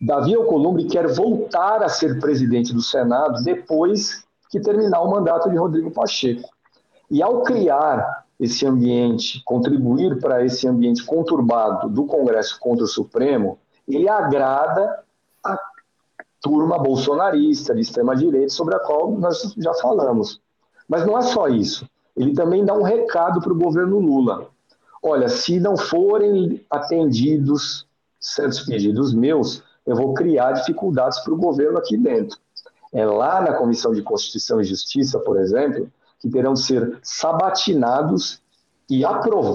Davi 0.00 0.34
Alcolumbre 0.34 0.84
quer 0.84 1.06
voltar 1.08 1.82
a 1.82 1.88
ser 1.88 2.20
presidente 2.20 2.72
do 2.74 2.82
Senado 2.82 3.42
depois 3.42 4.24
que 4.50 4.60
terminar 4.60 5.00
o 5.00 5.10
mandato 5.10 5.50
de 5.50 5.56
Rodrigo 5.56 5.90
Pacheco. 5.90 6.48
E 7.10 7.22
ao 7.22 7.42
criar 7.42 8.24
esse 8.38 8.66
ambiente, 8.66 9.42
contribuir 9.44 10.20
para 10.20 10.44
esse 10.44 10.68
ambiente 10.68 11.04
conturbado 11.04 11.88
do 11.88 12.04
Congresso 12.04 12.58
contra 12.60 12.84
o 12.84 12.88
Supremo, 12.88 13.58
ele 13.88 14.08
agrada 14.08 15.02
a 15.42 15.58
turma 16.40 16.78
bolsonarista 16.78 17.74
de 17.74 17.80
extrema-direita, 17.80 18.50
sobre 18.50 18.74
a 18.74 18.80
qual 18.80 19.10
nós 19.12 19.54
já 19.56 19.72
falamos. 19.74 20.40
Mas 20.88 21.06
não 21.06 21.16
é 21.16 21.22
só 21.22 21.48
isso. 21.48 21.88
Ele 22.16 22.34
também 22.34 22.64
dá 22.64 22.74
um 22.74 22.82
recado 22.82 23.40
para 23.40 23.52
o 23.52 23.58
governo 23.58 23.98
Lula. 23.98 24.48
Olha, 25.08 25.28
se 25.28 25.60
não 25.60 25.76
forem 25.76 26.66
atendidos 26.68 27.86
certos 28.18 28.62
pedidos 28.62 29.14
meus, 29.14 29.62
eu 29.86 29.94
vou 29.94 30.12
criar 30.14 30.50
dificuldades 30.50 31.20
para 31.20 31.32
o 31.32 31.36
governo 31.36 31.78
aqui 31.78 31.96
dentro. 31.96 32.36
É 32.92 33.06
lá 33.06 33.40
na 33.40 33.52
Comissão 33.52 33.94
de 33.94 34.02
Constituição 34.02 34.60
e 34.60 34.64
Justiça, 34.64 35.20
por 35.20 35.38
exemplo, 35.38 35.88
que 36.18 36.28
terão 36.28 36.54
de 36.54 36.62
ser 36.62 36.98
sabatinados 37.04 38.42
e, 38.90 39.02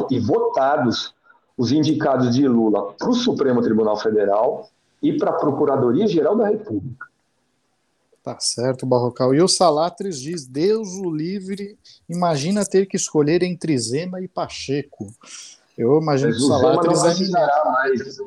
e 0.10 0.20
votados 0.22 1.14
os 1.58 1.74
indicados 1.74 2.34
de 2.34 2.48
Lula 2.48 2.94
para 2.94 3.10
o 3.10 3.14
Supremo 3.14 3.62
Tribunal 3.62 3.98
Federal 3.98 4.70
e 5.04 5.18
para 5.18 5.32
a 5.32 5.34
Procuradoria-Geral 5.34 6.38
da 6.38 6.48
República. 6.48 7.08
Tá 8.24 8.40
certo, 8.40 8.86
Barrocal. 8.86 9.34
E 9.34 9.42
o 9.42 9.48
Salatres 9.48 10.20
diz: 10.20 10.46
Deus 10.46 10.90
o 10.90 11.10
livre, 11.10 11.78
imagina 12.08 12.64
ter 12.64 12.86
que 12.86 12.96
escolher 12.96 13.42
entre 13.42 13.78
Zema 13.78 14.22
e 14.22 14.28
Pacheco. 14.28 15.08
Eu 15.76 16.00
imagino 16.00 16.30
Mas 16.30 16.38
que 16.38 16.44
o 16.44 16.48
Salatres 16.48 16.94
não 16.94 17.04
precisará 17.04 17.64
é... 17.66 17.72
mais, 17.72 18.18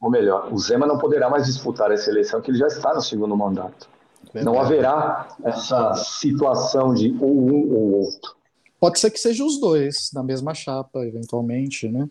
ou 0.00 0.10
melhor, 0.10 0.52
o 0.52 0.58
Zema 0.58 0.86
não 0.86 0.98
poderá 0.98 1.28
mais 1.28 1.46
disputar 1.46 1.90
essa 1.90 2.08
eleição, 2.10 2.40
que 2.40 2.50
ele 2.50 2.58
já 2.58 2.68
está 2.68 2.94
no 2.94 3.02
segundo 3.02 3.36
mandato. 3.36 3.88
Verdade. 4.32 4.44
Não 4.44 4.60
haverá 4.60 5.28
essa 5.44 5.94
situação 5.94 6.94
de 6.94 7.14
ou 7.20 7.30
um 7.30 7.72
ou 7.74 7.92
outro. 8.04 8.34
Pode 8.80 8.98
ser 8.98 9.10
que 9.10 9.18
seja 9.18 9.44
os 9.44 9.60
dois 9.60 10.10
na 10.12 10.22
mesma 10.22 10.54
chapa, 10.54 11.04
eventualmente, 11.04 11.88
né? 11.88 12.08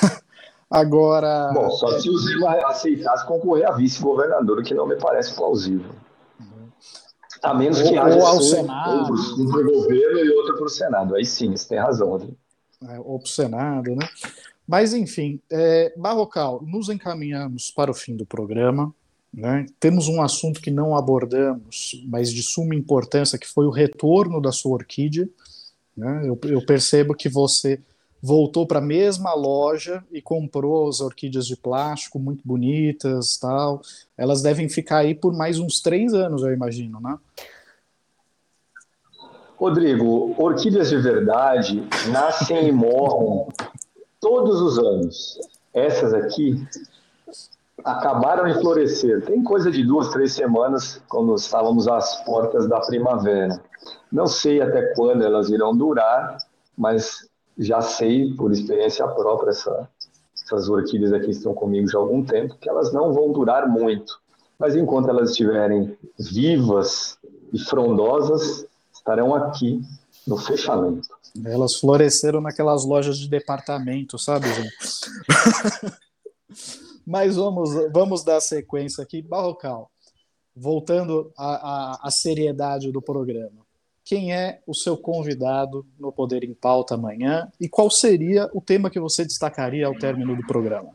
Agora. 0.70 1.52
Bom, 1.54 1.70
só 1.70 1.98
se 1.98 2.10
o 2.10 2.18
Zema 2.18 2.50
aceitasse 2.66 3.26
concorrer 3.26 3.66
a 3.66 3.72
vice-governador, 3.72 4.62
que 4.62 4.74
não 4.74 4.86
me 4.86 4.96
parece 4.96 5.34
plausível. 5.34 5.90
A 7.42 7.54
menos 7.54 7.80
que 7.80 7.94
ou, 7.94 8.00
haja 8.00 8.16
ou 8.16 8.26
ao 8.26 8.40
Senado. 8.40 9.14
um 9.38 9.50
para 9.50 9.60
o 9.60 9.72
governo 9.72 10.18
e 10.18 10.30
outro 10.30 10.56
para 10.56 10.66
o 10.66 10.68
Senado. 10.68 11.14
Aí 11.14 11.24
sim, 11.24 11.50
você 11.50 11.68
tem 11.68 11.78
razão, 11.78 12.08
Rodrigo. 12.08 12.36
É, 12.88 12.98
ou 12.98 13.18
para 13.18 13.26
o 13.26 13.30
Senado, 13.30 13.94
né? 13.94 14.08
Mas, 14.66 14.92
enfim, 14.92 15.40
é, 15.50 15.92
Barrocal, 15.96 16.62
nos 16.66 16.88
encaminhamos 16.88 17.70
para 17.70 17.90
o 17.90 17.94
fim 17.94 18.16
do 18.16 18.26
programa. 18.26 18.92
Né? 19.32 19.66
Temos 19.78 20.08
um 20.08 20.22
assunto 20.22 20.60
que 20.60 20.70
não 20.70 20.96
abordamos, 20.96 22.02
mas 22.06 22.32
de 22.32 22.42
suma 22.42 22.74
importância, 22.74 23.38
que 23.38 23.46
foi 23.46 23.66
o 23.66 23.70
retorno 23.70 24.40
da 24.40 24.50
sua 24.50 24.72
orquídea. 24.72 25.28
Né? 25.96 26.22
Eu, 26.24 26.38
eu 26.44 26.64
percebo 26.64 27.14
que 27.14 27.28
você 27.28 27.80
voltou 28.22 28.66
para 28.66 28.78
a 28.78 28.82
mesma 28.82 29.34
loja 29.34 30.02
e 30.10 30.20
comprou 30.20 30.88
as 30.88 31.00
orquídeas 31.00 31.46
de 31.46 31.56
plástico 31.56 32.18
muito 32.18 32.42
bonitas, 32.44 33.36
tal. 33.36 33.82
Elas 34.16 34.42
devem 34.42 34.68
ficar 34.68 34.98
aí 34.98 35.14
por 35.14 35.32
mais 35.32 35.58
uns 35.58 35.80
três 35.80 36.14
anos, 36.14 36.42
eu 36.42 36.52
imagino, 36.52 37.00
né? 37.00 37.18
Rodrigo, 39.56 40.34
orquídeas 40.36 40.90
de 40.90 40.98
verdade 40.98 41.82
nascem 42.10 42.68
e 42.68 42.72
morrem 42.72 43.46
todos 44.20 44.60
os 44.60 44.78
anos. 44.78 45.40
Essas 45.72 46.12
aqui 46.12 46.66
acabaram 47.84 48.52
de 48.52 48.60
florescer. 48.60 49.24
Tem 49.24 49.42
coisa 49.42 49.70
de 49.70 49.84
duas, 49.84 50.08
três 50.10 50.34
semanas, 50.34 51.00
quando 51.08 51.34
estávamos 51.34 51.86
às 51.88 52.22
portas 52.24 52.68
da 52.68 52.80
primavera. 52.80 53.62
Não 54.10 54.26
sei 54.26 54.60
até 54.60 54.94
quando 54.94 55.22
elas 55.22 55.48
irão 55.48 55.76
durar, 55.76 56.38
mas 56.76 57.28
já 57.58 57.80
sei 57.80 58.34
por 58.34 58.52
experiência 58.52 59.06
própria, 59.08 59.50
essa, 59.50 59.88
essas 60.34 60.68
orquídeas 60.68 61.12
aqui 61.12 61.30
estão 61.30 61.54
comigo 61.54 61.88
já 61.88 61.98
há 61.98 62.00
algum 62.00 62.24
tempo, 62.24 62.56
que 62.58 62.68
elas 62.68 62.92
não 62.92 63.12
vão 63.12 63.32
durar 63.32 63.68
muito. 63.68 64.20
Mas 64.58 64.74
enquanto 64.74 65.08
elas 65.08 65.30
estiverem 65.30 65.96
vivas 66.18 67.18
e 67.52 67.58
frondosas, 67.58 68.66
estarão 68.92 69.34
aqui 69.34 69.82
no 70.26 70.36
fechamento. 70.36 71.08
Elas 71.44 71.76
floresceram 71.76 72.40
naquelas 72.40 72.84
lojas 72.84 73.18
de 73.18 73.28
departamento, 73.28 74.18
sabe, 74.18 74.48
gente? 74.52 74.76
Mas 77.06 77.36
vamos, 77.36 77.70
vamos 77.92 78.24
dar 78.24 78.40
sequência 78.40 79.02
aqui. 79.02 79.22
Barrocal, 79.22 79.90
voltando 80.54 81.30
à, 81.36 82.08
à 82.08 82.10
seriedade 82.10 82.90
do 82.90 83.00
programa 83.00 83.65
quem 84.06 84.32
é 84.32 84.60
o 84.64 84.72
seu 84.72 84.96
convidado 84.96 85.84
no 85.98 86.12
Poder 86.12 86.44
em 86.44 86.54
Pauta 86.54 86.94
amanhã 86.94 87.50
e 87.60 87.68
qual 87.68 87.90
seria 87.90 88.48
o 88.54 88.60
tema 88.60 88.88
que 88.88 89.00
você 89.00 89.24
destacaria 89.24 89.84
ao 89.84 89.98
término 89.98 90.36
do 90.36 90.46
programa? 90.46 90.92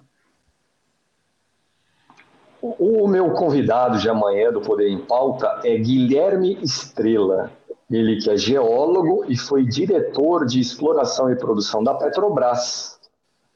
O 2.61 3.05
meu 3.09 3.31
convidado 3.31 3.99
de 3.99 4.07
amanhã 4.07 4.49
do 4.49 4.61
Poder 4.61 4.87
em 4.87 4.99
Pauta 4.99 5.59
é 5.65 5.77
Guilherme 5.77 6.57
Estrela. 6.63 7.51
Ele 7.89 8.15
que 8.21 8.29
é 8.29 8.37
geólogo 8.37 9.25
e 9.27 9.35
foi 9.35 9.65
diretor 9.65 10.45
de 10.45 10.61
exploração 10.61 11.29
e 11.29 11.35
produção 11.35 11.83
da 11.83 11.93
Petrobras 11.93 12.97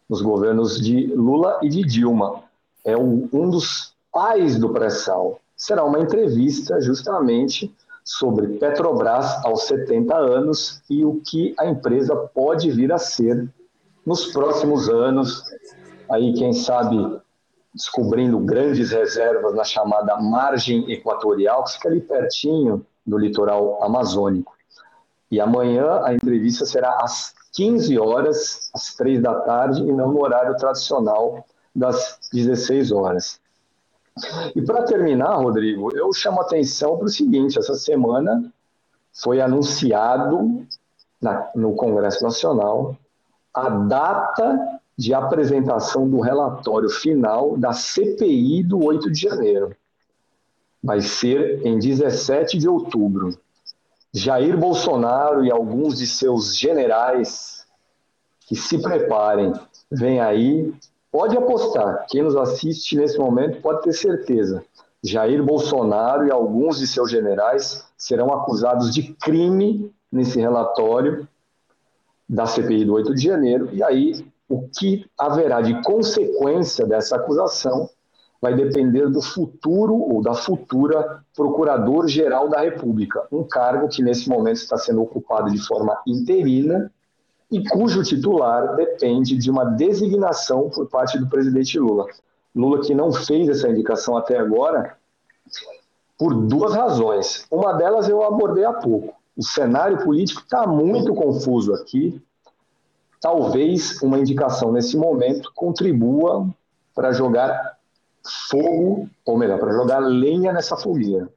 nos 0.10 0.22
governos 0.22 0.82
de 0.82 1.08
Lula 1.16 1.60
e 1.64 1.70
de 1.70 1.82
Dilma. 1.82 2.44
É 2.84 2.98
um 2.98 3.50
dos 3.50 3.96
pais 4.12 4.60
do 4.60 4.74
pré-sal. 4.74 5.40
Será 5.56 5.86
uma 5.86 6.02
entrevista 6.02 6.82
justamente 6.82 7.74
sobre 8.06 8.60
Petrobras 8.60 9.44
aos 9.44 9.64
70 9.64 10.16
anos 10.16 10.84
e 10.88 11.04
o 11.04 11.20
que 11.26 11.56
a 11.60 11.66
empresa 11.66 12.16
pode 12.16 12.70
vir 12.70 12.94
a 12.94 13.00
ser 13.00 13.50
nos 14.06 14.28
próximos 14.28 14.88
anos. 14.88 15.44
Aí, 16.10 16.34
quem 16.34 16.54
sabe, 16.54 17.20
descobrindo 17.74 18.38
grandes 18.38 18.92
reservas 18.92 19.56
na 19.56 19.64
chamada 19.64 20.16
margem 20.18 20.90
equatorial, 20.92 21.64
que 21.64 21.74
fica 21.74 21.90
ali 21.90 22.00
pertinho 22.00 22.86
do 23.04 23.18
litoral 23.18 23.84
amazônico. 23.84 24.54
E 25.32 25.42
amanhã 25.42 26.02
a 26.04 26.14
entrevista 26.14 26.64
será 26.66 27.00
às 27.02 27.34
15 27.54 27.98
horas, 27.98 28.70
às 28.74 28.94
3 28.96 29.22
da 29.22 29.34
tarde, 29.42 29.82
e 29.82 29.92
não 29.92 30.12
no 30.12 30.22
horário 30.22 30.56
tradicional 30.58 31.44
das 31.76 32.20
16 32.32 32.92
horas. 32.92 33.40
E 34.56 34.62
para 34.62 34.84
terminar, 34.84 35.36
Rodrigo, 35.36 35.96
eu 35.96 36.14
chamo 36.14 36.42
atenção 36.42 36.98
para 36.98 37.06
o 37.06 37.10
seguinte: 37.10 37.60
essa 37.60 37.76
semana 37.76 38.52
foi 39.12 39.42
anunciado 39.42 40.66
na, 41.22 41.50
no 41.56 41.76
Congresso 41.76 42.24
Nacional 42.24 42.98
a 43.54 43.70
data 43.70 44.80
de 44.98 45.14
apresentação 45.14 46.10
do 46.10 46.20
relatório 46.22 46.90
final 46.90 47.58
da 47.58 47.74
CPI 47.74 48.64
do 48.64 48.84
8 48.84 49.12
de 49.12 49.22
janeiro. 49.22 49.76
Vai 50.82 51.02
ser 51.02 51.66
em 51.66 51.78
17 51.78 52.58
de 52.58 52.70
outubro. 52.70 53.38
Jair 54.14 54.58
Bolsonaro 54.58 55.44
e 55.44 55.52
alguns 55.52 55.98
de 55.98 56.08
seus 56.08 56.56
generais 56.56 57.66
que 58.48 58.56
se 58.56 58.82
preparem, 58.82 59.52
vem 59.92 60.22
aí. 60.22 60.74
Pode 61.16 61.38
apostar, 61.38 62.06
quem 62.10 62.24
nos 62.24 62.36
assiste 62.36 62.98
nesse 62.98 63.18
momento 63.18 63.62
pode 63.62 63.84
ter 63.84 63.94
certeza. 63.94 64.66
Jair 65.02 65.42
Bolsonaro 65.42 66.28
e 66.28 66.30
alguns 66.30 66.78
de 66.78 66.86
seus 66.86 67.10
generais 67.10 67.88
serão 67.98 68.34
acusados 68.34 68.94
de 68.94 69.14
crime 69.14 69.96
nesse 70.12 70.42
relatório 70.42 71.26
da 72.28 72.46
CPI 72.46 72.84
do 72.84 72.96
8 72.96 73.16
de 73.16 73.24
janeiro, 73.24 73.70
e 73.72 73.82
aí 73.82 74.28
o 74.50 74.68
que 74.68 75.10
haverá 75.18 75.62
de 75.62 75.82
consequência 75.84 76.86
dessa 76.86 77.16
acusação 77.16 77.90
vai 78.42 78.54
depender 78.54 79.10
do 79.10 79.22
futuro 79.22 79.96
ou 79.96 80.22
da 80.22 80.34
futura 80.34 81.24
Procurador-Geral 81.34 82.50
da 82.50 82.60
República, 82.60 83.26
um 83.32 83.46
cargo 83.46 83.88
que 83.88 84.04
nesse 84.04 84.28
momento 84.28 84.58
está 84.58 84.78
sendo 84.78 85.02
ocupado 85.02 85.50
de 85.50 85.66
forma 85.66 85.98
interina 86.06 86.92
e 87.52 87.64
cujo 87.70 88.04
titular 88.04 88.76
depende 88.76 89.38
de 89.38 89.50
uma 89.50 89.66
designação 89.66 90.70
por 90.70 90.88
parte 90.88 91.18
do 91.18 91.28
presidente 91.28 91.80
Lula. 91.80 92.06
Lula 92.56 92.82
que 92.82 92.96
não 92.96 93.12
fez 93.12 93.50
essa 93.50 93.70
indicação 93.70 94.18
até 94.18 94.38
agora 94.38 94.98
por 96.18 96.34
duas 96.34 96.74
razões. 96.74 97.46
Uma 97.52 97.74
delas 97.74 98.10
eu 98.10 98.24
abordei 98.24 98.66
há 98.66 98.74
pouco. 98.74 99.14
O 99.38 99.44
cenário 99.44 100.04
político 100.04 100.42
está 100.42 100.66
muito 100.66 101.14
confuso 101.14 101.74
aqui. 101.74 102.22
Talvez 103.20 104.02
uma 104.02 104.20
indicação 104.20 104.72
nesse 104.72 104.98
momento 104.98 105.52
contribua 105.54 106.48
para 106.94 107.12
jogar 107.12 107.78
fogo, 108.50 109.10
ou 109.26 109.38
melhor, 109.38 109.60
para 109.60 109.74
jogar 109.74 110.00
lenha 110.00 110.54
nessa 110.54 110.78
fogueira. 110.78 111.30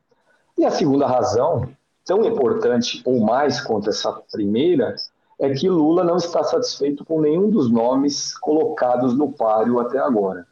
E 0.56 0.64
a 0.64 0.70
segunda 0.70 1.06
razão, 1.06 1.68
tão 2.04 2.24
importante 2.24 3.02
ou 3.04 3.20
mais 3.20 3.60
quanto 3.60 3.90
essa 3.90 4.12
primeira, 4.30 4.94
é 5.38 5.50
que 5.50 5.68
Lula 5.68 6.02
não 6.02 6.16
está 6.16 6.42
satisfeito 6.42 7.04
com 7.04 7.20
nenhum 7.20 7.48
dos 7.48 7.70
nomes 7.70 8.36
colocados 8.38 9.16
no 9.16 9.32
páreo 9.32 9.78
até 9.78 9.98
agora. 9.98 10.46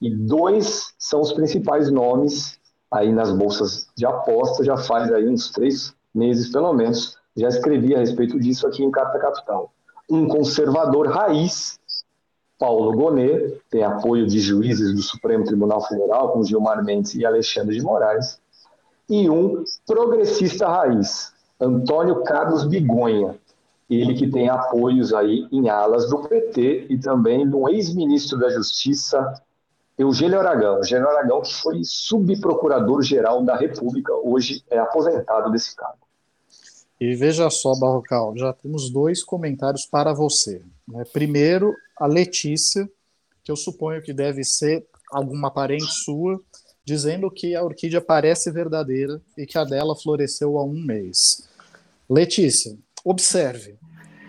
E 0.00 0.08
dois 0.08 0.94
são 0.98 1.20
os 1.20 1.32
principais 1.32 1.90
nomes 1.90 2.58
aí 2.90 3.12
nas 3.12 3.30
bolsas 3.32 3.88
de 3.96 4.06
aposta, 4.06 4.64
já 4.64 4.76
faz 4.76 5.12
aí 5.12 5.28
uns 5.28 5.50
três 5.50 5.94
meses 6.14 6.50
pelo 6.50 6.72
menos, 6.72 7.16
já 7.36 7.48
escrevi 7.48 7.94
a 7.94 7.98
respeito 7.98 8.38
disso 8.38 8.66
aqui 8.66 8.82
em 8.82 8.90
Carta 8.90 9.18
Capital. 9.18 9.72
Um 10.08 10.26
conservador 10.26 11.08
raiz, 11.08 11.78
Paulo 12.58 12.92
Gonet, 12.92 13.60
tem 13.70 13.82
apoio 13.84 14.26
de 14.26 14.40
juízes 14.40 14.92
do 14.94 15.02
Supremo 15.02 15.44
Tribunal 15.44 15.80
Federal, 15.82 16.32
como 16.32 16.44
Gilmar 16.44 16.84
Mendes 16.84 17.14
e 17.14 17.24
Alexandre 17.24 17.76
de 17.76 17.82
Moraes, 17.82 18.40
e 19.08 19.30
um 19.30 19.64
progressista 19.86 20.68
raiz, 20.68 21.32
Antônio 21.60 22.22
Carlos 22.22 22.64
Bigonha, 22.64 23.38
ele 23.98 24.14
que 24.14 24.30
tem 24.30 24.48
apoios 24.48 25.12
aí 25.12 25.48
em 25.50 25.68
alas 25.68 26.08
do 26.08 26.22
PT 26.28 26.86
e 26.88 26.98
também 26.98 27.48
do 27.48 27.68
ex-ministro 27.68 28.38
da 28.38 28.48
Justiça, 28.48 29.42
Eugênio 29.98 30.38
Aragão. 30.38 30.76
Eugênio 30.76 31.08
Aragão, 31.08 31.42
que 31.42 31.52
foi 31.54 31.80
subprocurador-geral 31.82 33.42
da 33.42 33.56
República, 33.56 34.14
hoje 34.14 34.64
é 34.70 34.78
aposentado 34.78 35.50
desse 35.50 35.74
cargo. 35.74 35.98
E 37.00 37.14
veja 37.14 37.48
só, 37.50 37.74
Barrocal, 37.74 38.34
já 38.36 38.52
temos 38.52 38.90
dois 38.90 39.24
comentários 39.24 39.86
para 39.86 40.12
você. 40.12 40.62
Né? 40.86 41.02
Primeiro, 41.12 41.74
a 41.98 42.06
Letícia, 42.06 42.88
que 43.42 43.50
eu 43.50 43.56
suponho 43.56 44.02
que 44.02 44.12
deve 44.12 44.44
ser 44.44 44.86
alguma 45.10 45.50
parente 45.50 45.90
sua, 46.04 46.40
dizendo 46.84 47.30
que 47.30 47.56
a 47.56 47.64
orquídea 47.64 48.00
parece 48.00 48.50
verdadeira 48.50 49.20
e 49.36 49.46
que 49.46 49.58
a 49.58 49.64
dela 49.64 49.96
floresceu 49.96 50.58
há 50.58 50.64
um 50.64 50.78
mês. 50.78 51.48
Letícia, 52.08 52.76
observe. 53.04 53.79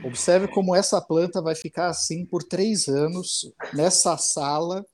Observe 0.03 0.47
como 0.47 0.75
essa 0.75 0.99
planta 0.99 1.41
vai 1.41 1.55
ficar 1.55 1.87
assim 1.87 2.25
por 2.25 2.43
três 2.43 2.87
anos, 2.87 3.51
nessa 3.73 4.17
sala 4.17 4.85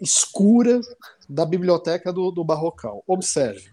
escura 0.00 0.80
da 1.28 1.44
biblioteca 1.44 2.12
do, 2.12 2.30
do 2.30 2.44
Barrocal. 2.44 3.02
Observe. 3.06 3.70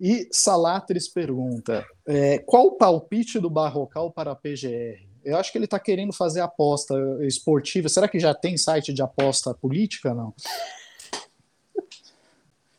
E 0.00 0.28
Salatres 0.30 1.08
pergunta: 1.08 1.84
é, 2.06 2.38
qual 2.38 2.66
o 2.66 2.76
palpite 2.76 3.38
do 3.38 3.48
Barrocal 3.48 4.10
para 4.10 4.32
a 4.32 4.36
PGR? 4.36 5.06
Eu 5.24 5.36
acho 5.36 5.50
que 5.50 5.58
ele 5.58 5.64
está 5.64 5.80
querendo 5.80 6.12
fazer 6.12 6.40
aposta 6.40 6.94
esportiva. 7.22 7.88
Será 7.88 8.06
que 8.06 8.20
já 8.20 8.32
tem 8.32 8.56
site 8.56 8.92
de 8.92 9.02
aposta 9.02 9.52
política? 9.54 10.14
Não. 10.14 10.32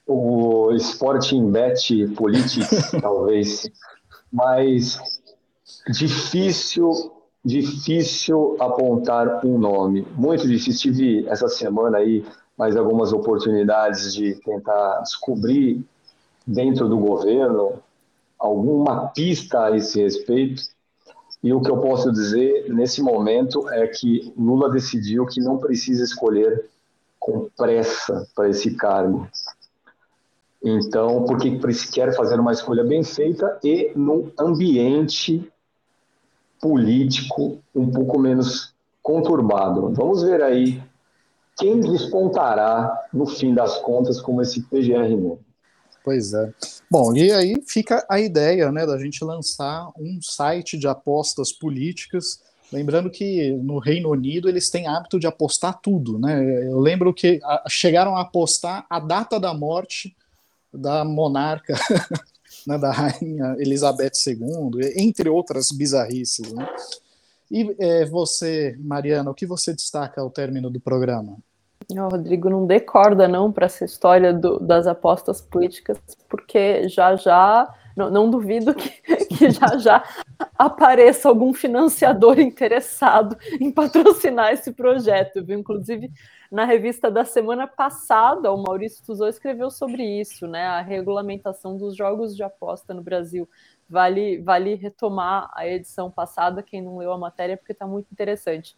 O 0.06 0.72
Sporting 0.74 1.52
Bet 1.52 2.08
Politics, 2.16 2.92
talvez. 3.02 3.70
Mas 4.32 4.98
difícil, 5.90 7.12
difícil 7.44 8.56
apontar 8.60 9.46
um 9.46 9.58
nome. 9.58 10.06
Muito 10.16 10.48
difícil. 10.48 10.94
Tive 10.94 11.28
essa 11.28 11.48
semana 11.48 11.98
aí 11.98 12.26
mais 12.58 12.76
algumas 12.76 13.14
oportunidades 13.14 14.14
de 14.14 14.36
tentar 14.36 15.02
descobrir 15.02 15.86
dentro 16.46 16.88
do 16.88 16.98
governo 16.98 17.74
alguma 18.40 19.08
pista 19.10 19.66
a 19.66 19.78
esse 19.78 20.02
respeito. 20.02 20.64
E 21.44 21.54
o 21.54 21.62
que 21.62 21.70
eu 21.70 21.78
posso 21.78 22.12
dizer 22.12 22.74
nesse 22.74 23.02
momento 23.02 23.70
é 23.70 23.86
que 23.88 24.34
Lula 24.38 24.70
decidiu 24.70 25.26
que 25.26 25.40
não 25.40 25.58
precisa 25.58 26.04
escolher 26.04 26.68
com 27.20 27.48
pressa 27.56 28.28
para 28.36 28.50
esse 28.50 28.76
cargo. 28.76 29.28
Então, 30.64 31.26
porque 31.26 31.60
quer 31.92 32.16
fazer 32.16 32.40
uma 32.40 32.52
escolha 32.52 32.84
bem 32.84 33.04
feita 33.04 33.60
e 33.64 33.92
num 33.96 34.32
ambiente 34.40 35.52
político 36.62 37.60
um 37.74 37.90
pouco 37.90 38.20
menos 38.20 38.74
conturbado. 39.02 39.94
Vamos 39.94 40.24
ver 40.24 40.42
aí 40.42 40.82
quem 41.58 41.80
despontará 41.80 43.08
no 43.14 43.26
fim 43.26 43.54
das 43.54 43.78
contas 43.80 44.22
como 44.22 44.42
esse 44.42 44.62
PGR 44.64 45.10
novo. 45.16 45.40
Pois 46.04 46.34
é. 46.34 46.54
Bom, 46.90 47.16
e 47.16 47.32
aí 47.32 47.62
fica 47.68 48.06
a 48.10 48.20
ideia 48.20 48.72
né, 48.72 48.86
da 48.86 48.98
gente 48.98 49.24
lançar 49.26 49.90
um 50.00 50.20
site 50.22 50.78
de 50.78 50.88
apostas 50.88 51.52
políticas. 51.52 52.42
Lembrando 52.72 53.10
que 53.10 53.52
no 53.52 53.80
Reino 53.80 54.10
Unido 54.12 54.48
eles 54.48 54.70
têm 54.70 54.88
hábito 54.88 55.20
de 55.20 55.28
apostar 55.28 55.82
tudo. 55.82 56.18
Né? 56.18 56.68
Eu 56.68 56.80
lembro 56.80 57.14
que 57.14 57.42
chegaram 57.68 58.16
a 58.16 58.22
apostar 58.22 58.86
a 58.90 59.00
data 59.00 59.40
da 59.40 59.54
morte 59.54 60.16
da 60.74 61.04
monarca 61.04 61.76
né, 62.66 62.78
da 62.78 62.92
rainha 62.92 63.56
Elizabeth 63.60 64.12
II, 64.26 64.94
entre 64.96 65.30
outras 65.30 65.72
bizarrices. 65.72 66.52
Né? 66.52 66.68
E 67.50 67.76
é, 67.80 68.06
você, 68.06 68.76
Mariana, 68.80 69.32
o 69.32 69.34
que 69.34 69.46
você 69.46 69.74
destaca 69.74 70.22
ao 70.22 70.30
término 70.30 70.70
do 70.70 70.80
programa? 70.80 71.38
Rodrigo 72.12 72.50
não 72.50 72.66
decorda 72.66 73.28
não 73.28 73.52
para 73.52 73.68
essa 73.68 73.86
história 73.86 74.34
do, 74.34 74.60
das 74.60 74.88
apostas 74.88 75.40
políticas, 75.40 75.98
porque 76.28 76.90
já 76.90 77.16
já 77.16 77.74
não, 77.98 78.12
não 78.12 78.30
duvido 78.30 78.76
que, 78.76 78.90
que, 79.26 79.50
já 79.50 79.76
já 79.80 80.04
apareça 80.56 81.28
algum 81.28 81.52
financiador 81.52 82.40
interessado 82.40 83.36
em 83.60 83.72
patrocinar 83.72 84.54
esse 84.54 84.72
projeto. 84.72 85.44
Viu? 85.44 85.58
Inclusive, 85.60 86.12
na 86.52 86.64
revista 86.64 87.10
da 87.10 87.26
semana 87.26 87.66
passada, 87.66 88.54
o 88.54 88.62
Maurício 88.62 89.04
Tuzou 89.04 89.28
escreveu 89.28 89.72
sobre 89.72 90.04
isso, 90.04 90.48
né? 90.48 90.68
A 90.68 90.82
regulamentação 90.82 91.76
dos 91.76 91.96
jogos 91.96 92.36
de 92.36 92.44
aposta 92.44 92.94
no 92.94 93.02
Brasil. 93.02 93.50
Vale, 93.90 94.40
vale 94.42 94.76
retomar 94.76 95.50
a 95.56 95.68
edição 95.68 96.12
passada, 96.12 96.62
quem 96.62 96.82
não 96.82 96.98
leu 96.98 97.12
a 97.12 97.18
matéria, 97.18 97.58
porque 97.58 97.72
está 97.72 97.88
muito 97.88 98.12
interessante. 98.12 98.76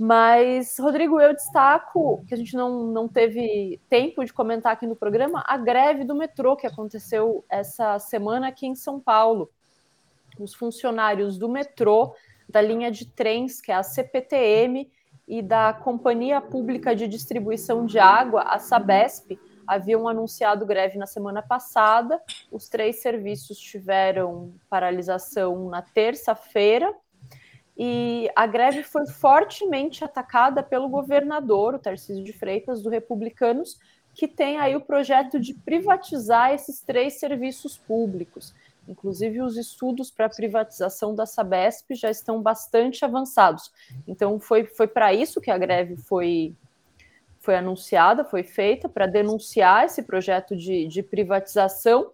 Mas, 0.00 0.76
Rodrigo, 0.78 1.20
eu 1.20 1.34
destaco 1.34 2.24
que 2.26 2.34
a 2.34 2.36
gente 2.36 2.54
não, 2.54 2.86
não 2.86 3.08
teve 3.08 3.80
tempo 3.88 4.24
de 4.24 4.32
comentar 4.32 4.72
aqui 4.72 4.86
no 4.86 4.96
programa 4.96 5.44
a 5.46 5.56
greve 5.56 6.04
do 6.04 6.14
metrô 6.14 6.56
que 6.56 6.66
aconteceu 6.66 7.44
essa 7.48 7.98
semana 7.98 8.48
aqui 8.48 8.66
em 8.66 8.74
São 8.74 8.98
Paulo. 8.98 9.50
Os 10.38 10.54
funcionários 10.54 11.36
do 11.38 11.48
metrô, 11.48 12.14
da 12.48 12.60
linha 12.60 12.90
de 12.90 13.06
trens, 13.06 13.60
que 13.60 13.70
é 13.70 13.74
a 13.74 13.82
CPTM, 13.82 14.90
e 15.28 15.40
da 15.40 15.72
Companhia 15.72 16.40
Pública 16.40 16.96
de 16.96 17.06
Distribuição 17.06 17.86
de 17.86 17.98
Água, 17.98 18.42
a 18.42 18.58
Sabesp, 18.58 19.38
haviam 19.66 20.08
anunciado 20.08 20.66
greve 20.66 20.98
na 20.98 21.06
semana 21.06 21.40
passada. 21.40 22.20
Os 22.50 22.68
três 22.68 23.00
serviços 23.00 23.58
tiveram 23.58 24.52
paralisação 24.68 25.68
na 25.68 25.80
terça-feira 25.80 26.92
e 27.76 28.30
a 28.36 28.46
greve 28.46 28.82
foi 28.82 29.06
fortemente 29.06 30.04
atacada 30.04 30.62
pelo 30.62 30.88
governador, 30.88 31.74
o 31.74 31.78
Tarcísio 31.78 32.22
de 32.22 32.32
Freitas, 32.32 32.82
do 32.82 32.90
Republicanos, 32.90 33.78
que 34.14 34.28
tem 34.28 34.58
aí 34.58 34.76
o 34.76 34.80
projeto 34.80 35.40
de 35.40 35.54
privatizar 35.54 36.52
esses 36.52 36.80
três 36.82 37.14
serviços 37.14 37.78
públicos. 37.78 38.54
Inclusive, 38.86 39.40
os 39.40 39.56
estudos 39.56 40.10
para 40.10 40.26
a 40.26 40.30
privatização 40.30 41.14
da 41.14 41.24
Sabesp 41.24 41.94
já 41.94 42.10
estão 42.10 42.42
bastante 42.42 43.04
avançados. 43.04 43.72
Então, 44.06 44.38
foi, 44.38 44.66
foi 44.66 44.86
para 44.86 45.14
isso 45.14 45.40
que 45.40 45.50
a 45.50 45.56
greve 45.56 45.96
foi, 45.96 46.54
foi 47.40 47.56
anunciada, 47.56 48.24
foi 48.24 48.42
feita, 48.42 48.88
para 48.88 49.06
denunciar 49.06 49.86
esse 49.86 50.02
projeto 50.02 50.54
de, 50.56 50.86
de 50.86 51.02
privatização. 51.02 52.10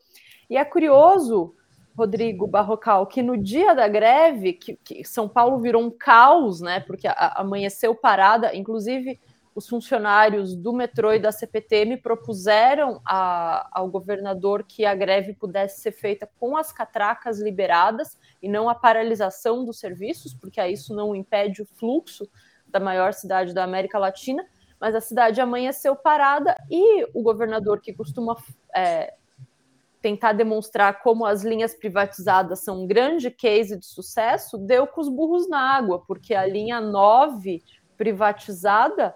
E 0.48 0.56
é 0.56 0.64
curioso, 0.64 1.54
Rodrigo 1.98 2.46
Barrocal, 2.46 3.08
que 3.08 3.20
no 3.20 3.36
dia 3.36 3.74
da 3.74 3.88
greve, 3.88 4.52
que, 4.52 4.76
que 4.76 5.04
São 5.04 5.28
Paulo 5.28 5.58
virou 5.58 5.82
um 5.82 5.90
caos, 5.90 6.60
né? 6.60 6.78
Porque 6.78 7.08
a, 7.08 7.40
amanheceu 7.40 7.92
parada, 7.92 8.54
inclusive 8.54 9.18
os 9.52 9.68
funcionários 9.68 10.54
do 10.54 10.72
metrô 10.72 11.12
e 11.12 11.18
da 11.18 11.32
CPTM 11.32 11.96
propuseram 11.96 13.00
a, 13.04 13.68
ao 13.72 13.88
governador 13.88 14.62
que 14.62 14.86
a 14.86 14.94
greve 14.94 15.34
pudesse 15.34 15.80
ser 15.80 15.90
feita 15.90 16.30
com 16.38 16.56
as 16.56 16.70
catracas 16.70 17.40
liberadas 17.40 18.16
e 18.40 18.48
não 18.48 18.68
a 18.68 18.76
paralisação 18.76 19.64
dos 19.64 19.80
serviços, 19.80 20.32
porque 20.32 20.64
isso 20.68 20.94
não 20.94 21.16
impede 21.16 21.62
o 21.62 21.66
fluxo 21.66 22.30
da 22.68 22.78
maior 22.78 23.12
cidade 23.12 23.52
da 23.52 23.64
América 23.64 23.98
Latina. 23.98 24.46
Mas 24.80 24.94
a 24.94 25.00
cidade 25.00 25.40
amanheceu 25.40 25.96
parada 25.96 26.54
e 26.70 27.04
o 27.12 27.20
governador, 27.20 27.80
que 27.80 27.92
costuma 27.92 28.36
é, 28.72 29.14
tentar 30.00 30.32
demonstrar 30.32 31.02
como 31.02 31.26
as 31.26 31.42
linhas 31.42 31.74
privatizadas 31.74 32.60
são 32.60 32.82
um 32.82 32.86
grande 32.86 33.30
case 33.30 33.76
de 33.76 33.86
sucesso, 33.86 34.56
deu 34.56 34.86
com 34.86 35.00
os 35.00 35.08
burros 35.08 35.48
na 35.48 35.76
água, 35.76 36.02
porque 36.06 36.34
a 36.34 36.46
linha 36.46 36.80
9 36.80 37.62
privatizada 37.96 39.14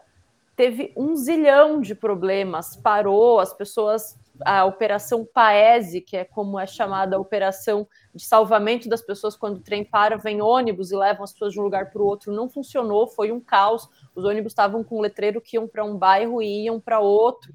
teve 0.56 0.92
um 0.96 1.16
zilhão 1.16 1.80
de 1.80 1.94
problemas, 1.94 2.76
parou, 2.76 3.38
as 3.38 3.54
pessoas, 3.54 4.18
a 4.44 4.64
operação 4.64 5.24
Paese, 5.24 6.00
que 6.00 6.16
é 6.16 6.24
como 6.24 6.58
é 6.58 6.66
chamada 6.66 7.16
a 7.16 7.20
operação 7.20 7.86
de 8.14 8.24
salvamento 8.24 8.88
das 8.88 9.00
pessoas 9.00 9.36
quando 9.36 9.58
o 9.58 9.62
trem 9.62 9.84
para, 9.84 10.16
vem 10.16 10.42
ônibus 10.42 10.90
e 10.90 10.96
levam 10.96 11.24
as 11.24 11.32
pessoas 11.32 11.52
de 11.52 11.60
um 11.60 11.62
lugar 11.62 11.90
para 11.90 12.02
o 12.02 12.06
outro, 12.06 12.32
não 12.32 12.48
funcionou, 12.48 13.06
foi 13.06 13.32
um 13.32 13.40
caos. 13.40 13.88
Os 14.14 14.24
ônibus 14.24 14.52
estavam 14.52 14.82
com 14.84 14.98
um 14.98 15.00
letreiro 15.00 15.40
que 15.40 15.56
iam 15.56 15.66
para 15.66 15.84
um 15.84 15.96
bairro 15.96 16.42
e 16.42 16.64
iam 16.64 16.80
para 16.80 17.00
outro. 17.00 17.52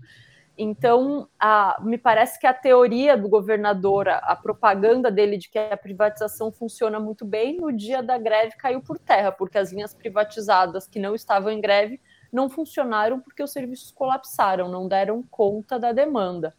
Então, 0.58 1.30
a, 1.40 1.80
me 1.84 2.00
parece 2.00 2.40
que 2.40 2.48
a 2.48 2.54
teoria 2.54 3.16
do 3.16 3.30
governador, 3.30 4.10
a, 4.10 4.18
a, 4.18 4.36
propaganda 4.36 5.12
dele 5.12 5.38
de 5.38 5.50
que 5.50 5.60
a 5.60 5.78
privatização 5.78 6.52
funciona 6.52 7.00
muito 7.00 7.24
bem, 7.24 7.58
no 7.58 7.72
dia 7.72 8.02
da 8.02 8.18
greve 8.18 8.58
caiu 8.58 8.82
por 8.82 8.98
terra, 8.98 9.32
porque 9.32 9.58
as 9.58 9.72
linhas 9.72 9.94
privatizadas 9.94 10.88
que 10.88 11.00
não 11.00 11.14
estavam 11.14 11.52
em 11.52 11.62
greve 11.62 12.02
não 12.34 12.50
funcionaram 12.50 13.20
porque 13.20 13.44
os 13.44 13.52
serviços 13.52 13.92
colapsaram, 13.92 14.68
não 14.68 14.88
deram 14.88 15.22
conta 15.30 15.78
da 15.78 15.92
demanda. 15.92 16.56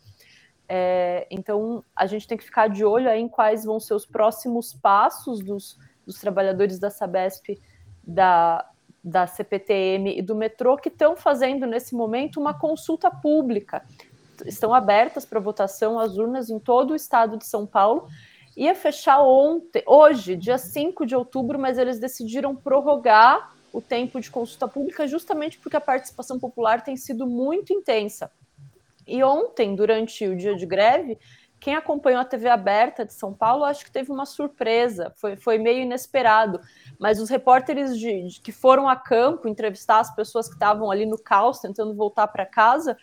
É, 0.68 1.26
então, 1.28 1.82
a 1.96 2.06
gente 2.06 2.28
tem 2.28 2.38
que 2.38 2.44
ficar 2.44 2.68
de 2.68 2.84
olho 2.84 3.10
em 3.10 3.28
quais 3.28 3.64
vão 3.64 3.80
ser 3.80 3.94
os 3.94 4.06
próximos 4.06 4.72
passos 4.74 5.40
dos, 5.40 5.76
dos 6.06 6.20
trabalhadores 6.20 6.78
da 6.78 6.88
Sabesp, 6.88 7.60
da, 8.06 8.64
da 9.08 9.26
CPTM 9.26 10.18
e 10.18 10.22
do 10.22 10.34
metrô, 10.34 10.76
que 10.76 10.88
estão 10.88 11.16
fazendo 11.16 11.66
nesse 11.66 11.94
momento 11.94 12.38
uma 12.38 12.52
consulta 12.52 13.10
pública. 13.10 13.82
Estão 14.44 14.74
abertas 14.74 15.24
para 15.24 15.40
votação 15.40 15.98
as 15.98 16.16
urnas 16.16 16.50
em 16.50 16.58
todo 16.58 16.92
o 16.92 16.96
estado 16.96 17.38
de 17.38 17.46
São 17.46 17.66
Paulo. 17.66 18.08
Ia 18.56 18.74
fechar 18.74 19.20
ontem, 19.22 19.82
hoje, 19.86 20.36
dia 20.36 20.58
5 20.58 21.06
de 21.06 21.16
outubro, 21.16 21.58
mas 21.58 21.78
eles 21.78 21.98
decidiram 21.98 22.54
prorrogar 22.54 23.52
o 23.72 23.80
tempo 23.80 24.20
de 24.20 24.30
consulta 24.30 24.68
pública, 24.68 25.06
justamente 25.06 25.58
porque 25.58 25.76
a 25.76 25.80
participação 25.80 26.38
popular 26.38 26.82
tem 26.82 26.96
sido 26.96 27.26
muito 27.26 27.72
intensa. 27.72 28.30
E 29.06 29.22
ontem, 29.22 29.74
durante 29.74 30.26
o 30.26 30.36
dia 30.36 30.54
de 30.54 30.66
greve, 30.66 31.18
quem 31.60 31.74
acompanhou 31.74 32.20
a 32.20 32.24
TV 32.24 32.48
aberta 32.48 33.04
de 33.04 33.12
São 33.12 33.32
Paulo, 33.32 33.64
acho 33.64 33.84
que 33.84 33.90
teve 33.90 34.12
uma 34.12 34.24
surpresa, 34.24 35.12
foi, 35.16 35.36
foi 35.36 35.58
meio 35.58 35.82
inesperado. 35.82 36.60
Mas 36.98 37.20
os 37.20 37.28
repórteres 37.28 37.98
de, 37.98 38.28
de 38.28 38.40
que 38.40 38.52
foram 38.52 38.88
a 38.88 38.96
campo 38.96 39.48
entrevistar 39.48 39.98
as 39.98 40.14
pessoas 40.14 40.48
que 40.48 40.54
estavam 40.54 40.90
ali 40.90 41.04
no 41.04 41.18
caos, 41.18 41.58
tentando 41.58 41.94
voltar 41.94 42.28
para 42.28 42.46
casa, 42.46 42.96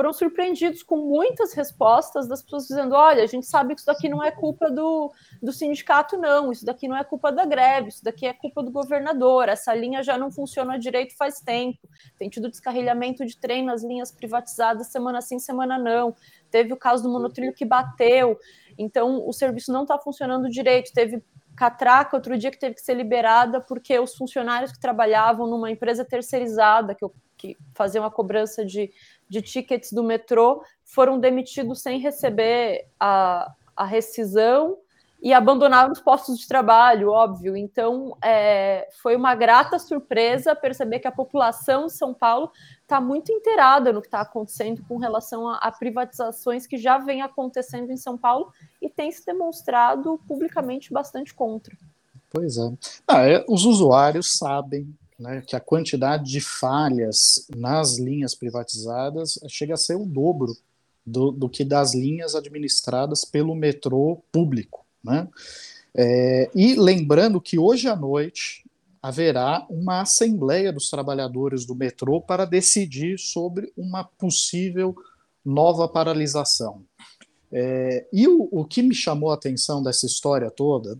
foram 0.00 0.14
surpreendidos 0.14 0.82
com 0.82 0.96
muitas 0.96 1.52
respostas 1.52 2.26
das 2.26 2.42
pessoas 2.42 2.66
dizendo: 2.66 2.94
olha, 2.94 3.22
a 3.22 3.26
gente 3.26 3.44
sabe 3.44 3.74
que 3.74 3.82
isso 3.82 3.86
daqui 3.86 4.08
não 4.08 4.24
é 4.24 4.30
culpa 4.30 4.70
do, 4.70 5.12
do 5.42 5.52
sindicato, 5.52 6.16
não, 6.16 6.50
isso 6.50 6.64
daqui 6.64 6.88
não 6.88 6.96
é 6.96 7.04
culpa 7.04 7.30
da 7.30 7.44
greve, 7.44 7.90
isso 7.90 8.02
daqui 8.02 8.24
é 8.24 8.32
culpa 8.32 8.62
do 8.62 8.70
governador, 8.70 9.50
essa 9.50 9.74
linha 9.74 10.02
já 10.02 10.16
não 10.16 10.30
funciona 10.30 10.78
direito 10.78 11.14
faz 11.18 11.40
tempo, 11.40 11.78
tem 12.18 12.30
tido 12.30 12.48
descarrilhamento 12.48 13.26
de 13.26 13.36
trem 13.36 13.62
nas 13.62 13.84
linhas 13.84 14.10
privatizadas 14.10 14.86
semana 14.86 15.20
sim, 15.20 15.38
semana 15.38 15.78
não, 15.78 16.16
teve 16.50 16.72
o 16.72 16.78
caso 16.78 17.02
do 17.02 17.10
monotrilho 17.10 17.52
que 17.52 17.66
bateu, 17.66 18.38
então 18.78 19.28
o 19.28 19.32
serviço 19.34 19.70
não 19.70 19.82
está 19.82 19.98
funcionando 19.98 20.48
direito, 20.48 20.94
teve 20.94 21.22
catraca 21.60 22.16
outro 22.16 22.38
dia 22.38 22.50
que 22.50 22.58
teve 22.58 22.74
que 22.74 22.80
ser 22.80 22.94
liberada 22.94 23.60
porque 23.60 23.98
os 23.98 24.14
funcionários 24.14 24.72
que 24.72 24.80
trabalhavam 24.80 25.46
numa 25.46 25.70
empresa 25.70 26.02
terceirizada 26.06 26.94
que, 26.94 27.06
que 27.36 27.58
fazia 27.74 28.00
uma 28.00 28.10
cobrança 28.10 28.64
de 28.64 28.90
de 29.28 29.42
tickets 29.42 29.92
do 29.92 30.02
metrô 30.02 30.64
foram 30.86 31.20
demitidos 31.20 31.82
sem 31.82 32.00
receber 32.00 32.88
a, 32.98 33.52
a 33.76 33.84
rescisão 33.84 34.78
e 35.22 35.32
abandonaram 35.34 35.92
os 35.92 36.00
postos 36.00 36.38
de 36.38 36.48
trabalho, 36.48 37.10
óbvio. 37.10 37.56
Então, 37.56 38.16
é, 38.22 38.88
foi 39.02 39.16
uma 39.16 39.34
grata 39.34 39.78
surpresa 39.78 40.54
perceber 40.54 41.00
que 41.00 41.08
a 41.08 41.12
população 41.12 41.86
de 41.86 41.92
São 41.92 42.14
Paulo 42.14 42.50
está 42.82 43.00
muito 43.00 43.30
inteirada 43.30 43.92
no 43.92 44.00
que 44.00 44.06
está 44.06 44.22
acontecendo 44.22 44.82
com 44.88 44.96
relação 44.96 45.46
a, 45.48 45.56
a, 45.58 45.70
privatizações 45.70 46.66
que 46.66 46.78
já 46.78 46.98
vem 46.98 47.20
acontecendo 47.22 47.90
em 47.90 47.96
São 47.96 48.16
Paulo 48.16 48.52
e 48.80 48.88
tem 48.88 49.12
se 49.12 49.24
demonstrado 49.24 50.18
publicamente 50.26 50.92
bastante 50.92 51.34
contra. 51.34 51.76
Pois 52.30 52.56
é. 52.56 52.72
Ah, 53.06 53.28
é 53.28 53.44
os 53.48 53.64
usuários 53.64 54.38
sabem 54.38 54.88
né, 55.18 55.42
que 55.46 55.54
a 55.54 55.60
quantidade 55.60 56.24
de 56.24 56.40
falhas 56.40 57.46
nas 57.54 57.98
linhas 57.98 58.34
privatizadas 58.34 59.38
chega 59.48 59.74
a 59.74 59.76
ser 59.76 59.96
o 59.96 60.06
dobro 60.06 60.56
do, 61.04 61.30
do 61.30 61.48
que 61.48 61.64
das 61.64 61.94
linhas 61.94 62.34
administradas 62.34 63.24
pelo 63.24 63.54
metrô 63.54 64.22
público. 64.32 64.79
Né? 65.02 65.28
É, 65.94 66.50
e 66.54 66.74
lembrando 66.74 67.40
que 67.40 67.58
hoje 67.58 67.88
à 67.88 67.96
noite 67.96 68.64
haverá 69.02 69.66
uma 69.70 70.02
assembleia 70.02 70.72
dos 70.72 70.90
trabalhadores 70.90 71.64
do 71.64 71.74
metrô 71.74 72.20
para 72.20 72.44
decidir 72.44 73.18
sobre 73.18 73.72
uma 73.76 74.04
possível 74.04 74.94
nova 75.44 75.88
paralisação. 75.88 76.84
É, 77.52 78.06
e 78.12 78.28
o, 78.28 78.48
o 78.52 78.64
que 78.64 78.82
me 78.82 78.94
chamou 78.94 79.30
a 79.30 79.34
atenção 79.34 79.82
dessa 79.82 80.06
história 80.06 80.50
toda 80.50 80.98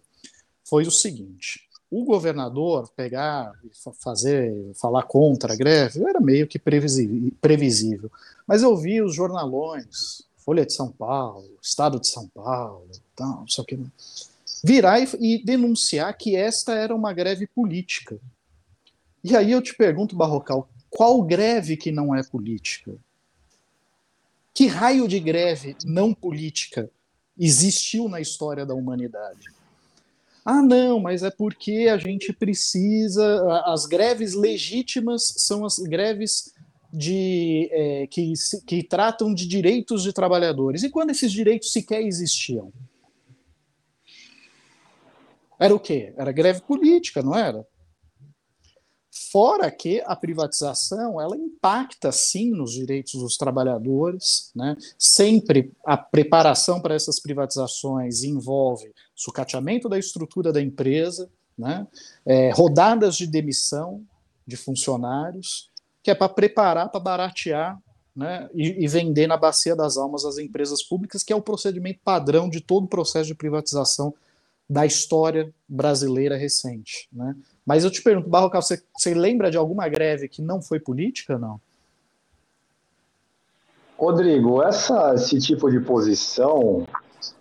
foi 0.65 0.85
o 0.85 0.91
seguinte: 0.91 1.69
o 1.91 2.05
governador 2.05 2.91
pegar 2.97 3.53
fazer, 4.01 4.53
falar 4.81 5.03
contra 5.03 5.53
a 5.53 5.57
greve, 5.57 6.03
era 6.05 6.21
meio 6.21 6.47
que 6.47 6.59
previsível. 6.59 8.11
Mas 8.47 8.63
eu 8.63 8.77
vi 8.77 9.03
os 9.03 9.15
jornalões, 9.15 10.25
Folha 10.39 10.65
de 10.65 10.73
São 10.73 10.91
Paulo, 10.91 11.59
Estado 11.63 12.01
de 12.01 12.09
São 12.09 12.29
Paulo, 12.29 12.89
tal, 13.21 13.45
só 13.47 13.63
que 13.63 13.79
virar 14.65 14.99
e, 14.99 15.09
e 15.21 15.45
denunciar 15.45 16.17
que 16.17 16.35
esta 16.35 16.73
era 16.73 16.95
uma 16.95 17.13
greve 17.13 17.47
política. 17.47 18.19
E 19.23 19.37
aí 19.37 19.53
eu 19.53 19.61
te 19.61 19.75
pergunto, 19.75 20.17
Barrocal, 20.17 20.69
qual 20.89 21.23
greve 21.23 21.77
que 21.77 21.93
não 21.93 22.15
é 22.15 22.23
política? 22.23 22.95
Que 24.55 24.67
raio 24.67 25.07
de 25.07 25.21
greve 25.21 25.77
não 25.85 26.15
política 26.15 26.91
existiu 27.39 28.09
na 28.09 28.21
história 28.21 28.65
da 28.65 28.75
humanidade? 28.75 29.49
Ah, 30.43 30.63
não, 30.63 30.99
mas 30.99 31.23
é 31.23 31.31
porque 31.31 31.89
a 31.93 31.99
gente 31.99 32.33
precisa. 32.33 33.63
As 33.67 33.85
greves 33.85 34.33
legítimas 34.33 35.35
são 35.37 35.67
as 35.67 35.79
greves 35.79 36.55
de, 36.91 37.69
é, 37.71 38.07
que, 38.07 38.33
que 38.67 38.83
tratam 38.83 39.35
de 39.35 39.47
direitos 39.47 40.03
de 40.03 40.13
trabalhadores. 40.13 40.83
E 40.83 40.89
quando 40.89 41.11
esses 41.11 41.31
direitos 41.31 41.71
sequer 41.71 42.03
existiam? 42.03 42.73
Era 45.61 45.75
o 45.75 45.79
quê? 45.79 46.15
Era 46.17 46.33
greve 46.33 46.63
política, 46.63 47.23
não 47.23 47.37
era? 47.37 47.67
Fora 49.31 49.71
que 49.71 50.03
a 50.07 50.17
privatização 50.17 51.21
ela 51.21 51.37
impacta 51.37 52.11
sim 52.11 52.51
nos 52.51 52.73
direitos 52.73 53.13
dos 53.13 53.37
trabalhadores, 53.37 54.51
né? 54.57 54.75
Sempre 54.99 55.73
a 55.85 55.97
preparação 55.97 56.81
para 56.81 56.95
essas 56.95 57.21
privatizações 57.21 58.23
envolve 58.23 58.91
sucateamento 59.15 59.89
da 59.89 59.99
estrutura 59.99 60.53
da 60.53 60.63
empresa, 60.63 61.31
né? 61.59 61.87
É, 62.25 62.51
rodadas 62.53 63.17
de 63.17 63.27
demissão 63.27 64.03
de 64.47 64.57
funcionários, 64.57 65.71
que 66.03 66.11
é 66.11 66.15
para 66.15 66.29
preparar, 66.29 66.89
para 66.89 67.01
baratear 67.01 67.79
né? 68.15 68.49
E, 68.53 68.85
e, 68.85 68.89
vender 68.89 69.27
na 69.27 69.37
bacia 69.37 69.77
das 69.77 69.97
almas 69.97 70.25
as 70.25 70.37
empresas 70.39 70.83
públicas, 70.83 71.23
que 71.23 71.33
é 71.33 71.37
o 71.37 71.43
procedimento 71.43 72.01
padrão 72.03 72.49
de 72.49 72.61
todo 72.61 72.85
o 72.85 72.89
processo 72.89 73.29
de 73.29 73.35
privatização 73.35 74.13
da 74.71 74.87
história 74.87 75.53
brasileira 75.69 76.37
recente. 76.37 77.09
Né? 77.13 77.35
Mas 77.67 77.83
eu 77.83 77.91
te 77.91 78.01
pergunto, 78.01 78.31
Barrocal, 78.31 78.63
você, 78.63 78.81
você 78.97 79.13
lembra 79.13 79.51
de 79.51 79.57
alguma 79.57 79.89
greve 79.89 80.29
que 80.29 80.41
não 80.41 80.63
foi 80.63 80.79
política, 80.79 81.37
não? 81.37 81.61
Rodrigo, 83.99 84.63
essa, 84.63 85.15
esse 85.15 85.41
tipo 85.41 85.69
de 85.69 85.81
posição 85.81 86.87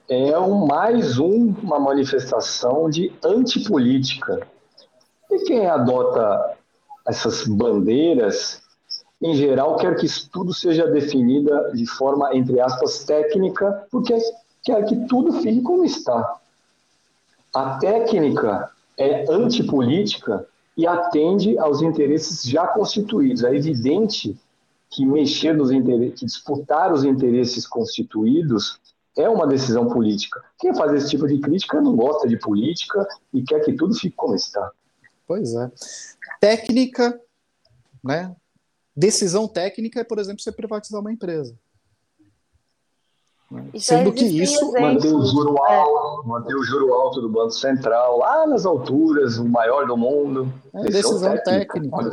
é 0.09 0.37
um, 0.39 0.65
mais 0.65 1.19
um, 1.19 1.53
uma 1.61 1.79
manifestação 1.79 2.89
de 2.89 3.13
antipolítica. 3.23 4.47
E 5.29 5.45
quem 5.45 5.67
adota 5.67 6.57
essas 7.07 7.45
bandeiras, 7.45 8.59
em 9.21 9.35
geral, 9.35 9.77
quer 9.77 9.95
que 9.95 10.07
tudo 10.31 10.51
seja 10.51 10.87
definida 10.87 11.71
de 11.75 11.85
forma, 11.85 12.35
entre 12.35 12.59
aspas, 12.59 13.03
técnica, 13.03 13.85
porque 13.91 14.17
quer 14.63 14.83
que 14.85 15.05
tudo 15.05 15.31
fique 15.33 15.61
como 15.61 15.85
está. 15.85 16.39
A 17.53 17.77
técnica 17.77 18.71
é 18.97 19.25
antipolítica 19.31 20.45
e 20.77 20.85
atende 20.85 21.57
aos 21.57 21.81
interesses 21.81 22.43
já 22.43 22.67
constituídos. 22.67 23.43
É 23.43 23.55
evidente 23.55 24.37
que 24.89 25.05
mexer 25.05 25.53
nos 25.53 25.71
interesses, 25.71 26.19
que 26.19 26.25
disputar 26.25 26.91
os 26.91 27.03
interesses 27.03 27.67
constituídos 27.67 28.79
é 29.17 29.27
uma 29.27 29.47
decisão 29.47 29.87
política. 29.89 30.41
Quem 30.57 30.73
faz 30.73 30.93
esse 30.93 31.09
tipo 31.09 31.27
de 31.27 31.39
crítica 31.39 31.81
não 31.81 31.95
gosta 31.95 32.27
de 32.27 32.37
política 32.37 33.05
e 33.33 33.43
quer 33.43 33.63
que 33.63 33.73
tudo 33.73 33.93
fique 33.93 34.15
como 34.15 34.35
está. 34.35 34.71
Pois 35.27 35.53
é. 35.53 35.71
Técnica, 36.39 37.19
né? 38.03 38.35
Decisão 38.95 39.47
técnica 39.47 39.99
é, 39.99 40.03
por 40.03 40.19
exemplo, 40.19 40.41
você 40.41 40.51
privatizar 40.51 41.01
uma 41.01 41.11
empresa. 41.11 41.55
E 43.73 43.79
Sendo 43.79 44.11
que 44.13 44.25
isso 44.25 44.71
manter 44.73 45.11
o 45.11 45.25
juro 45.25 45.55
é. 45.67 45.75
alto, 45.75 46.27
manter 46.27 46.55
o 46.55 46.63
juro 46.63 46.93
alto 46.93 47.19
do 47.19 47.29
Banco 47.29 47.51
Central, 47.51 48.19
lá 48.19 48.45
nas 48.45 48.65
alturas, 48.65 49.37
o 49.37 49.45
maior 49.45 49.87
do 49.87 49.97
mundo. 49.97 50.53
É, 50.73 50.81
decisão, 50.83 51.11
decisão 51.11 51.43
técnica. 51.43 51.73
técnica. 51.73 52.11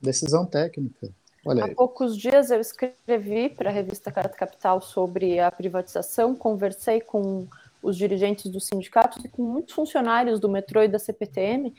Decisão 0.00 0.46
técnica. 0.46 1.08
Olha 1.44 1.64
Há 1.64 1.74
poucos 1.74 2.16
dias 2.16 2.50
eu 2.50 2.60
escrevi 2.60 3.50
para 3.50 3.70
a 3.70 3.72
revista 3.72 4.10
Carta 4.10 4.36
Capital 4.36 4.80
sobre 4.80 5.38
a 5.38 5.50
privatização, 5.50 6.34
conversei 6.34 7.00
com 7.00 7.46
os 7.82 7.96
dirigentes 7.96 8.50
dos 8.50 8.66
sindicatos 8.66 9.24
e 9.24 9.28
com 9.28 9.42
muitos 9.42 9.74
funcionários 9.74 10.40
do 10.40 10.48
metrô 10.48 10.82
e 10.82 10.88
da 10.88 10.98
CPTM, 10.98 11.74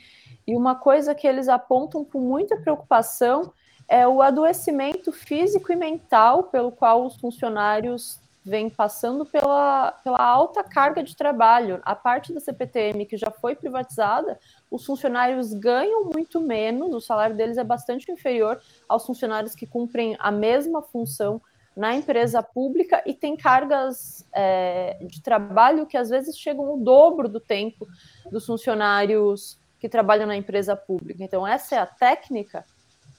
e 0.46 0.56
uma 0.56 0.74
coisa 0.74 1.14
que 1.14 1.26
eles 1.26 1.48
apontam 1.48 2.04
com 2.04 2.20
muita 2.20 2.56
preocupação 2.56 3.52
é 3.88 4.06
o 4.06 4.22
adoecimento 4.22 5.12
físico 5.12 5.72
e 5.72 5.76
mental 5.76 6.44
pelo 6.44 6.72
qual 6.72 7.04
os 7.04 7.16
funcionários 7.16 8.20
vêm 8.44 8.70
passando 8.70 9.26
pela, 9.26 9.92
pela 10.04 10.22
alta 10.22 10.62
carga 10.62 11.02
de 11.02 11.14
trabalho. 11.14 11.80
A 11.82 11.94
parte 11.94 12.32
da 12.32 12.40
CPTM 12.40 13.04
que 13.06 13.16
já 13.16 13.30
foi 13.30 13.54
privatizada, 13.54 14.38
os 14.70 14.84
funcionários 14.84 15.52
ganham 15.52 16.04
muito 16.04 16.40
menos, 16.40 16.94
o 16.94 17.00
salário 17.00 17.36
deles 17.36 17.58
é 17.58 17.64
bastante 17.64 18.10
inferior 18.10 18.60
aos 18.88 19.04
funcionários 19.04 19.54
que 19.54 19.66
cumprem 19.66 20.16
a 20.18 20.30
mesma 20.30 20.82
função 20.82 21.40
na 21.76 21.94
empresa 21.94 22.42
pública 22.42 23.02
e 23.06 23.14
tem 23.14 23.36
cargas 23.36 24.26
é, 24.34 24.98
de 25.02 25.22
trabalho 25.22 25.86
que 25.86 25.96
às 25.96 26.10
vezes 26.10 26.36
chegam 26.36 26.74
o 26.74 26.82
dobro 26.82 27.28
do 27.28 27.40
tempo 27.40 27.86
dos 28.30 28.44
funcionários 28.44 29.58
que 29.78 29.88
trabalham 29.88 30.26
na 30.26 30.36
empresa 30.36 30.76
pública. 30.76 31.24
Então, 31.24 31.46
essa 31.46 31.76
é 31.76 31.78
a 31.78 31.86
técnica 31.86 32.64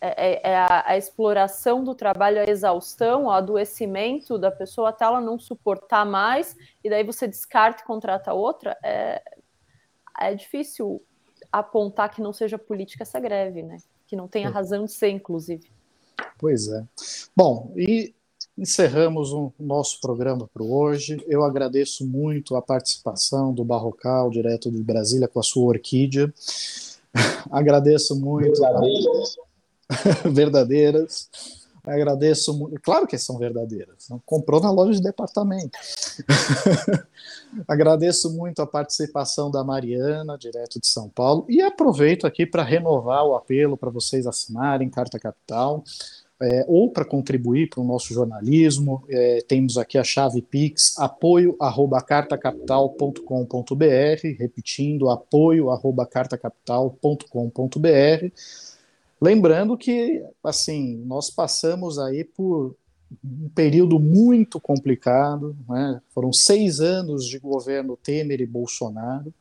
é, 0.02 0.32
é, 0.32 0.52
é 0.52 0.56
a, 0.56 0.84
a, 0.88 0.98
exploração 0.98 1.84
do 1.84 1.94
trabalho, 1.94 2.40
a 2.40 2.50
exaustão, 2.50 3.26
o 3.26 3.32
adoecimento 3.32 4.38
da 4.40 4.50
pessoa 4.50 4.90
até 4.90 5.06
ela 5.06 5.22
não 5.22 5.38
suportar 5.38 6.06
mais, 6.06 6.58
e 6.84 6.90
daí 6.90 7.04
você 7.04 7.28
descarta 7.28 7.84
e 7.84 7.86
contrata 7.86 8.34
outra, 8.34 8.76
é, 8.84 9.22
é 10.20 10.34
difícil 10.34 11.04
apontar 11.52 12.10
que 12.10 12.22
não 12.22 12.34
seja 12.34 12.58
política 12.58 13.04
essa 13.04 13.20
greve, 13.20 13.62
né? 13.62 13.78
Que 14.08 14.16
não 14.16 14.28
tenha 14.28 14.50
razão 14.50 14.86
de 14.86 14.92
ser, 14.92 15.10
inclusive. 15.10 15.70
Pois 16.38 16.68
é. 16.68 16.84
Bom, 17.36 17.72
e 17.76 18.14
encerramos 18.58 19.32
o 19.32 19.54
nosso 19.60 20.00
programa 20.02 20.50
para 20.52 20.64
hoje. 20.64 21.24
Eu 21.28 21.44
agradeço 21.44 22.06
muito 22.08 22.56
a 22.56 22.62
participação 22.62 23.54
do 23.54 23.64
Barrocal, 23.64 24.30
direto 24.30 24.72
de 24.72 24.82
Brasília, 24.82 25.28
com 25.28 25.40
a 25.40 25.44
sua 25.44 25.68
orquídea. 25.68 26.34
agradeço 27.52 28.20
muito. 28.20 28.62
verdadeiras. 30.32 31.30
Agradeço 31.84 32.58
muito. 32.58 32.80
Claro 32.82 33.08
que 33.08 33.18
são 33.18 33.40
verdadeiras. 33.40 34.08
Comprou 34.26 34.62
na 34.62 34.72
loja 34.72 34.94
de 34.94 35.02
departamento. 35.02 35.78
Agradeço 37.68 38.32
muito 38.32 38.62
a 38.62 38.68
participação 38.68 39.50
da 39.50 39.64
Mariana, 39.64 40.38
direto 40.38 40.80
de 40.80 40.86
São 40.88 41.10
Paulo, 41.10 41.46
e 41.50 41.60
aproveito 41.62 42.28
aqui 42.28 42.46
para 42.46 42.64
renovar 42.64 43.26
o 43.26 43.36
apelo 43.36 43.76
para 43.76 43.90
vocês 43.90 44.28
assinarem 44.28 44.90
Carta 44.90 45.20
Capital. 45.20 45.84
É, 46.44 46.66
ou 46.68 46.90
para 46.90 47.06
contribuir 47.06 47.70
para 47.70 47.82
o 47.82 47.84
nosso 47.84 48.12
jornalismo, 48.12 49.04
é, 49.08 49.44
temos 49.48 49.78
aqui 49.78 50.00
a 50.00 50.04
chave 50.04 50.42
Pix, 50.42 50.98
apoio 50.98 51.56
arroba 51.60 52.02
cartacapital.com.br, 52.02 54.38
repetindo, 54.40 55.12
apoio 55.12 55.70
arroba 55.70 56.04
cartacapital.com.br. 56.04 58.32
Lembrando 59.22 59.78
que, 59.78 60.26
assim, 60.44 60.98
nós 61.06 61.30
passamos 61.30 62.00
aí 62.00 62.24
por 62.24 62.76
um 63.24 63.50
período 63.50 64.00
muito 64.00 64.60
complicado, 64.60 65.56
né? 65.70 66.02
foram 66.10 66.34
seis 66.34 66.80
anos 66.80 67.28
de 67.28 67.38
governo 67.38 67.96
Temer 67.98 68.42
e 68.42 68.48
Bolsonaro, 68.48 69.32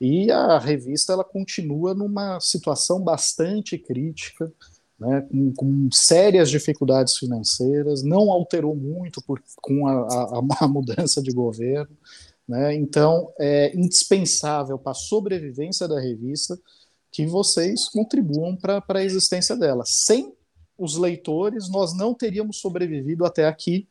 e 0.00 0.30
a 0.30 0.58
revista 0.58 1.12
ela 1.12 1.24
continua 1.24 1.92
numa 1.92 2.40
situação 2.40 3.02
bastante 3.02 3.76
crítica, 3.76 4.50
né? 4.98 5.26
com, 5.30 5.52
com, 5.52 5.88
sérias 5.92 6.48
dificuldades 6.48 7.18
financeiras, 7.18 8.02
não 8.02 8.30
alterou 8.30 8.74
muito 8.74 9.20
por, 9.20 9.42
com 9.60 9.86
a, 9.86 10.00
a, 10.00 10.64
a 10.64 10.68
mudança 10.68 11.20
de 11.20 11.32
governo, 11.32 11.94
né? 12.48 12.74
então 12.74 13.30
é 13.38 13.76
indispensável 13.76 14.78
para 14.78 14.92
a 14.92 14.94
sobrevivência 14.94 15.86
da 15.86 16.00
revista 16.00 16.58
que 17.10 17.26
vocês 17.26 17.88
contribuam 17.88 18.56
para 18.56 18.82
a 18.88 19.04
existência 19.04 19.56
dela. 19.56 19.84
Sem 19.86 20.32
os 20.78 20.96
leitores, 20.96 21.68
nós 21.68 21.94
não 21.94 22.14
teríamos 22.14 22.58
sobrevivido 22.58 23.24
até 23.24 23.46
aqui, 23.46 23.86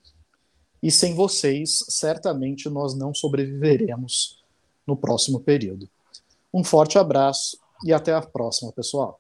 e 0.82 0.90
sem 0.90 1.14
vocês, 1.14 1.84
certamente 1.90 2.70
nós 2.70 2.96
não 2.96 3.14
sobreviveremos 3.14 4.40
no 4.88 4.96
próximo 4.96 5.40
período. 5.40 5.90
Um 6.54 6.64
forte 6.64 6.98
abraço 6.98 7.60
e 7.86 7.94
até 7.94 8.14
a 8.14 8.22
próxima, 8.22 8.72
pessoal. 8.72 9.20